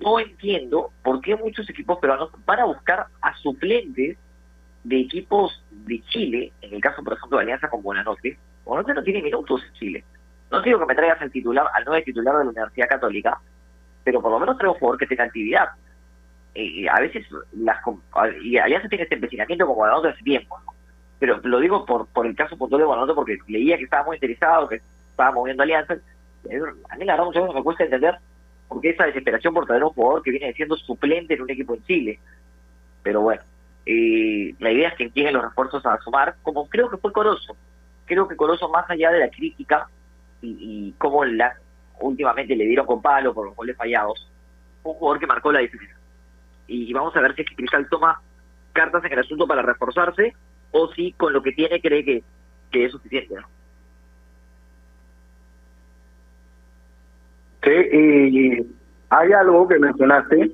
no 0.00 0.20
entiendo 0.20 0.90
por 1.02 1.20
qué 1.20 1.36
muchos 1.36 1.68
equipos 1.70 1.98
peruanos 1.98 2.30
van 2.44 2.60
a 2.60 2.64
buscar 2.64 3.06
a 3.22 3.36
suplentes 3.36 4.18
de 4.86 5.00
equipos 5.00 5.64
de 5.70 6.00
Chile, 6.04 6.52
en 6.62 6.74
el 6.74 6.80
caso 6.80 7.02
por 7.02 7.14
ejemplo 7.14 7.38
de 7.38 7.44
Alianza 7.44 7.68
con 7.68 7.82
Buenanote, 7.82 8.38
Buenanote 8.64 8.94
no 8.94 9.02
tiene 9.02 9.20
minutos 9.20 9.60
en 9.66 9.72
Chile. 9.72 10.04
No 10.50 10.62
digo 10.62 10.78
que 10.78 10.86
me 10.86 10.94
traigas 10.94 11.20
al 11.20 11.32
titular, 11.32 11.66
al 11.74 11.84
nuevo 11.84 12.04
titular 12.04 12.34
de 12.36 12.44
la 12.44 12.50
Universidad 12.50 12.88
Católica, 12.88 13.40
pero 14.04 14.22
por 14.22 14.30
lo 14.30 14.38
menos 14.38 14.56
traigo 14.56 14.74
un 14.74 14.78
jugador 14.78 15.00
que 15.00 15.06
tenga 15.06 15.24
actividad. 15.24 15.70
Eh, 16.54 16.88
a 16.88 17.00
veces 17.00 17.26
las 17.56 17.78
y 18.42 18.56
Alianza 18.58 18.88
tiene 18.88 19.02
este 19.02 19.16
empecinamiento 19.16 19.66
con 19.66 19.74
Buenanote 19.74 20.08
hace 20.10 20.22
tiempo, 20.22 20.56
¿no? 20.64 20.72
pero 21.18 21.40
lo 21.42 21.58
digo 21.58 21.84
por 21.84 22.06
por 22.06 22.24
el 22.24 22.36
caso 22.36 22.56
puntual 22.56 22.80
de 22.80 22.86
Buenanote 22.86 23.14
porque 23.14 23.38
leía 23.48 23.76
que 23.78 23.84
estaba 23.84 24.04
muy 24.04 24.16
interesado, 24.16 24.68
que 24.68 24.80
estaba 25.10 25.32
moviendo 25.32 25.64
alianzas. 25.64 25.98
A 26.90 26.96
mí 26.96 27.04
la 27.04 27.14
verdad 27.14 27.26
muchas 27.26 27.54
me 27.54 27.62
cuesta 27.64 27.82
entender 27.82 28.18
por 28.68 28.80
qué 28.80 28.90
esa 28.90 29.06
desesperación 29.06 29.52
por 29.52 29.66
traer 29.66 29.82
un 29.82 29.90
jugador 29.90 30.22
que 30.22 30.30
viene 30.30 30.52
siendo 30.52 30.76
suplente 30.76 31.34
en 31.34 31.42
un 31.42 31.50
equipo 31.50 31.74
en 31.74 31.84
Chile. 31.84 32.20
Pero 33.02 33.22
bueno, 33.22 33.42
eh, 33.86 34.54
la 34.58 34.72
idea 34.72 34.88
es 34.88 34.94
que 34.96 35.10
lleguen 35.14 35.34
los 35.34 35.44
refuerzos 35.44 35.86
a 35.86 35.98
sumar, 35.98 36.34
como 36.42 36.68
creo 36.68 36.90
que 36.90 36.96
fue 36.96 37.12
Corozo. 37.12 37.56
Creo 38.04 38.26
que 38.26 38.36
Corozo, 38.36 38.68
más 38.68 38.88
allá 38.90 39.10
de 39.12 39.20
la 39.20 39.30
crítica 39.30 39.88
y, 40.42 40.56
y 40.60 40.94
cómo 40.98 41.24
la, 41.24 41.56
últimamente 42.00 42.56
le 42.56 42.66
dieron 42.66 42.86
con 42.86 43.00
palo 43.00 43.32
por 43.32 43.46
los 43.46 43.56
goles 43.56 43.76
fallados, 43.76 44.28
fue 44.82 44.92
un 44.92 44.98
jugador 44.98 45.20
que 45.20 45.26
marcó 45.26 45.52
la 45.52 45.60
diferencia. 45.60 45.96
Y 46.66 46.92
vamos 46.92 47.14
a 47.16 47.20
ver 47.20 47.34
si 47.36 47.44
Cristal 47.44 47.88
toma 47.88 48.20
cartas 48.72 49.04
en 49.04 49.12
el 49.12 49.20
asunto 49.20 49.46
para 49.46 49.62
reforzarse 49.62 50.34
o 50.72 50.92
si 50.92 51.12
con 51.12 51.32
lo 51.32 51.42
que 51.42 51.52
tiene 51.52 51.80
cree 51.80 52.04
que, 52.04 52.24
que 52.70 52.84
es 52.84 52.92
suficiente. 52.92 53.34
¿no? 53.36 53.48
Sí, 57.62 57.70
y 57.92 58.76
hay 59.10 59.32
algo 59.32 59.66
que 59.66 59.78
mencionaste 59.78 60.50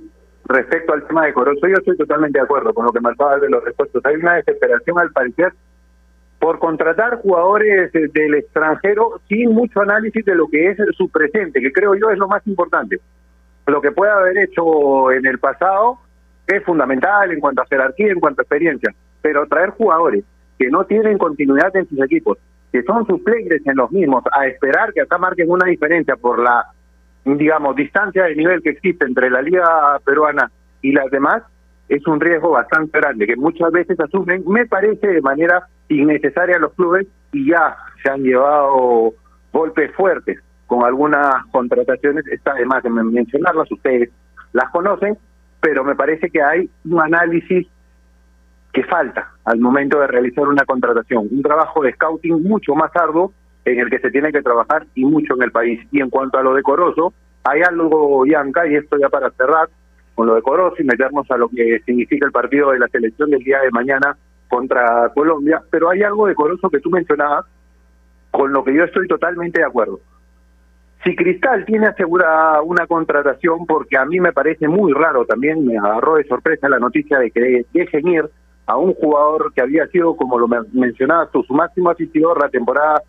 respecto 0.47 0.93
al 0.93 1.07
tema 1.07 1.27
de 1.27 1.33
Corozo. 1.33 1.67
Yo 1.67 1.77
estoy 1.77 1.97
totalmente 1.97 2.39
de 2.39 2.45
acuerdo 2.45 2.73
con 2.75 2.87
lo 2.87 2.93
que 2.93 3.01
marcaba 3.01 3.39
de 3.39 3.49
los 3.49 3.63
respuestos. 3.65 4.05
Hay 4.05 4.17
una 4.17 4.35
desesperación 4.35 4.99
al 4.99 5.13
parecer 5.13 5.53
por 6.39 6.59
contratar 6.59 7.21
jugadores 7.23 7.93
del 7.93 8.35
extranjero 8.35 9.21
sin 9.29 9.53
mucho 9.53 9.81
análisis 9.81 10.25
de 10.25 10.35
lo 10.35 10.49
que 10.49 10.71
es 10.71 10.79
su 10.97 11.09
presente, 11.09 11.61
que 11.61 11.73
creo 11.73 11.95
yo 11.95 12.11
es 12.11 12.19
lo 12.19 12.27
más 12.27 12.45
importante. 12.47 12.99
Lo 13.67 13.81
que 13.81 13.93
puede 13.93 14.11
haber 14.11 14.39
hecho 14.39 15.13
en 15.13 15.25
el 15.25 15.39
pasado 15.39 15.99
es 16.49 16.65
fundamental 16.65 17.31
en 17.31 17.39
cuanto 17.39 17.63
a 17.63 17.67
jerarquía, 17.67 18.11
en 18.11 18.19
cuanto 18.19 18.41
a 18.41 18.43
experiencia, 18.43 18.93
pero 19.21 19.47
traer 19.47 19.71
jugadores 19.71 20.25
que 20.59 20.69
no 20.69 20.85
tienen 20.85 21.17
continuidad 21.17 21.75
en 21.77 21.89
sus 21.89 22.01
equipos, 22.03 22.39
que 22.73 22.83
son 22.83 23.07
suplentes 23.07 23.65
en 23.65 23.77
los 23.77 23.93
mismos, 23.93 24.25
a 24.33 24.47
esperar 24.47 24.93
que 24.93 25.03
acá 25.03 25.19
marquen 25.19 25.49
una 25.49 25.67
diferencia 25.67 26.17
por 26.17 26.41
la 26.41 26.67
digamos, 27.25 27.77
distancia 27.77 28.25
de 28.25 28.35
nivel 28.35 28.63
que 28.63 28.71
existe 28.71 29.05
entre 29.05 29.31
la 29.31 29.43
liga 29.43 29.99
peruana 30.05 30.51
y 30.81 30.93
las 30.93 31.11
demás, 31.11 31.43
es 31.89 32.07
un 32.07 32.21
riesgo 32.21 32.51
bastante 32.51 32.99
grande, 32.99 33.27
que 33.27 33.37
muchas 33.37 33.71
veces 33.71 33.99
asumen, 34.01 34.43
me 34.47 34.67
parece, 34.67 35.07
de 35.07 35.21
manera 35.21 35.67
innecesaria 35.89 36.59
los 36.59 36.73
clubes 36.73 37.07
y 37.33 37.51
ya 37.51 37.77
se 38.03 38.11
han 38.11 38.23
llevado 38.23 39.13
golpes 39.53 39.93
fuertes 39.95 40.39
con 40.67 40.85
algunas 40.85 41.45
contrataciones, 41.51 42.27
está 42.29 42.53
además 42.53 42.83
de 42.83 42.91
mencionarlas, 42.91 43.71
ustedes 43.71 44.11
las 44.53 44.71
conocen, 44.71 45.19
pero 45.61 45.85
me 45.85 45.95
parece 45.95 46.31
que 46.31 46.43
hay 46.43 46.71
un 46.87 47.01
análisis 47.01 47.67
que 48.73 48.85
falta 48.85 49.31
al 49.45 49.61
momento 49.61 50.01
de 50.01 50.07
realizar 50.07 50.49
una 50.49 50.65
contratación, 50.65 51.29
un 51.31 51.43
trabajo 51.43 51.83
de 51.83 51.93
scouting 51.93 52.43
mucho 52.43 52.75
más 52.75 52.91
arduo 52.97 53.33
en 53.65 53.81
el 53.81 53.91
que 53.91 53.99
se 53.99 54.11
tiene 54.11 54.33
que 54.33 54.43
trabajar 54.43 54.87
y 54.95 55.05
mucho 55.05 55.35
en 55.35 55.43
el 55.43 55.53
país. 55.53 55.81
Y 55.91 56.01
en 56.01 56.11
cuanto 56.11 56.39
a 56.39 56.43
lo 56.43 56.55
decoroso, 56.55 57.13
hay 57.45 57.63
algo, 57.63 58.23
Bianca, 58.23 58.67
y 58.67 58.77
esto 58.77 58.97
ya 58.99 59.09
para 59.09 59.31
cerrar, 59.31 59.69
con 60.15 60.27
lo 60.27 60.35
decoroso 60.35 60.77
y 60.79 60.85
meternos 60.85 61.31
a 61.31 61.37
lo 61.37 61.49
que 61.49 61.81
significa 61.87 62.27
el 62.27 62.33
partido 62.33 62.71
de 62.71 62.79
la 62.79 62.89
selección 62.89 63.31
del 63.31 63.43
día 63.43 63.61
de 63.61 63.71
mañana 63.71 64.17
contra 64.49 65.11
Colombia, 65.15 65.63
pero 65.71 65.89
hay 65.91 66.03
algo 66.03 66.27
decoroso 66.27 66.69
que 66.69 66.81
tú 66.81 66.91
mencionabas, 66.91 67.47
con 68.31 68.53
lo 68.53 68.65
que 68.65 68.75
yo 68.75 68.85
estoy 68.85 69.07
totalmente 69.09 69.61
de 69.61 69.67
acuerdo. 69.67 70.01
Si 71.05 71.17
Cristal 71.17 71.65
tiene 71.65 71.89
asegurada 71.89 72.63
una 72.63 72.87
contratación, 72.87 73.67
porque 73.67 73.97
a 73.97 74.05
mí 74.05 74.21
me 74.21 74.33
parece 74.33 74.69
muy 74.69 74.93
raro, 74.93 75.25
también 75.25 75.67
me 75.67 75.77
agarró 75.77 76.15
de 76.15 76.25
sorpresa 76.25 76.69
la 76.69 76.79
noticia 76.79 77.19
de 77.19 77.31
que 77.31 77.67
dejen 77.73 78.09
ir 78.09 78.31
a 78.67 78.77
un 78.77 78.95
jugador 78.95 79.53
que 79.53 79.63
había 79.63 79.87
sido, 79.89 80.17
como 80.17 80.39
lo 80.39 80.47
mencionabas 80.73 81.31
su 81.33 81.55
máximo 81.55 81.91
asistidor 81.91 82.41
la 82.41 82.49
temporada 82.49 83.03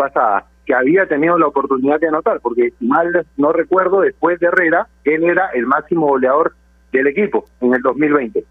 pasada, 0.00 0.46
que 0.64 0.74
había 0.74 1.06
tenido 1.06 1.38
la 1.38 1.48
oportunidad 1.48 2.00
de 2.00 2.08
anotar, 2.08 2.40
porque 2.40 2.72
mal 2.80 3.26
no 3.36 3.52
recuerdo, 3.52 4.00
después 4.00 4.40
de 4.40 4.46
Herrera, 4.46 4.86
él 5.04 5.24
era 5.24 5.50
el 5.54 5.66
máximo 5.66 6.06
goleador 6.06 6.54
del 6.92 7.08
equipo 7.08 7.44
en 7.60 7.74
el 7.74 7.82
2020. 7.82 8.44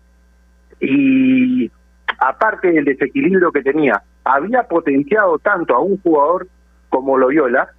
Y 0.81 1.71
aparte 2.19 2.71
del 2.71 2.85
desequilibrio 2.85 3.51
que 3.51 3.63
tenía, 3.63 4.01
había 4.23 4.63
potenciado 4.63 5.39
tanto 5.39 5.75
a 5.75 5.79
un 5.79 5.99
jugador 6.01 6.47
como 6.89 7.17
Loyola 7.17 7.69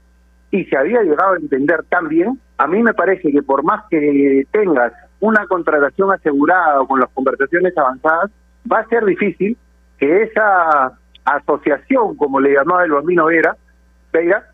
y 0.51 0.64
se 0.64 0.77
había 0.77 1.03
llegado 1.03 1.35
a 1.35 1.39
entender 1.39 1.85
tan 1.89 2.09
bien, 2.09 2.41
a 2.59 2.66
mí 2.66 2.83
me 2.83 2.93
parece 2.93 3.31
que 3.31 3.43
por 3.43 3.62
más 3.62 3.85
que 3.89 4.45
tengas 4.51 4.93
una 5.21 5.47
contratación 5.47 6.11
asegurada 6.12 6.81
o 6.81 6.89
con 6.89 6.99
las 6.99 7.11
conversaciones 7.11 7.77
avanzadas, 7.79 8.31
va 8.71 8.81
a 8.81 8.89
ser 8.89 9.05
difícil 9.05 9.57
que 9.99 10.23
esa 10.23 10.99
asociación, 11.25 12.16
como 12.16 12.41
le 12.41 12.55
llamaba 12.55 12.85
el 12.85 12.93
bambino 12.93 13.27
Vera, 13.27 13.57
Vera, 14.12 14.45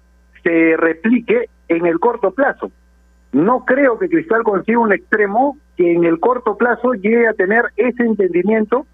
se 0.43 0.77
replique 0.77 1.49
en 1.69 1.87
el 1.87 1.99
corto 1.99 2.31
plazo. 2.31 2.71
No 3.33 3.65
creo 3.65 3.99
que 3.99 4.09
Cristal 4.09 4.43
consiga 4.45 4.79
un 4.79 4.93
extremo 4.93 5.59
que 5.77 5.93
en 5.93 6.05
el 6.05 6.21
corto 6.21 6.57
plazo 6.57 6.93
llegue 6.95 7.29
a 7.29 7.35
tener 7.35 7.65
ese 7.77 8.03
entendimiento 8.03 8.87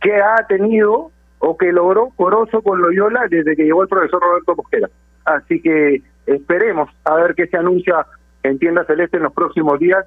que 0.00 0.14
ha 0.16 0.46
tenido 0.46 1.10
o 1.38 1.56
que 1.56 1.72
logró 1.72 2.10
Corozo 2.16 2.62
con 2.62 2.80
Loyola 2.80 3.26
desde 3.28 3.56
que 3.56 3.64
llegó 3.64 3.82
el 3.82 3.88
profesor 3.88 4.20
Roberto 4.22 4.54
Mosquera. 4.56 4.88
Así 5.24 5.60
que 5.60 6.02
esperemos 6.26 6.90
a 7.04 7.14
ver 7.14 7.34
qué 7.34 7.46
se 7.46 7.56
anuncia 7.56 8.06
en 8.42 8.58
Tienda 8.58 8.84
Celeste 8.84 9.16
en 9.16 9.24
los 9.24 9.32
próximos 9.32 9.78
días. 9.78 10.04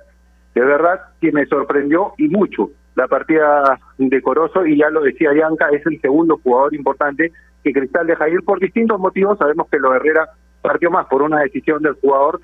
De 0.53 0.61
verdad 0.61 1.01
que 1.19 1.31
me 1.31 1.45
sorprendió 1.47 2.13
y 2.17 2.27
mucho 2.29 2.69
la 2.95 3.07
partida 3.07 3.79
de 3.97 4.21
Corozo 4.21 4.65
y 4.65 4.77
ya 4.77 4.89
lo 4.89 5.01
decía 5.01 5.33
Yanka, 5.33 5.69
es 5.69 5.85
el 5.85 5.99
segundo 6.01 6.39
jugador 6.43 6.73
importante 6.75 7.31
que 7.63 7.73
Cristal 7.73 8.07
deja 8.07 8.29
ir 8.29 8.43
por 8.43 8.59
distintos 8.59 8.99
motivos. 8.99 9.37
Sabemos 9.37 9.67
que 9.69 9.79
lo 9.79 9.93
Herrera 9.93 10.29
partió 10.61 10.91
más 10.91 11.07
por 11.07 11.21
una 11.21 11.41
decisión 11.41 11.81
del 11.81 11.93
jugador, 11.93 12.41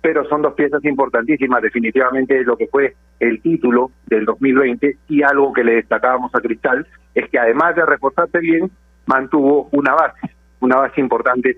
pero 0.00 0.24
son 0.28 0.42
dos 0.42 0.54
piezas 0.54 0.84
importantísimas, 0.84 1.62
definitivamente 1.62 2.44
lo 2.44 2.56
que 2.56 2.68
fue 2.68 2.94
el 3.18 3.40
título 3.42 3.90
del 4.06 4.24
2020 4.24 4.96
y 5.08 5.22
algo 5.22 5.52
que 5.52 5.64
le 5.64 5.76
destacábamos 5.76 6.34
a 6.34 6.40
Cristal 6.40 6.86
es 7.14 7.28
que 7.30 7.38
además 7.38 7.74
de 7.74 7.84
reforzarse 7.84 8.38
bien, 8.38 8.70
mantuvo 9.06 9.68
una 9.72 9.94
base, 9.94 10.20
una 10.60 10.76
base 10.76 11.00
importante 11.00 11.56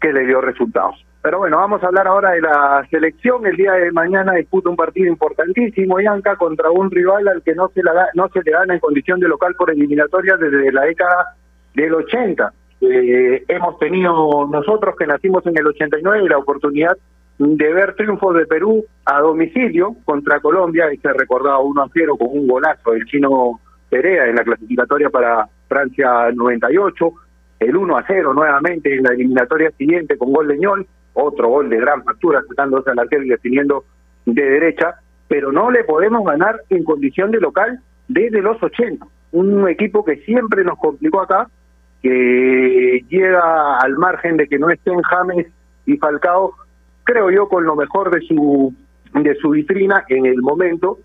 que 0.00 0.12
le 0.12 0.26
dio 0.26 0.40
resultados. 0.40 1.04
Pero 1.22 1.38
bueno, 1.38 1.58
vamos 1.58 1.82
a 1.82 1.86
hablar 1.86 2.08
ahora 2.08 2.32
de 2.32 2.40
la 2.40 2.84
selección. 2.90 3.46
El 3.46 3.56
día 3.56 3.72
de 3.74 3.92
mañana 3.92 4.32
disputa 4.32 4.70
un 4.70 4.76
partido 4.76 5.06
importantísimo, 5.06 6.00
Yanca, 6.00 6.34
contra 6.34 6.70
un 6.72 6.90
rival 6.90 7.28
al 7.28 7.42
que 7.42 7.54
no 7.54 7.68
se, 7.68 7.82
la, 7.82 8.08
no 8.14 8.28
se 8.28 8.42
le 8.42 8.50
gana 8.50 8.74
en 8.74 8.80
condición 8.80 9.20
de 9.20 9.28
local 9.28 9.54
por 9.56 9.70
eliminatoria 9.70 10.36
desde 10.36 10.72
la 10.72 10.82
década 10.82 11.36
del 11.74 11.94
80. 11.94 12.52
Eh, 12.80 13.44
hemos 13.46 13.78
tenido 13.78 14.48
nosotros 14.50 14.96
que 14.98 15.06
nacimos 15.06 15.46
en 15.46 15.56
el 15.56 15.68
89 15.68 16.28
la 16.28 16.38
oportunidad 16.38 16.96
de 17.38 17.72
ver 17.72 17.94
triunfos 17.94 18.36
de 18.36 18.46
Perú 18.46 18.84
a 19.04 19.20
domicilio 19.20 19.94
contra 20.04 20.40
Colombia 20.40 20.92
y 20.92 20.96
se 20.96 21.12
recordaba 21.12 21.60
1 21.60 21.82
a 21.82 21.88
0 21.92 22.16
con 22.16 22.28
un 22.30 22.48
golazo 22.48 22.90
del 22.90 23.04
chino 23.06 23.60
Perea 23.88 24.26
en 24.26 24.34
la 24.34 24.42
clasificatoria 24.42 25.10
para 25.10 25.46
Francia 25.68 26.32
98, 26.34 27.12
el 27.60 27.76
1 27.76 27.96
a 27.96 28.04
0 28.06 28.34
nuevamente 28.34 28.94
en 28.94 29.04
la 29.04 29.12
eliminatoria 29.12 29.70
siguiente 29.72 30.18
con 30.18 30.32
gol 30.32 30.48
de 30.48 30.58
Ñol, 30.58 30.86
otro 31.14 31.48
gol 31.48 31.68
de 31.68 31.78
gran 31.78 32.02
factura, 32.04 32.42
tratándose 32.46 32.90
al 32.90 32.98
arquero 32.98 33.24
y 33.24 33.28
definiendo 33.28 33.84
de 34.26 34.42
derecha, 34.42 34.96
pero 35.28 35.52
no 35.52 35.70
le 35.70 35.84
podemos 35.84 36.24
ganar 36.24 36.60
en 36.70 36.84
condición 36.84 37.30
de 37.30 37.40
local 37.40 37.80
desde 38.08 38.42
los 38.42 38.62
80. 38.62 39.06
Un 39.32 39.68
equipo 39.68 40.04
que 40.04 40.16
siempre 40.18 40.64
nos 40.64 40.78
complicó 40.78 41.22
acá, 41.22 41.48
que 42.02 43.04
llega 43.08 43.78
al 43.78 43.96
margen 43.96 44.36
de 44.36 44.48
que 44.48 44.58
no 44.58 44.70
estén 44.70 45.00
James 45.02 45.46
y 45.86 45.96
Falcao, 45.96 46.54
creo 47.04 47.30
yo, 47.30 47.48
con 47.48 47.64
lo 47.64 47.76
mejor 47.76 48.10
de 48.10 48.20
su 48.26 48.74
de 49.14 49.34
su 49.36 49.50
vitrina 49.50 50.04
en 50.08 50.24
el 50.24 50.40
momento 50.40 50.98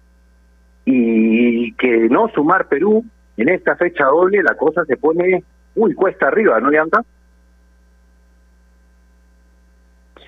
y 0.85 1.73
que 1.73 2.07
no 2.09 2.29
sumar 2.29 2.67
Perú 2.67 3.03
en 3.35 3.49
esta 3.49 3.75
fecha 3.75 4.05
doble 4.05 4.41
la 4.41 4.55
cosa 4.55 4.85
se 4.85 4.95
pone 4.95 5.43
muy 5.75 5.93
cuesta 5.93 6.27
arriba, 6.27 6.59
¿no, 6.59 6.71
Yanta? 6.71 7.03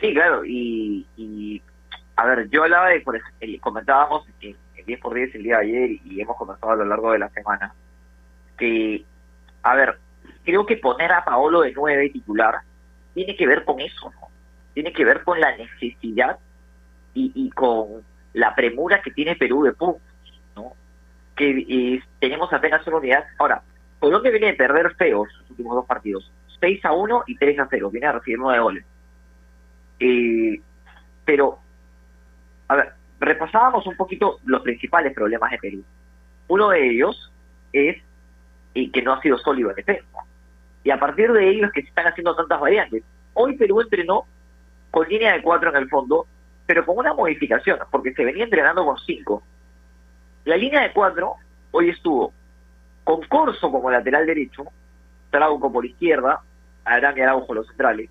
Sí, 0.01 0.13
claro, 0.13 0.45
y, 0.45 1.05
y 1.17 1.61
a 2.15 2.25
ver, 2.25 2.49
yo 2.49 2.63
hablaba 2.63 2.89
de, 2.89 3.01
por 3.01 3.15
ejemplo, 3.15 3.47
comentábamos 3.61 4.25
en, 4.41 4.55
en 4.75 4.85
10 4.85 4.99
por 4.99 5.13
10 5.13 5.35
el 5.35 5.43
día 5.43 5.57
de 5.57 5.65
ayer 5.65 5.89
y 6.05 6.21
hemos 6.21 6.37
conversado 6.37 6.71
a 6.71 6.75
lo 6.77 6.85
largo 6.85 7.11
de 7.11 7.19
la 7.19 7.29
semana, 7.29 7.73
que, 8.57 9.03
a 9.63 9.75
ver, 9.75 9.97
creo 10.43 10.65
que 10.65 10.77
poner 10.77 11.11
a 11.11 11.25
Paolo 11.25 11.61
de 11.61 11.73
9 11.73 12.09
titular 12.11 12.61
tiene 13.13 13.35
que 13.35 13.47
ver 13.47 13.65
con 13.65 13.79
eso, 13.79 14.11
¿no? 14.19 14.27
Tiene 14.73 14.93
que 14.93 15.03
ver 15.03 15.23
con 15.23 15.39
la 15.39 15.55
necesidad 15.57 16.37
y, 17.13 17.31
y 17.35 17.49
con 17.49 18.03
la 18.33 18.55
premura 18.55 19.01
que 19.01 19.11
tiene 19.11 19.35
Perú 19.35 19.63
de 19.63 19.73
puntos, 19.73 20.01
¿no? 20.55 20.73
Que 21.35 22.01
tenemos 22.19 22.51
apenas 22.53 22.85
una 22.87 22.97
unidad. 22.97 23.25
Ahora, 23.37 23.63
Colombia 23.99 24.31
viene 24.31 24.47
de 24.47 24.53
perder 24.53 24.95
feos 24.95 25.27
sus 25.33 25.49
últimos 25.49 25.75
dos 25.75 25.85
partidos, 25.85 26.31
6 26.59 26.85
a 26.85 26.93
1 26.93 27.23
y 27.27 27.35
3 27.37 27.59
a 27.59 27.67
0, 27.69 27.89
viene 27.91 28.07
a 28.07 28.11
recibir 28.13 28.39
9 28.39 28.59
goles. 28.59 28.85
Eh, 29.99 30.61
pero, 31.25 31.59
a 32.67 32.75
ver, 32.75 32.93
repasábamos 33.19 33.85
un 33.85 33.95
poquito 33.95 34.39
los 34.45 34.61
principales 34.61 35.13
problemas 35.13 35.51
de 35.51 35.57
Perú. 35.57 35.83
Uno 36.47 36.69
de 36.69 36.89
ellos 36.89 37.31
es 37.73 37.97
y 38.73 38.91
que 38.91 39.01
no 39.01 39.13
ha 39.13 39.21
sido 39.21 39.37
sólido 39.37 39.69
en 39.69 39.75
defensa. 39.75 40.19
Y 40.83 40.91
a 40.91 40.99
partir 40.99 41.31
de 41.31 41.49
ello 41.49 41.65
es 41.65 41.71
que 41.71 41.81
se 41.81 41.89
están 41.89 42.07
haciendo 42.07 42.35
tantas 42.35 42.59
variantes. 42.59 43.03
Hoy 43.33 43.57
Perú 43.57 43.81
entrenó 43.81 44.25
con 44.91 45.07
línea 45.07 45.33
de 45.33 45.41
cuatro 45.41 45.69
en 45.69 45.75
el 45.75 45.89
fondo, 45.89 46.25
pero 46.65 46.85
con 46.85 46.97
una 46.97 47.13
modificación, 47.13 47.79
porque 47.91 48.13
se 48.13 48.25
venía 48.25 48.43
entrenando 48.43 48.85
con 48.85 48.97
cinco. 48.99 49.43
La 50.45 50.55
línea 50.55 50.81
de 50.81 50.93
cuatro 50.93 51.35
hoy 51.71 51.89
estuvo 51.89 52.33
con 53.03 53.21
Corso 53.23 53.71
como 53.71 53.91
lateral 53.91 54.25
derecho, 54.25 54.65
Trauco 55.31 55.71
por 55.71 55.85
izquierda, 55.85 56.41
Arán 56.85 57.17
y 57.17 57.21
Araujo 57.21 57.53
los 57.53 57.67
centrales, 57.67 58.09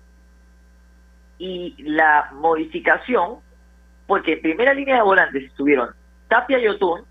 y 1.39 1.73
la 1.79 2.29
modificación 2.33 3.37
fue 4.05 4.21
que 4.21 4.33
en 4.33 4.41
primera 4.41 4.73
línea 4.73 4.97
de 4.97 5.01
volantes 5.01 5.43
estuvieron 5.45 5.89
Tapia 6.27 6.59
y 6.59 6.67
Otún, 6.67 7.01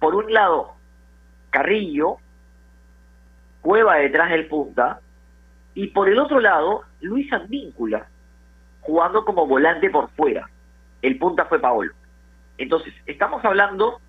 por 0.00 0.14
un 0.14 0.32
lado 0.32 0.74
Carrillo, 1.50 2.18
Cueva 3.62 3.96
detrás 3.96 4.30
del 4.30 4.46
punta, 4.46 5.00
y 5.74 5.88
por 5.88 6.08
el 6.08 6.18
otro 6.18 6.40
lado 6.40 6.82
Luis 7.00 7.32
Andíncula, 7.32 8.06
jugando 8.80 9.24
como 9.24 9.46
volante 9.46 9.88
por 9.88 10.10
fuera. 10.10 10.48
El 11.02 11.18
punta 11.18 11.44
fue 11.46 11.60
Paolo. 11.60 11.92
Entonces, 12.58 12.94
estamos 13.06 13.44
hablando 13.44 14.00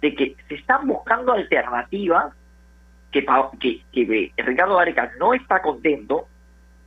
de 0.00 0.14
que 0.14 0.36
se 0.48 0.54
están 0.54 0.86
buscando 0.86 1.32
alternativas 1.32 2.34
que, 3.10 3.26
que, 3.60 3.82
que 3.92 4.32
Ricardo 4.42 4.76
Gareca 4.76 5.12
no 5.18 5.34
está 5.34 5.60
contento 5.60 6.28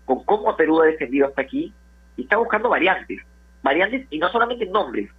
con 0.06 0.24
cómo 0.24 0.56
Perú 0.56 0.82
ha 0.82 0.86
defendido 0.86 1.28
hasta 1.28 1.42
aquí 1.42 1.74
y 2.18 2.24
está 2.24 2.38
buscando 2.38 2.70
variantes. 2.70 3.20
Variantes 3.64 4.08
y 4.10 4.20
no 4.20 4.30
solamente 4.30 4.66
en 4.66 4.72
nombres, 4.72 5.10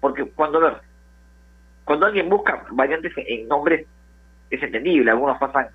porque 0.00 0.24
cuando 0.24 0.60
cuando 1.84 2.06
alguien 2.06 2.28
busca 2.28 2.64
variantes 2.70 3.12
en 3.16 3.48
nombres 3.48 3.86
es 4.50 4.62
entendible, 4.62 5.10
algunos 5.10 5.38
pasan 5.38 5.68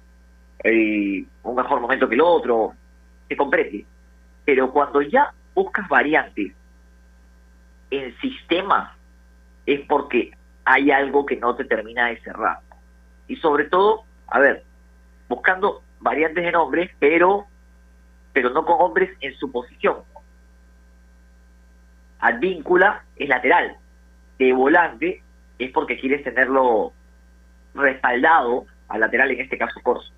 eh, 0.64 1.24
un 1.44 1.56
mejor 1.56 1.82
momento 1.82 2.08
que 2.08 2.16
el 2.16 2.22
otro, 2.22 2.74
se 3.28 3.38
comprende. 3.38 3.86
Pero 4.46 4.72
cuando 4.72 5.02
ya 5.02 5.34
buscas 5.54 5.88
variantes 5.88 6.54
en 7.92 8.16
sistemas 8.20 8.92
es 9.66 9.82
porque 9.88 10.32
hay 10.66 10.92
algo 10.92 11.26
que 11.26 11.38
no 11.38 11.56
te 11.56 11.66
termina 11.66 12.08
de 12.08 12.20
cerrar. 12.22 12.60
Y 13.28 13.36
sobre 13.38 13.66
todo, 13.66 14.04
a 14.28 14.40
ver, 14.40 14.64
buscando 15.28 15.84
variantes 16.00 16.44
de 16.44 16.52
nombres, 16.52 16.92
pero 17.00 17.46
pero 18.34 18.50
no 18.52 18.66
con 18.66 18.78
hombres 18.80 19.10
en 19.22 19.34
su 19.36 19.52
posición. 19.52 19.98
Advíncula 22.20 23.04
es 23.16 23.30
lateral, 23.30 23.76
de 24.38 24.54
volante 24.54 25.22
es 25.58 25.72
porque 25.72 26.00
quieres 26.00 26.24
tenerlo 26.24 26.94
respaldado 27.76 28.66
al 28.88 29.02
lateral, 29.02 29.32
en 29.32 29.42
este 29.42 29.58
caso 29.58 29.80
Corso. 29.82 30.12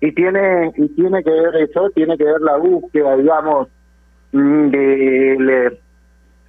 Y 0.00 0.12
tiene, 0.12 0.72
y 0.76 0.88
tiene 0.94 1.22
que 1.22 1.30
ver 1.30 1.56
eso, 1.56 1.90
tiene 1.90 2.16
que 2.16 2.24
ver 2.24 2.40
la 2.40 2.56
búsqueda, 2.56 3.16
digamos, 3.16 3.68
mm, 4.32 4.68
del 4.70 5.78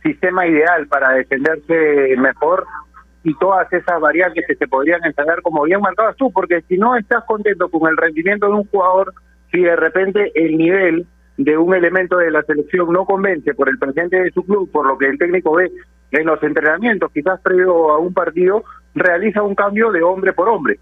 sistema 0.04 0.48
ideal 0.48 0.88
para 0.88 1.12
defenderse 1.12 2.16
mejor 2.18 2.66
y 3.24 3.38
todas 3.38 3.72
esas 3.72 4.00
variantes 4.00 4.46
que 4.48 4.56
se 4.56 4.68
podrían 4.68 5.04
ensayar 5.06 5.42
como 5.42 5.64
bien 5.64 5.82
marcabas 5.82 6.16
tú, 6.16 6.32
porque 6.32 6.62
si 6.68 6.78
no 6.78 6.96
estás 6.96 7.24
contento 7.26 7.70
con 7.70 7.90
el 7.90 7.98
rendimiento 7.98 8.48
de 8.48 8.54
un 8.54 8.66
jugador, 8.66 9.14
si 9.52 9.62
de 9.62 9.76
repente 9.76 10.32
el 10.34 10.58
nivel 10.58 11.06
de 11.38 11.58
un 11.58 11.74
elemento 11.74 12.18
de 12.18 12.32
la 12.32 12.44
selección 12.44 12.92
no 12.92 13.06
convence 13.06 13.54
por 13.54 13.70
el 13.70 13.78
presente 13.78 14.18
de 14.22 14.32
su 14.32 14.44
club, 14.44 14.72
por 14.72 14.86
lo 14.86 14.98
que 14.98 15.08
el 15.08 15.18
técnico 15.18 15.54
ve 15.54 15.72
en 16.12 16.26
los 16.26 16.42
entrenamientos, 16.44 17.12
quizás 17.12 17.40
previo 17.42 17.92
a 17.92 18.00
un 18.00 18.14
partido, 18.14 18.64
realiza 18.96 19.42
un 19.42 19.56
cambio 19.56 19.92
de 19.92 20.04
hombre 20.04 20.34
por 20.34 20.50
hombre. 20.50 20.80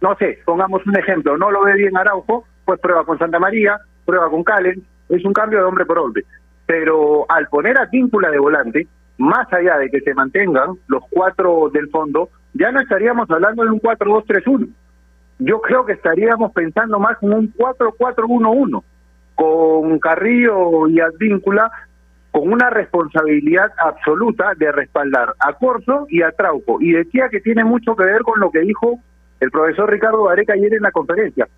No 0.00 0.16
sé, 0.16 0.38
pongamos 0.44 0.86
un 0.86 0.96
ejemplo, 0.96 1.36
no 1.36 1.50
lo 1.50 1.64
ve 1.64 1.74
bien 1.74 1.96
Araujo, 1.96 2.44
pues 2.64 2.80
prueba 2.80 3.04
con 3.04 3.18
Santa 3.18 3.38
María, 3.38 3.78
prueba 4.04 4.30
con 4.30 4.44
Calen, 4.44 4.82
es 5.08 5.24
un 5.24 5.32
cambio 5.32 5.58
de 5.60 5.64
hombre 5.64 5.84
por 5.84 5.98
hombre. 5.98 6.24
Pero 6.66 7.26
al 7.30 7.46
poner 7.48 7.78
a 7.78 7.88
Tíncula 7.88 8.30
de 8.30 8.38
volante, 8.38 8.86
más 9.18 9.50
allá 9.52 9.78
de 9.78 9.88
que 9.90 10.00
se 10.00 10.14
mantengan 10.14 10.76
los 10.88 11.02
cuatro 11.10 11.70
del 11.72 11.88
fondo, 11.90 12.30
ya 12.54 12.70
no 12.72 12.80
estaríamos 12.80 13.30
hablando 13.30 13.64
de 13.64 13.70
un 13.70 13.80
4-2-3-1. 13.80 14.68
Yo 15.38 15.60
creo 15.60 15.84
que 15.84 15.92
estaríamos 15.92 16.52
pensando 16.52 16.98
más 16.98 17.22
en 17.22 17.32
un 17.32 17.52
4-4-1-1, 17.52 18.82
con 19.34 19.98
Carrillo 19.98 20.88
y 20.88 21.00
Advíncula 21.00 21.70
con 22.36 22.52
una 22.52 22.68
responsabilidad 22.68 23.72
absoluta 23.78 24.52
de 24.58 24.70
respaldar 24.70 25.32
a 25.38 25.54
Corso 25.54 26.06
y 26.10 26.20
a 26.20 26.32
Trauco. 26.32 26.82
Y 26.82 26.92
decía 26.92 27.30
que 27.30 27.40
tiene 27.40 27.64
mucho 27.64 27.96
que 27.96 28.04
ver 28.04 28.20
con 28.22 28.38
lo 28.40 28.50
que 28.50 28.60
dijo 28.60 29.00
el 29.40 29.50
profesor 29.50 29.90
Ricardo 29.90 30.24
Vareca 30.24 30.52
ayer 30.52 30.74
en 30.74 30.82
la 30.82 30.90
conferencia. 30.90 31.48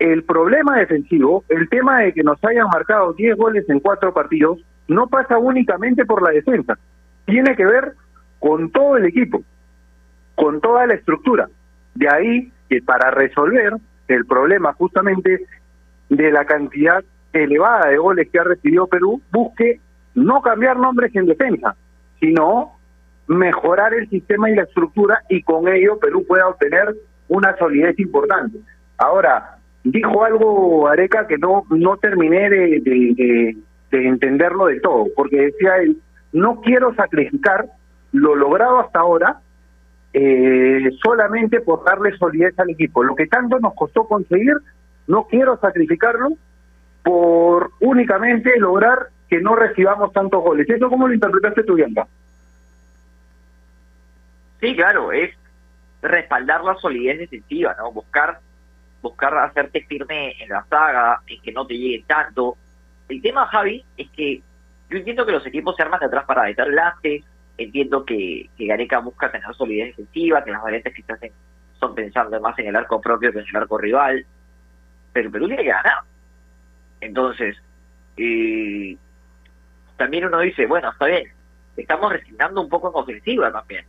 El 0.00 0.24
problema 0.24 0.76
defensivo, 0.76 1.44
el 1.48 1.68
tema 1.68 2.00
de 2.00 2.12
que 2.12 2.24
nos 2.24 2.42
hayan 2.44 2.66
marcado 2.66 3.12
10 3.12 3.36
goles 3.36 3.68
en 3.68 3.78
cuatro 3.78 4.12
partidos, 4.12 4.58
no 4.88 5.08
pasa 5.08 5.38
únicamente 5.38 6.04
por 6.04 6.22
la 6.22 6.30
defensa, 6.30 6.78
tiene 7.24 7.56
que 7.56 7.64
ver 7.64 7.94
con 8.38 8.70
todo 8.70 8.96
el 8.96 9.06
equipo, 9.06 9.42
con 10.34 10.60
toda 10.60 10.86
la 10.86 10.94
estructura. 10.94 11.48
De 11.94 12.08
ahí 12.08 12.52
que 12.68 12.82
para 12.82 13.10
resolver 13.10 13.74
el 14.08 14.26
problema 14.26 14.72
justamente 14.74 15.46
de 16.08 16.30
la 16.30 16.44
cantidad 16.44 17.02
elevada 17.32 17.88
de 17.88 17.98
goles 17.98 18.28
que 18.30 18.38
ha 18.38 18.44
recibido 18.44 18.86
Perú, 18.86 19.20
busque 19.32 19.80
no 20.14 20.40
cambiar 20.40 20.76
nombres 20.78 21.14
en 21.14 21.26
defensa, 21.26 21.76
sino 22.20 22.72
mejorar 23.26 23.92
el 23.94 24.08
sistema 24.08 24.50
y 24.50 24.54
la 24.54 24.62
estructura 24.62 25.22
y 25.28 25.42
con 25.42 25.68
ello 25.68 25.98
Perú 25.98 26.24
pueda 26.26 26.48
obtener 26.48 26.94
una 27.28 27.56
solidez 27.56 27.98
importante. 27.98 28.58
Ahora, 28.98 29.58
dijo 29.84 30.24
algo 30.24 30.88
Areca 30.88 31.26
que 31.26 31.38
no, 31.38 31.64
no 31.70 31.96
terminé 31.96 32.48
de, 32.48 32.80
de, 32.80 33.56
entenderlo 33.90 34.66
de 34.66 34.80
todo, 34.80 35.06
porque 35.14 35.36
decía 35.36 35.76
él, 35.78 35.98
no 36.32 36.60
quiero 36.60 36.94
sacrificar 36.94 37.66
lo 38.12 38.34
logrado 38.34 38.80
hasta 38.80 39.00
ahora 39.00 39.40
eh, 40.12 40.90
solamente 41.02 41.60
por 41.60 41.84
darle 41.84 42.16
solidez 42.16 42.58
al 42.58 42.70
equipo. 42.70 43.02
Lo 43.02 43.14
que 43.14 43.26
tanto 43.26 43.58
nos 43.60 43.74
costó 43.74 44.06
conseguir 44.06 44.54
no 45.06 45.26
quiero 45.26 45.58
sacrificarlo 45.58 46.30
por 47.02 47.70
únicamente 47.80 48.58
lograr 48.58 49.08
que 49.28 49.40
no 49.40 49.54
recibamos 49.54 50.12
tantos 50.12 50.42
goles. 50.42 50.68
¿Eso 50.68 50.88
cómo 50.88 51.06
lo 51.06 51.14
interpretaste 51.14 51.64
tú, 51.64 51.74
Bianca? 51.74 52.06
Sí, 54.60 54.74
claro, 54.74 55.12
es 55.12 55.30
respaldar 56.02 56.64
la 56.64 56.74
solidez 56.76 57.18
defensiva, 57.18 57.76
¿no? 57.78 57.92
Buscar 57.92 58.40
buscar 59.02 59.36
hacerte 59.38 59.82
firme 59.82 60.34
en 60.42 60.48
la 60.48 60.64
saga, 60.64 61.20
en 61.26 61.40
que 61.40 61.52
no 61.52 61.66
te 61.66 61.74
llegue 61.74 62.04
tanto. 62.06 62.56
El 63.08 63.22
tema, 63.22 63.46
Javi, 63.46 63.84
es 63.96 64.10
que 64.10 64.42
yo 64.90 64.98
entiendo 64.98 65.26
que 65.26 65.32
los 65.32 65.46
equipos 65.46 65.76
se 65.76 65.82
arman 65.82 66.00
de 66.00 66.06
atrás 66.06 66.24
para 66.24 66.44
de 66.44 66.60
adelante, 66.60 67.24
entiendo 67.58 68.04
que, 68.04 68.48
que 68.56 68.66
Gareca 68.66 68.98
busca 68.98 69.30
tener 69.30 69.54
solidez 69.54 69.96
defensiva, 69.96 70.44
que 70.44 70.50
las 70.50 70.62
variantes 70.62 70.94
que 70.94 71.02
se 71.02 71.12
hacen 71.12 71.32
son 71.78 71.94
pensando 71.94 72.40
más 72.40 72.58
en 72.58 72.68
el 72.68 72.76
arco 72.76 73.00
propio 73.00 73.32
que 73.32 73.40
en 73.40 73.46
el 73.48 73.56
arco 73.56 73.78
rival, 73.78 74.24
pero 75.12 75.30
Perú 75.30 75.48
tiene 75.48 75.62
que 75.62 75.70
ganar. 75.70 76.00
Entonces, 77.00 77.56
eh, 78.16 78.96
también 79.96 80.26
uno 80.26 80.40
dice, 80.40 80.66
bueno, 80.66 80.90
está 80.90 81.06
bien, 81.06 81.30
estamos 81.76 82.12
resignando 82.12 82.60
un 82.60 82.68
poco 82.68 82.88
en 82.88 83.02
ofensiva 83.02 83.52
también. 83.52 83.84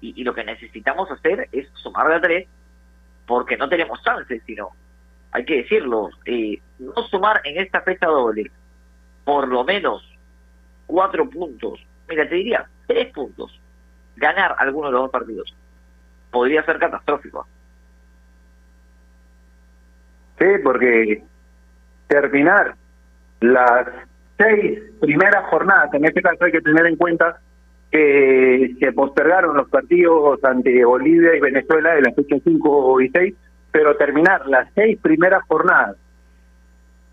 Y, 0.00 0.20
y 0.20 0.24
lo 0.24 0.34
que 0.34 0.44
necesitamos 0.44 1.10
hacer 1.10 1.48
es 1.52 1.68
sumar 1.74 2.08
de 2.08 2.14
a 2.14 2.20
tres, 2.20 2.48
porque 3.26 3.56
no 3.56 3.68
tenemos 3.68 4.02
chances, 4.02 4.42
sino, 4.46 4.70
hay 5.36 5.44
que 5.44 5.56
decirlo, 5.56 6.08
eh, 6.24 6.58
no 6.78 6.94
sumar 7.10 7.42
en 7.44 7.60
esta 7.60 7.82
fecha 7.82 8.06
doble 8.06 8.50
por 9.22 9.46
lo 9.48 9.64
menos 9.64 10.02
cuatro 10.86 11.28
puntos, 11.28 11.84
mira, 12.08 12.26
te 12.26 12.36
diría 12.36 12.64
tres 12.86 13.12
puntos, 13.12 13.60
ganar 14.16 14.54
alguno 14.58 14.86
de 14.86 14.92
los 14.92 15.02
dos 15.02 15.10
partidos, 15.10 15.54
podría 16.30 16.64
ser 16.64 16.78
catastrófico. 16.78 17.46
Sí, 20.38 20.46
porque 20.64 21.22
terminar 22.06 22.76
las 23.40 23.88
seis 24.38 24.80
primeras 25.02 25.44
jornadas, 25.50 25.92
en 25.92 26.06
este 26.06 26.22
caso 26.22 26.46
hay 26.46 26.52
que 26.52 26.62
tener 26.62 26.86
en 26.86 26.96
cuenta 26.96 27.38
que 27.90 28.74
se 28.80 28.92
postergaron 28.92 29.54
los 29.54 29.68
partidos 29.68 30.42
ante 30.44 30.82
Bolivia 30.82 31.36
y 31.36 31.40
Venezuela 31.40 31.94
de 31.94 32.02
la 32.02 32.12
fecha 32.12 32.36
5 32.42 33.00
y 33.02 33.08
6, 33.10 33.34
pero 33.76 33.94
terminar 33.94 34.46
las 34.46 34.70
seis 34.74 34.98
primeras 35.02 35.42
jornadas 35.46 35.96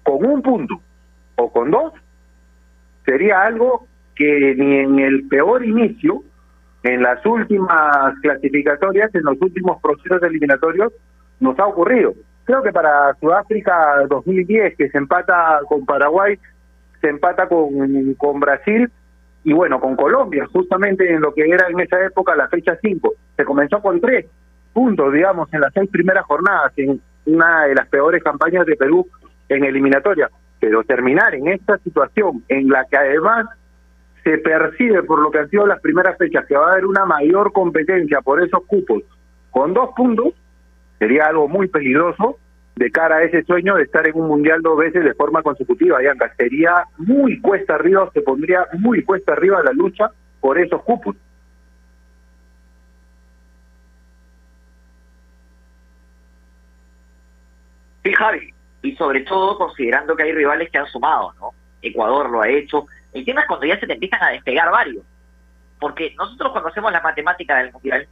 con 0.02 0.26
un 0.26 0.42
punto 0.42 0.80
o 1.36 1.52
con 1.52 1.72
dos 1.72 1.92
sería 3.06 3.42
algo 3.42 3.86
que 4.16 4.56
ni 4.56 4.78
en 4.78 5.00
el 5.00 5.28
peor 5.28 5.66
inicio, 5.66 6.24
en 6.84 7.04
las 7.04 7.26
últimas 7.26 8.18
clasificatorias, 8.22 9.14
en 9.14 9.24
los 9.24 9.42
últimos 9.42 9.82
procesos 9.82 10.24
eliminatorios, 10.24 10.94
nos 11.42 11.60
ha 11.60 11.66
ocurrido. 11.66 12.14
Creo 12.46 12.64
que 12.64 12.72
para 12.72 13.14
Sudáfrica 13.16 14.06
2010, 14.08 14.78
que 14.78 14.90
se 14.90 14.98
empata 14.98 15.60
con 15.68 15.86
Paraguay, 15.86 16.40
se 17.02 17.10
empata 17.10 17.50
con, 17.50 18.14
con 18.14 18.40
Brasil 18.40 18.90
y 19.44 19.52
bueno, 19.52 19.82
con 19.82 19.98
Colombia, 19.98 20.48
justamente 20.54 21.14
en 21.14 21.20
lo 21.20 21.34
que 21.34 21.42
era 21.42 21.68
en 21.68 21.82
esa 21.82 22.02
época 22.06 22.38
la 22.38 22.48
fecha 22.48 22.78
5. 22.82 23.14
Se 23.36 23.44
comenzó 23.44 23.82
con 23.82 24.00
tres 24.00 24.28
puntos, 24.74 25.14
digamos, 25.14 25.54
en 25.54 25.62
las 25.62 25.74
seis 25.74 25.90
primeras 25.90 26.26
jornadas, 26.26 26.74
en 26.78 27.00
una 27.26 27.66
de 27.66 27.76
las 27.76 27.88
peores 27.88 28.24
campañas 28.24 28.66
de 28.66 28.76
Perú 28.76 29.08
en 29.50 29.64
eliminatoria. 29.64 30.30
Pero 30.60 30.84
terminar 30.84 31.36
en 31.36 31.48
esta 31.48 31.78
situación, 31.78 32.44
en 32.48 32.70
la 32.70 32.86
que 32.86 32.98
además 32.98 33.48
se 34.24 34.38
percibe 34.38 35.04
por 35.04 35.20
lo 35.20 35.32
que 35.32 35.40
han 35.40 35.50
sido 35.50 35.68
las 35.68 35.82
primeras 35.82 36.18
fechas 36.18 36.46
que 36.48 36.56
va 36.56 36.70
a 36.70 36.72
haber 36.74 36.86
una 36.86 37.06
mayor 37.06 37.52
competencia 37.52 38.22
por 38.22 38.42
esos 38.42 38.66
cupos 38.66 39.04
con 39.52 39.74
dos 39.74 39.90
puntos, 39.96 40.34
sería 40.98 41.28
algo 41.28 41.48
muy 41.48 41.68
peligroso 41.68 42.38
de 42.76 42.90
cara 42.90 43.18
a 43.18 43.24
ese 43.24 43.44
sueño 43.44 43.76
de 43.76 43.84
estar 43.84 44.08
en 44.08 44.16
un 44.16 44.28
mundial 44.28 44.62
dos 44.62 44.78
veces 44.78 45.04
de 45.04 45.14
forma 45.14 45.44
consecutiva, 45.44 46.00
Bianca. 46.00 46.34
Sería 46.38 46.86
muy 46.98 47.40
cuesta 47.40 47.76
arriba, 47.76 48.10
se 48.14 48.22
pondría 48.22 48.66
muy 48.80 49.04
cuesta 49.04 49.34
arriba 49.34 49.62
la 49.64 49.74
lucha 49.74 50.10
por 50.40 50.58
esos 50.58 50.82
cupos. 50.84 51.16
Sí, 58.04 58.14
Javi, 58.14 58.54
y 58.82 58.96
sobre 58.96 59.22
todo 59.22 59.58
considerando 59.58 60.16
que 60.16 60.24
hay 60.24 60.34
rivales 60.34 60.70
que 60.70 60.78
han 60.78 60.88
sumado, 60.88 61.34
¿no? 61.40 61.52
Ecuador 61.82 62.30
lo 62.30 62.42
ha 62.42 62.50
hecho. 62.50 62.86
El 63.14 63.26
tema 63.26 63.42
es 63.42 63.48
cuando 63.48 63.66
ya 63.66 63.80
se 63.80 63.88
te 63.88 63.94
empiezan 63.94 64.24
a 64.24 64.30
despegar 64.30 64.70
varios. 64.72 65.04
Porque 65.80 66.14
nosotros 66.18 66.52
cuando 66.52 66.70
hacemos 66.70 66.92
la 66.92 67.02
matemática 67.02 67.58
del 67.58 67.72
mundial, 67.72 68.08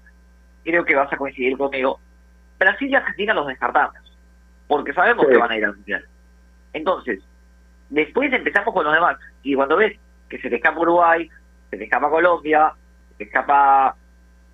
creo 0.63 0.85
que 0.85 0.95
vas 0.95 1.11
a 1.11 1.17
coincidir 1.17 1.57
conmigo, 1.57 1.99
Brasil 2.59 2.89
y 2.89 2.95
Argentina 2.95 3.33
los 3.33 3.47
descartamos, 3.47 3.95
porque 4.67 4.93
sabemos 4.93 5.25
que 5.27 5.37
van 5.37 5.51
a 5.51 5.57
ir 5.57 5.65
al 5.65 5.75
mundial. 5.75 6.05
Entonces, 6.73 7.21
después 7.89 8.31
empezamos 8.31 8.73
con 8.73 8.83
los 8.83 8.93
demás, 8.93 9.17
y 9.41 9.55
cuando 9.55 9.77
ves 9.77 9.97
que 10.29 10.39
se 10.39 10.49
te 10.49 10.57
escapa 10.57 10.79
Uruguay, 10.79 11.29
se 11.69 11.77
te 11.77 11.83
escapa 11.85 12.09
Colombia, 12.09 12.73
se 13.09 13.15
te 13.15 13.23
escapa 13.23 13.95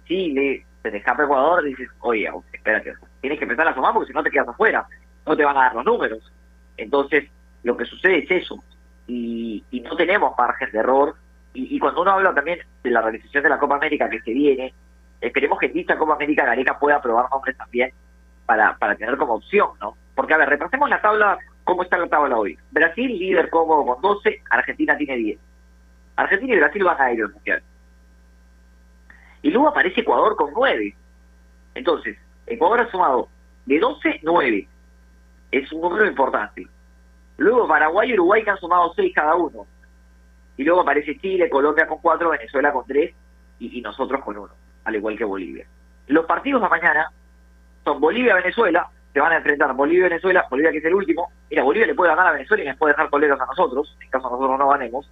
Chile, 0.06 0.66
se 0.82 0.92
te 0.92 0.98
escapa 0.98 1.24
Ecuador, 1.24 1.64
dices, 1.64 1.90
oye, 2.00 2.30
espérate, 2.54 2.94
tienes 3.22 3.38
que 3.38 3.46
empezar 3.46 3.68
a 3.68 3.76
sumar 3.76 3.94
porque 3.94 4.08
si 4.08 4.14
no 4.14 4.24
te 4.24 4.32
quedas 4.32 4.48
afuera, 4.48 4.88
no 5.28 5.36
te 5.38 5.44
van 5.46 5.58
a 5.58 5.64
dar 5.64 5.76
los 5.76 5.86
números. 5.86 6.32
Entonces, 6.78 7.30
lo 7.64 7.76
que 7.76 7.86
sucede 7.86 8.20
es 8.20 8.44
eso, 8.44 8.64
y, 9.08 9.64
y 9.72 9.82
no 9.82 9.96
tenemos 9.96 10.34
margen 10.38 10.72
de 10.72 10.80
error, 10.80 11.16
y, 11.54 11.80
cuando 11.80 12.02
uno 12.02 12.12
habla 12.12 12.36
también 12.36 12.60
de 12.84 12.92
la 12.92 13.02
realización 13.02 13.42
de 13.42 13.50
la 13.50 13.58
Copa 13.58 13.78
América 13.78 14.08
que 14.10 14.22
se 14.22 14.32
viene, 14.32 14.74
esperemos 15.20 15.58
que 15.58 15.66
en 15.66 15.74
dicha 15.74 15.98
Copa 15.98 16.14
América 16.14 16.46
Gareca 16.46 16.78
pueda 16.78 17.02
probar 17.02 17.26
nombres 17.32 17.58
también 17.58 17.92
para, 18.46 18.78
para 18.78 18.96
tener 18.96 19.18
como 19.18 19.36
opción, 19.36 19.70
¿no? 19.82 19.98
Porque, 20.14 20.36
a 20.36 20.38
ver, 20.38 20.50
repasemos 20.50 20.88
la 20.88 21.02
tabla, 21.02 21.40
¿cómo 21.64 21.82
está 21.82 21.98
la 21.98 22.08
tabla 22.08 22.38
hoy? 22.38 22.60
Brasil, 22.70 23.18
líder 23.18 23.50
cómodo 23.50 23.86
con 23.88 24.02
12, 24.02 24.44
Argentina 24.52 24.96
tiene 24.98 25.16
10. 25.16 25.40
Argentina 26.16 26.54
y 26.54 26.58
Brasil 26.58 26.84
van 26.84 27.02
a 27.02 27.12
ir 27.12 27.24
al 27.24 27.34
Mundial. 27.34 27.64
Y 29.42 29.50
luego 29.50 29.70
aparece 29.70 30.02
Ecuador 30.02 30.36
con 30.36 30.52
9. 30.54 30.96
Entonces, 31.74 32.18
Ecuador 32.46 32.82
ha 32.82 32.92
sumado 32.92 33.30
de 33.66 33.80
12, 33.80 34.20
9. 34.22 34.68
Es 35.52 35.72
un 35.72 35.82
número 35.82 36.06
importante. 36.06 36.68
Luego 37.38 37.68
Paraguay 37.68 38.10
y 38.10 38.14
Uruguay 38.14 38.44
que 38.44 38.50
han 38.50 38.58
sumado 38.58 38.94
6 38.96 39.14
cada 39.14 39.36
uno. 39.36 39.66
Y 40.58 40.64
luego 40.64 40.82
aparece 40.82 41.18
Chile, 41.20 41.50
Colombia 41.50 41.88
con 41.88 42.00
4, 42.00 42.30
Venezuela 42.32 42.72
con 42.74 42.86
3 42.86 43.14
y, 43.60 43.82
nosotros 43.82 44.24
con 44.24 44.38
1 44.38 44.50
al 44.88 44.96
igual 44.96 45.18
que 45.18 45.26
Bolivia. 45.26 45.68
Los 46.08 46.26
partidos 46.26 46.62
de 46.62 46.70
mañana 46.70 47.12
son 47.84 48.00
Bolivia-Venezuela, 48.00 48.90
se 49.14 49.20
van 49.20 49.34
a 49.34 49.38
enfrentar 49.38 49.74
Bolivia-Venezuela, 49.74 50.46
Bolivia 50.50 50.72
que 50.72 50.78
es 50.78 50.86
el 50.86 50.96
último, 50.96 51.30
mira, 51.50 51.64
Bolivia 51.64 51.88
le 51.88 51.94
puede 51.94 52.12
ganar 52.12 52.28
a 52.28 52.32
Venezuela 52.32 52.64
y 52.64 52.68
les 52.68 52.78
puede 52.78 52.94
dejar 52.94 53.10
colegas 53.10 53.40
a 53.42 53.46
nosotros, 53.46 53.98
en 54.02 54.10
caso 54.10 54.30
nosotros 54.30 54.58
no 54.58 54.70
ganemos. 54.70 55.12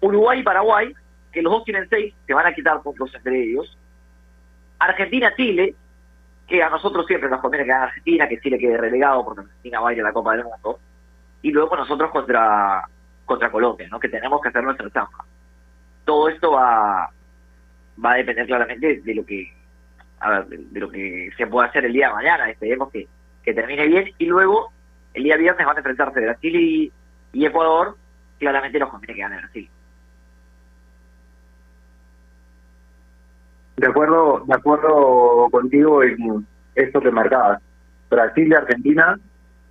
Uruguay 0.00 0.40
y 0.40 0.42
Paraguay, 0.42 0.94
que 1.32 1.40
los 1.40 1.52
dos 1.52 1.64
tienen 1.64 1.88
seis, 1.88 2.14
se 2.26 2.34
van 2.34 2.46
a 2.46 2.52
quitar 2.52 2.82
puntos 2.82 3.14
entre 3.14 3.42
ellos. 3.42 3.78
Argentina-Chile, 4.78 5.74
que 6.48 6.62
a 6.62 6.70
nosotros 6.70 7.06
siempre 7.06 7.28
nos 7.28 7.40
conviene 7.40 7.64
que 7.64 7.70
gane 7.70 7.84
Argentina, 7.84 8.28
que 8.28 8.40
Chile 8.40 8.58
quede 8.58 8.78
relegado 8.78 9.24
porque 9.24 9.42
Argentina 9.42 9.80
va 9.80 9.90
a 9.90 9.92
ir 9.92 10.00
a 10.00 10.04
la 10.04 10.12
Copa 10.12 10.32
del 10.32 10.44
Mundo. 10.44 10.78
Y 11.42 11.52
luego 11.52 11.76
nosotros 11.76 12.10
contra 12.10 12.82
contra 13.26 13.50
Colombia, 13.50 13.86
¿no? 13.90 14.00
que 14.00 14.08
tenemos 14.08 14.40
que 14.40 14.48
hacer 14.48 14.64
nuestra 14.64 14.90
chamba. 14.90 15.24
Todo 16.06 16.30
esto 16.30 16.52
va, 16.52 17.10
va 18.02 18.12
a 18.12 18.16
depender 18.16 18.46
claramente 18.46 19.02
de 19.04 19.14
lo 19.14 19.24
que 19.26 19.52
a 20.20 20.30
ver, 20.30 20.46
de 20.48 20.80
lo 20.80 20.90
que 20.90 21.30
se 21.36 21.46
pueda 21.46 21.68
hacer 21.68 21.84
el 21.84 21.92
día 21.92 22.08
de 22.08 22.14
mañana. 22.14 22.50
Esperemos 22.50 22.90
que, 22.90 23.06
que 23.42 23.52
termine 23.52 23.86
bien 23.86 24.10
y 24.16 24.24
luego 24.24 24.72
el 25.12 25.24
día 25.24 25.36
viernes 25.36 25.66
van 25.66 25.76
a 25.76 25.80
enfrentarse 25.80 26.20
Brasil 26.20 26.56
y, 26.56 26.92
y 27.34 27.46
Ecuador. 27.46 27.96
Claramente 28.38 28.78
nos 28.78 28.88
conviene 28.88 29.14
que 29.14 29.20
gane 29.20 29.36
Brasil. 29.36 29.70
De 33.78 33.86
acuerdo, 33.86 34.42
de 34.46 34.54
acuerdo 34.54 35.48
contigo 35.50 36.02
en 36.02 36.44
esto 36.74 37.00
que 37.00 37.10
marcabas. 37.10 37.62
Brasil 38.10 38.48
y 38.48 38.54
Argentina 38.54 39.16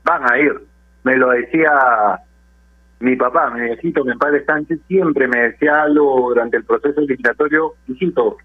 van 0.03 0.31
a 0.31 0.39
ir. 0.39 0.61
Me 1.03 1.17
lo 1.17 1.29
decía 1.29 2.19
mi 2.99 3.15
papá, 3.15 3.49
me 3.51 3.69
necesito 3.69 4.03
mi 4.03 4.13
padre 4.15 4.43
Sánchez 4.45 4.79
siempre 4.87 5.27
me 5.27 5.39
decía 5.49 5.83
algo 5.83 6.29
durante 6.29 6.57
el 6.57 6.63
proceso 6.63 6.99
eliminatorio, 7.01 7.73
hijito, 7.87 8.37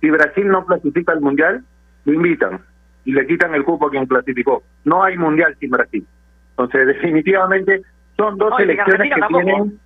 si 0.00 0.10
Brasil 0.10 0.48
no 0.48 0.64
clasifica 0.64 1.12
al 1.12 1.20
mundial, 1.20 1.62
lo 2.06 2.12
invitan 2.14 2.60
y 3.04 3.12
le 3.12 3.26
quitan 3.26 3.54
el 3.54 3.64
cupo 3.64 3.86
a 3.86 3.90
quien 3.90 4.06
clasificó. 4.06 4.62
No 4.84 5.02
hay 5.02 5.16
mundial 5.16 5.54
sin 5.60 5.70
Brasil. 5.70 6.06
Entonces, 6.52 6.86
definitivamente 6.86 7.82
son 8.16 8.36
dos 8.38 8.52
y 8.58 8.62
selecciones 8.62 9.12
que 9.14 9.20
tienen 9.28 9.80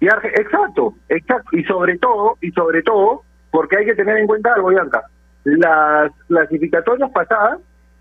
y 0.00 0.06
Arge- 0.06 0.38
exacto, 0.38 0.94
exacto, 1.08 1.56
y 1.56 1.64
sobre 1.64 1.98
todo, 1.98 2.36
y 2.42 2.50
sobre 2.52 2.82
todo, 2.82 3.22
porque 3.56 3.78
hay 3.78 3.86
que 3.86 3.94
tener 3.94 4.18
en 4.18 4.26
cuenta 4.26 4.52
algo, 4.52 4.68
Bianca, 4.68 5.04
las 5.44 6.12
clasificatorias 6.28 7.10
pasadas, 7.10 7.58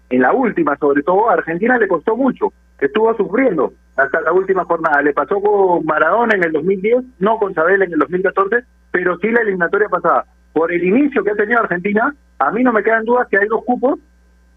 en 0.09 0.21
la 0.21 0.33
última 0.33 0.75
sobre 0.75 1.01
todo, 1.01 1.29
a 1.29 1.35
Argentina 1.35 1.77
le 1.77 1.87
costó 1.87 2.17
mucho, 2.17 2.51
estuvo 2.77 3.15
sufriendo 3.15 3.71
hasta 3.95 4.19
la 4.19 4.33
última 4.33 4.65
jornada, 4.65 5.01
le 5.01 5.13
pasó 5.13 5.39
con 5.39 5.85
Maradona 5.85 6.35
en 6.35 6.43
el 6.43 6.51
2010, 6.51 7.05
no 7.19 7.37
con 7.37 7.53
Sabel 7.53 7.83
en 7.83 7.93
el 7.93 7.99
2014, 7.99 8.65
pero 8.91 9.17
sí 9.19 9.29
la 9.31 9.43
eliminatoria 9.43 9.87
pasada. 9.87 10.25
Por 10.51 10.73
el 10.73 10.83
inicio 10.83 11.23
que 11.23 11.31
ha 11.31 11.35
tenido 11.35 11.61
Argentina, 11.61 12.13
a 12.37 12.51
mí 12.51 12.61
no 12.61 12.73
me 12.73 12.83
quedan 12.83 13.05
dudas 13.05 13.29
que 13.29 13.37
hay 13.37 13.47
dos 13.47 13.63
cupos 13.63 13.97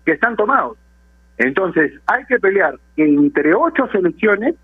que 0.04 0.14
están 0.14 0.34
tomados. 0.34 0.78
Entonces, 1.36 1.92
hay 2.06 2.24
que 2.24 2.40
pelear 2.40 2.74
entre 2.96 3.54
ocho 3.54 3.86
selecciones 3.92 4.56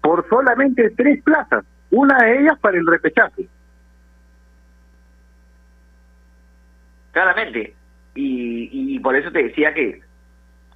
por 0.00 0.26
solamente 0.30 0.94
tres 0.96 1.22
plazas, 1.22 1.62
una 1.90 2.16
de 2.24 2.40
ellas 2.40 2.58
para 2.58 2.78
el 2.78 2.86
repechaje. 2.86 3.50
Claramente. 7.14 7.74
Y, 8.16 8.98
por 9.00 9.16
eso 9.16 9.30
te 9.32 9.42
decía 9.44 9.72
que, 9.72 10.00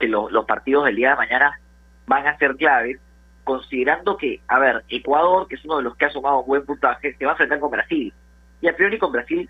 que 0.01 0.09
lo- 0.09 0.31
los 0.31 0.45
partidos 0.47 0.85
del 0.87 0.97
día 0.97 1.11
de 1.11 1.17
mañana 1.17 1.59
van 2.07 2.27
a 2.27 2.39
ser 2.39 2.57
claves, 2.57 2.99
considerando 3.45 4.17
que, 4.17 4.41
a 4.49 4.59
ver, 4.59 4.85
Ecuador, 4.89 5.47
que 5.49 5.57
es 5.57 5.65
uno 5.65 5.79
de 5.79 5.83
los 5.85 5.97
que 5.97 6.07
ha 6.07 6.11
sumado 6.11 6.43
buen 6.45 6.65
puntaje, 6.65 7.15
se 7.15 7.25
va 7.25 7.33
a 7.33 7.35
enfrentar 7.35 7.61
con 7.61 7.71
Brasil. 7.71 8.13
Y 8.61 8.69
a 8.69 8.77
priori 8.77 8.99
con 8.99 9.13
Brasil 9.13 9.49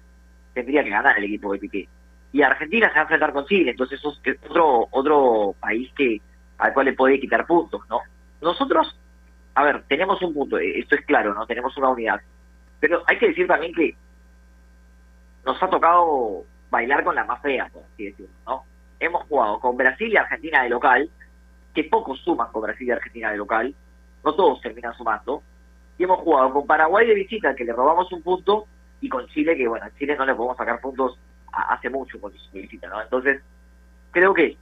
tendría 0.55 0.83
que 0.85 0.91
ganar 0.91 1.19
el 1.19 1.25
equipo 1.25 1.53
de 1.53 1.59
Piqué. 1.59 1.89
Y 2.33 2.43
Argentina 2.43 2.89
se 2.89 2.95
va 2.95 3.01
a 3.01 3.03
enfrentar 3.03 3.33
con 3.33 3.47
Chile, 3.47 3.71
entonces 3.73 4.01
es 4.01 4.39
otro, 4.49 4.89
otro 4.91 5.55
país 5.61 5.91
que 5.97 6.21
al 6.59 6.73
cual 6.75 6.87
le 6.87 6.93
puede 6.95 7.21
quitar 7.21 7.47
puntos, 7.47 7.83
¿no? 7.89 8.01
Nosotros, 8.43 8.99
a 9.55 9.63
ver, 9.65 9.83
tenemos 9.89 10.21
un 10.23 10.35
punto, 10.35 10.59
eh, 10.59 10.79
esto 10.81 10.95
es 10.95 11.05
claro, 11.07 11.35
¿no? 11.35 11.47
Tenemos 11.47 11.77
una 11.77 11.89
unidad. 11.91 12.21
Pero 12.81 13.03
hay 13.07 13.19
que 13.19 13.29
decir 13.29 13.47
también 13.47 13.73
que 13.75 13.95
nos 15.45 15.63
ha 15.63 15.69
tocado 15.71 16.45
bailar 16.71 17.05
con 17.05 17.15
la 17.15 17.25
más 17.25 17.41
fea, 17.41 17.69
por 17.73 17.83
así 17.83 18.07
decirlo, 18.07 18.33
¿no? 18.47 18.65
Hemos 19.01 19.25
jugado 19.25 19.61
con 19.61 19.77
Brasil 19.77 20.13
y 20.13 20.17
Argentina 20.17 20.63
de 20.63 20.69
local, 20.69 21.09
que 21.75 21.85
pocos 21.85 22.21
suman 22.21 22.51
con 22.53 22.63
Brasil 22.63 22.89
y 22.89 22.91
Argentina 22.91 23.31
de 23.31 23.37
local, 23.39 23.75
no 24.25 24.35
todos 24.35 24.61
terminan 24.61 24.95
sumando, 24.95 25.43
y 25.97 26.05
hemos 26.05 26.21
jugado 26.21 26.53
con 26.53 26.67
Paraguay 26.67 27.07
de 27.07 27.15
visita, 27.15 27.55
que 27.55 27.65
le 27.65 27.73
robamos 27.73 28.11
un 28.13 28.23
punto, 28.23 28.67
y 29.01 29.09
con 29.09 29.27
Chile, 29.29 29.57
que 29.57 29.69
bueno, 29.69 29.87
a 29.87 29.95
Chile 29.97 30.17
no 30.17 30.27
le 30.27 30.35
podemos 30.35 30.57
sacar 30.57 30.81
puntos 30.81 31.19
hace 31.53 31.89
mucho 31.89 32.21
con 32.21 32.33
su 32.33 32.51
visita, 32.53 32.89
¿no? 32.89 33.01
Entonces, 33.01 33.43
creo 34.11 34.35
que, 34.35 34.57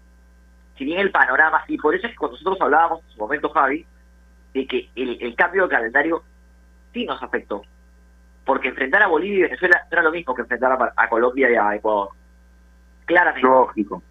si 0.76 0.84
bien 0.84 1.00
el 1.00 1.11
panorama, 1.11 1.64
y 1.68 1.78
por 1.78 1.94
eso 1.94 2.07
es 2.07 2.12
que 2.12 2.18
cuando 2.18 2.36
nosotros 2.36 2.61
hablábamos 2.61 3.02
en 3.04 3.11
su 3.11 3.18
momento, 3.18 3.48
Javi, 3.50 3.86
de 4.54 4.66
que 4.66 4.88
el, 4.94 5.20
el 5.20 5.34
cambio 5.34 5.64
de 5.64 5.68
calendario 5.68 6.22
sí 6.92 7.04
nos 7.04 7.22
afectó, 7.22 7.62
porque 8.47 8.68
enfrentar 8.68 9.03
a 9.03 9.09
Bolivia 9.09 9.38
y 9.38 9.42
Venezuela 9.42 9.82
no 9.90 9.99
era 9.99 10.03
lo 10.03 10.12
mismo 10.12 10.34
que 10.34 10.42
enfrentar 10.42 10.92
a, 10.97 11.09
Colombia 11.09 11.51
y 11.51 11.57
a 11.57 11.74
Ecuador. 11.74 12.11
Claramente. 13.05 13.47
Lógico. 13.47 14.03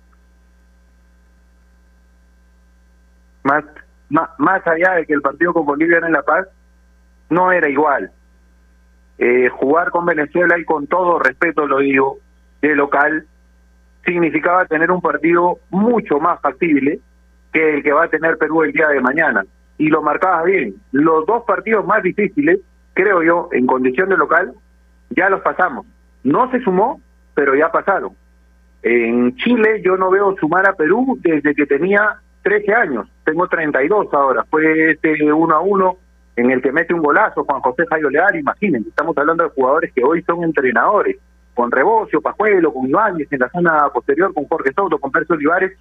Más, 3.44 3.64
más, 4.10 4.30
más 4.38 4.68
allá 4.68 4.96
de 4.96 5.06
que 5.06 5.14
el 5.14 5.22
partido 5.22 5.54
con 5.54 5.66
Bolivia 5.66 5.98
era 5.98 6.08
en 6.08 6.14
La 6.14 6.22
Paz, 6.22 6.48
no 7.30 7.52
era 7.52 7.70
igual. 7.70 8.12
Eh, 9.18 9.48
jugar 9.50 9.92
con 9.92 10.06
Venezuela 10.06 10.60
y 10.60 10.66
con 10.66 10.88
todo 10.88 11.18
respeto 11.20 11.66
lo 11.66 11.80
digo, 11.80 12.18
de 12.62 12.76
local, 12.76 13.26
significaba 14.04 14.66
tener 14.66 14.92
un 14.92 15.02
partido 15.02 15.60
mucho 15.70 16.20
más 16.20 16.42
factible 16.42 17.00
que 17.54 17.76
el 17.76 17.84
que 17.84 17.94
va 17.94 18.04
a 18.04 18.10
tener 18.10 18.38
Perú 18.38 18.64
el 18.64 18.74
día 18.74 18.90
de 18.90 19.00
mañana. 19.00 19.46
Y 19.78 19.88
lo 19.88 20.02
marcabas 20.02 20.44
bien. 20.44 20.76
Los 20.92 21.26
dos 21.26 21.44
partidos 21.46 21.86
más 21.86 22.04
difíciles, 22.04 22.60
creo 22.96 23.22
yo, 23.22 23.50
en 23.52 23.68
condición 23.68 24.10
de 24.10 24.18
local, 24.18 24.54
ya 25.12 25.30
los 25.30 25.42
pasamos. 25.42 25.86
No 26.24 26.50
se 26.50 26.60
sumó, 26.62 27.00
pero 27.36 27.54
ya 27.54 27.72
pasaron. 27.72 28.14
En 28.82 29.36
Chile 29.36 29.82
yo 29.84 29.98
no 29.98 30.10
veo 30.10 30.36
sumar 30.38 30.68
a 30.68 30.74
Perú 30.74 31.20
desde 31.22 31.54
que 31.54 31.68
tenía 31.68 32.18
13 32.44 32.74
años. 32.74 33.08
Tengo 33.24 33.48
32 33.48 34.14
ahora. 34.14 34.44
Fue 34.50 34.92
este 34.92 35.32
uno 35.32 35.56
a 35.56 35.60
uno 35.60 35.98
en 36.36 36.52
el 36.52 36.62
que 36.62 36.72
mete 36.72 36.94
un 36.94 37.02
golazo 37.02 37.44
Juan 37.44 37.62
José 37.62 37.86
Jairo 37.90 38.10
Leal. 38.10 38.36
Imagínense, 38.36 38.90
estamos 38.90 39.18
hablando 39.18 39.44
de 39.44 39.50
jugadores 39.50 39.92
que 39.94 40.04
hoy 40.04 40.22
son 40.24 40.44
entrenadores. 40.44 41.18
Con 41.54 41.72
Rebocio, 41.72 42.22
Pajuelo, 42.22 42.74
con 42.74 42.88
Ibáñez 42.90 43.32
en 43.32 43.40
la 43.40 43.50
zona 43.50 43.90
posterior, 43.94 44.34
con 44.34 44.46
Jorge 44.46 44.74
Soto, 44.74 44.98
con 45.00 45.12
Percio 45.12 45.36
Olivares. 45.36 45.78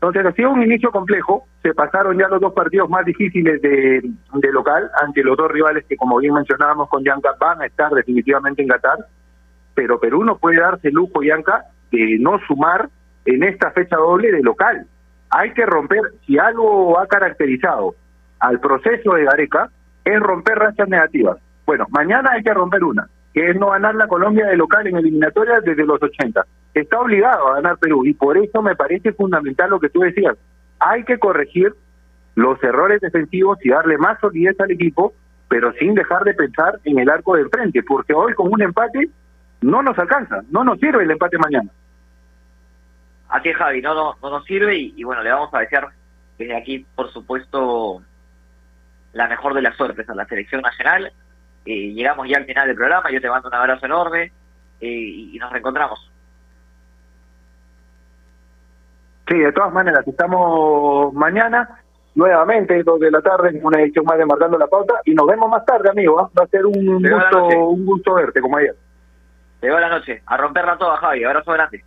Entonces 0.00 0.26
ha 0.26 0.32
sido 0.32 0.50
un 0.50 0.62
inicio 0.62 0.90
complejo. 0.90 1.46
Se 1.62 1.74
pasaron 1.74 2.18
ya 2.18 2.28
los 2.28 2.40
dos 2.40 2.52
partidos 2.52 2.88
más 2.88 3.04
difíciles 3.04 3.60
de, 3.60 4.00
de 4.00 4.52
local 4.52 4.88
ante 5.02 5.24
los 5.24 5.36
dos 5.36 5.50
rivales 5.50 5.84
que, 5.88 5.96
como 5.96 6.18
bien 6.18 6.34
mencionábamos 6.34 6.88
con 6.88 7.04
Yanka, 7.04 7.30
van 7.38 7.62
a 7.62 7.66
estar 7.66 7.90
definitivamente 7.92 8.62
en 8.62 8.68
Qatar 8.68 8.98
pero 9.78 10.00
Perú 10.00 10.24
no 10.24 10.38
puede 10.38 10.60
darse 10.60 10.88
el 10.88 10.94
lujo, 10.94 11.22
Yanka, 11.22 11.66
de 11.92 12.16
no 12.18 12.40
sumar 12.48 12.88
en 13.24 13.44
esta 13.44 13.70
fecha 13.70 13.94
doble 13.94 14.32
de 14.32 14.42
local. 14.42 14.84
Hay 15.30 15.52
que 15.52 15.64
romper, 15.64 16.00
si 16.26 16.36
algo 16.36 16.98
ha 16.98 17.06
caracterizado 17.06 17.94
al 18.40 18.58
proceso 18.58 19.14
de 19.14 19.22
Gareca, 19.22 19.70
es 20.04 20.18
romper 20.18 20.58
rachas 20.58 20.88
negativas. 20.88 21.38
Bueno, 21.64 21.86
mañana 21.90 22.32
hay 22.32 22.42
que 22.42 22.52
romper 22.52 22.82
una, 22.82 23.06
que 23.32 23.50
es 23.50 23.56
no 23.56 23.70
ganar 23.70 23.94
la 23.94 24.08
Colombia 24.08 24.46
de 24.46 24.56
local 24.56 24.84
en 24.88 24.96
eliminatorias 24.96 25.62
desde 25.62 25.86
los 25.86 26.02
80. 26.02 26.44
Está 26.74 27.00
obligado 27.00 27.48
a 27.48 27.54
ganar 27.56 27.78
Perú 27.78 28.04
y 28.04 28.14
por 28.14 28.36
eso 28.36 28.62
me 28.62 28.76
parece 28.76 29.12
fundamental 29.12 29.70
lo 29.70 29.80
que 29.80 29.88
tú 29.88 30.00
decías. 30.00 30.36
Hay 30.78 31.04
que 31.04 31.18
corregir 31.18 31.74
los 32.34 32.62
errores 32.62 33.00
defensivos 33.00 33.58
y 33.64 33.70
darle 33.70 33.98
más 33.98 34.20
solidez 34.20 34.58
al 34.60 34.70
equipo, 34.70 35.12
pero 35.48 35.72
sin 35.72 35.94
dejar 35.94 36.22
de 36.22 36.34
pensar 36.34 36.78
en 36.84 36.98
el 36.98 37.10
arco 37.10 37.34
del 37.34 37.48
frente, 37.48 37.82
porque 37.82 38.14
hoy 38.14 38.32
con 38.34 38.52
un 38.52 38.62
empate 38.62 39.08
no 39.60 39.82
nos 39.82 39.98
alcanza, 39.98 40.42
no 40.50 40.62
nos 40.62 40.78
sirve 40.78 41.02
el 41.02 41.10
empate 41.10 41.36
mañana. 41.38 41.70
Así 43.28 43.48
es, 43.48 43.56
Javi, 43.56 43.82
no, 43.82 43.94
no, 43.94 44.14
no 44.22 44.30
nos 44.30 44.44
sirve 44.44 44.76
y, 44.76 45.02
bueno, 45.02 45.22
le 45.22 45.32
vamos 45.32 45.52
a 45.52 45.58
desear 45.58 45.88
desde 46.38 46.56
aquí, 46.56 46.86
por 46.94 47.10
supuesto, 47.12 48.02
la 49.12 49.26
mejor 49.26 49.54
de 49.54 49.62
las 49.62 49.76
suertes 49.76 50.08
a 50.08 50.14
la 50.14 50.24
selección 50.26 50.62
nacional. 50.62 51.12
Eh, 51.66 51.92
llegamos 51.92 52.28
ya 52.28 52.38
al 52.38 52.46
final 52.46 52.68
del 52.68 52.76
programa, 52.76 53.10
yo 53.10 53.20
te 53.20 53.28
mando 53.28 53.48
un 53.48 53.54
abrazo 53.54 53.84
enorme 53.84 54.32
eh, 54.80 54.88
y 54.88 55.38
nos 55.38 55.50
reencontramos. 55.50 56.10
Sí, 59.28 59.38
de 59.38 59.52
todas 59.52 59.72
maneras, 59.72 60.06
estamos 60.06 61.12
mañana, 61.12 61.80
nuevamente, 62.14 62.82
dos 62.82 62.98
de 62.98 63.10
la 63.10 63.20
tarde, 63.20 63.50
en 63.50 63.64
una 63.64 63.82
edición 63.82 64.06
más 64.06 64.16
de 64.16 64.24
Marcando 64.24 64.56
la 64.56 64.66
Pauta, 64.66 64.94
y 65.04 65.14
nos 65.14 65.26
vemos 65.26 65.50
más 65.50 65.64
tarde, 65.66 65.90
amigo. 65.90 66.18
¿ah? 66.18 66.30
Va 66.38 66.44
a 66.44 66.48
ser 66.48 66.64
un 66.64 67.02
gusto, 67.02 67.46
un 67.68 67.84
gusto 67.84 68.14
verte, 68.14 68.40
como 68.40 68.56
ayer. 68.56 68.74
Te 69.60 69.66
veo 69.66 69.78
la 69.78 69.90
noche, 69.90 70.22
a 70.24 70.36
romperla 70.36 70.78
toda, 70.78 70.96
Javi, 70.96 71.24
abrazo 71.24 71.52
grande. 71.52 71.84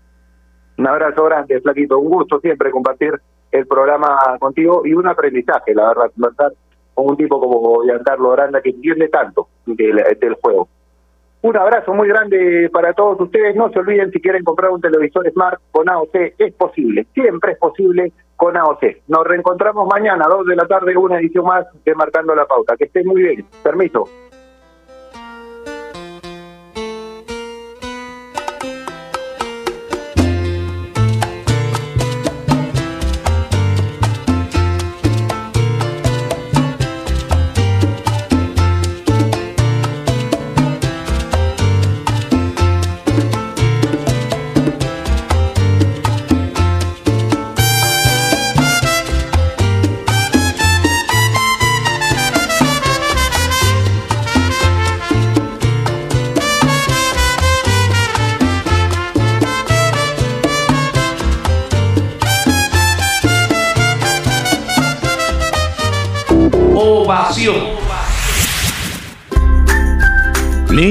Un 0.78 0.88
abrazo 0.88 1.24
grande, 1.26 1.60
Flaquito. 1.62 1.98
Un 1.98 2.10
gusto 2.10 2.40
siempre 2.40 2.70
compartir 2.70 3.14
el 3.52 3.66
programa 3.66 4.18
contigo 4.40 4.84
y 4.86 4.94
un 4.94 5.08
aprendizaje, 5.08 5.74
la 5.74 5.90
verdad, 5.90 6.12
conversar 6.14 6.52
con 6.94 7.10
un 7.10 7.18
tipo 7.18 7.40
como 7.40 7.84
Giancarlo 7.84 8.34
Aranda 8.34 8.62
que 8.62 8.70
entiende 8.70 9.08
tanto 9.10 9.48
del, 9.66 10.04
del 10.20 10.34
juego. 10.36 10.68
Un 11.44 11.58
abrazo 11.58 11.94
muy 11.94 12.08
grande 12.08 12.70
para 12.72 12.94
todos 12.94 13.20
ustedes. 13.20 13.56
No 13.56 13.70
se 13.72 13.80
olviden, 13.80 14.12
si 14.12 14.22
quieren 14.22 14.44
comprar 14.44 14.70
un 14.72 14.82
televisor 14.82 15.30
Smart 15.32 15.60
con 15.72 15.90
AOC, 15.90 16.16
es 16.38 16.54
posible. 16.54 17.08
Siempre 17.14 17.54
es 17.54 17.58
posible 17.58 18.12
con 18.36 18.56
AOC. 18.56 18.84
Nos 19.08 19.26
reencontramos 19.26 19.88
mañana, 19.92 20.26
2 20.30 20.46
de 20.46 20.56
la 20.56 20.68
tarde, 20.68 20.96
una 20.96 21.20
edición 21.20 21.46
más 21.46 21.66
de 21.84 21.96
Marcando 21.96 22.36
la 22.36 22.46
Pauta. 22.46 22.76
Que 22.78 22.86
estén 22.86 23.08
muy 23.08 23.24
bien. 23.24 23.46
Permiso. 23.64 24.06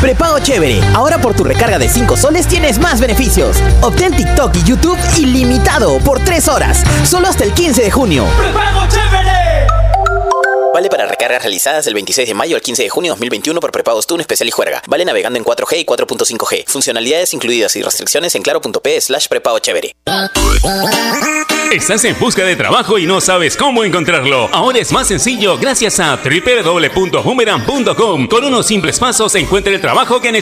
Prepago 0.00 0.38
Chévere. 0.38 0.80
Ahora 0.94 1.18
por 1.18 1.34
tu 1.34 1.42
recarga 1.42 1.78
de 1.78 1.88
5 1.88 2.16
soles 2.16 2.46
tienes 2.46 2.78
más 2.78 3.00
beneficios. 3.00 3.56
Obtén 3.80 4.14
TikTok 4.14 4.54
y 4.56 4.62
YouTube 4.62 4.98
ilimitado 5.16 5.98
por 5.98 6.20
3 6.20 6.46
horas. 6.48 6.84
Solo 7.04 7.26
hasta 7.26 7.44
el 7.44 7.52
15 7.52 7.82
de 7.82 7.90
junio. 7.90 8.24
¡Prepago 8.38 8.86
chévere! 8.88 9.07
Vale 10.78 10.90
para 10.90 11.06
recargas 11.06 11.42
realizadas 11.42 11.86
del 11.86 11.94
26 11.94 12.28
de 12.28 12.34
mayo 12.34 12.54
al 12.54 12.62
15 12.62 12.84
de 12.84 12.88
junio 12.88 13.10
2021 13.10 13.58
por 13.58 13.72
prepago 13.72 14.00
Stun 14.00 14.20
especial 14.20 14.46
y 14.46 14.52
juerga. 14.52 14.80
Vale 14.86 15.04
navegando 15.04 15.36
en 15.36 15.44
4G 15.44 15.80
y 15.80 15.84
4.5G. 15.84 16.66
Funcionalidades 16.68 17.34
incluidas 17.34 17.74
y 17.74 17.82
restricciones 17.82 18.36
en 18.36 18.42
claro.p 18.42 19.00
slash 19.00 19.26
prepago 19.26 19.58
chévere. 19.58 19.96
Estás 21.72 22.04
en 22.04 22.16
busca 22.18 22.44
de 22.44 22.56
trabajo 22.56 22.96
y 22.96 23.06
no 23.06 23.20
sabes 23.20 23.56
cómo 23.56 23.82
encontrarlo. 23.84 24.48
Ahora 24.52 24.78
es 24.78 24.92
más 24.92 25.08
sencillo 25.08 25.58
gracias 25.58 25.98
a 26.00 26.16
www.boomerang.com. 26.16 28.28
Con 28.28 28.44
unos 28.44 28.66
simples 28.66 29.00
pasos 29.00 29.34
encuentra 29.34 29.74
el 29.74 29.80
trabajo 29.80 30.20
que 30.20 30.32
necesitas. 30.32 30.36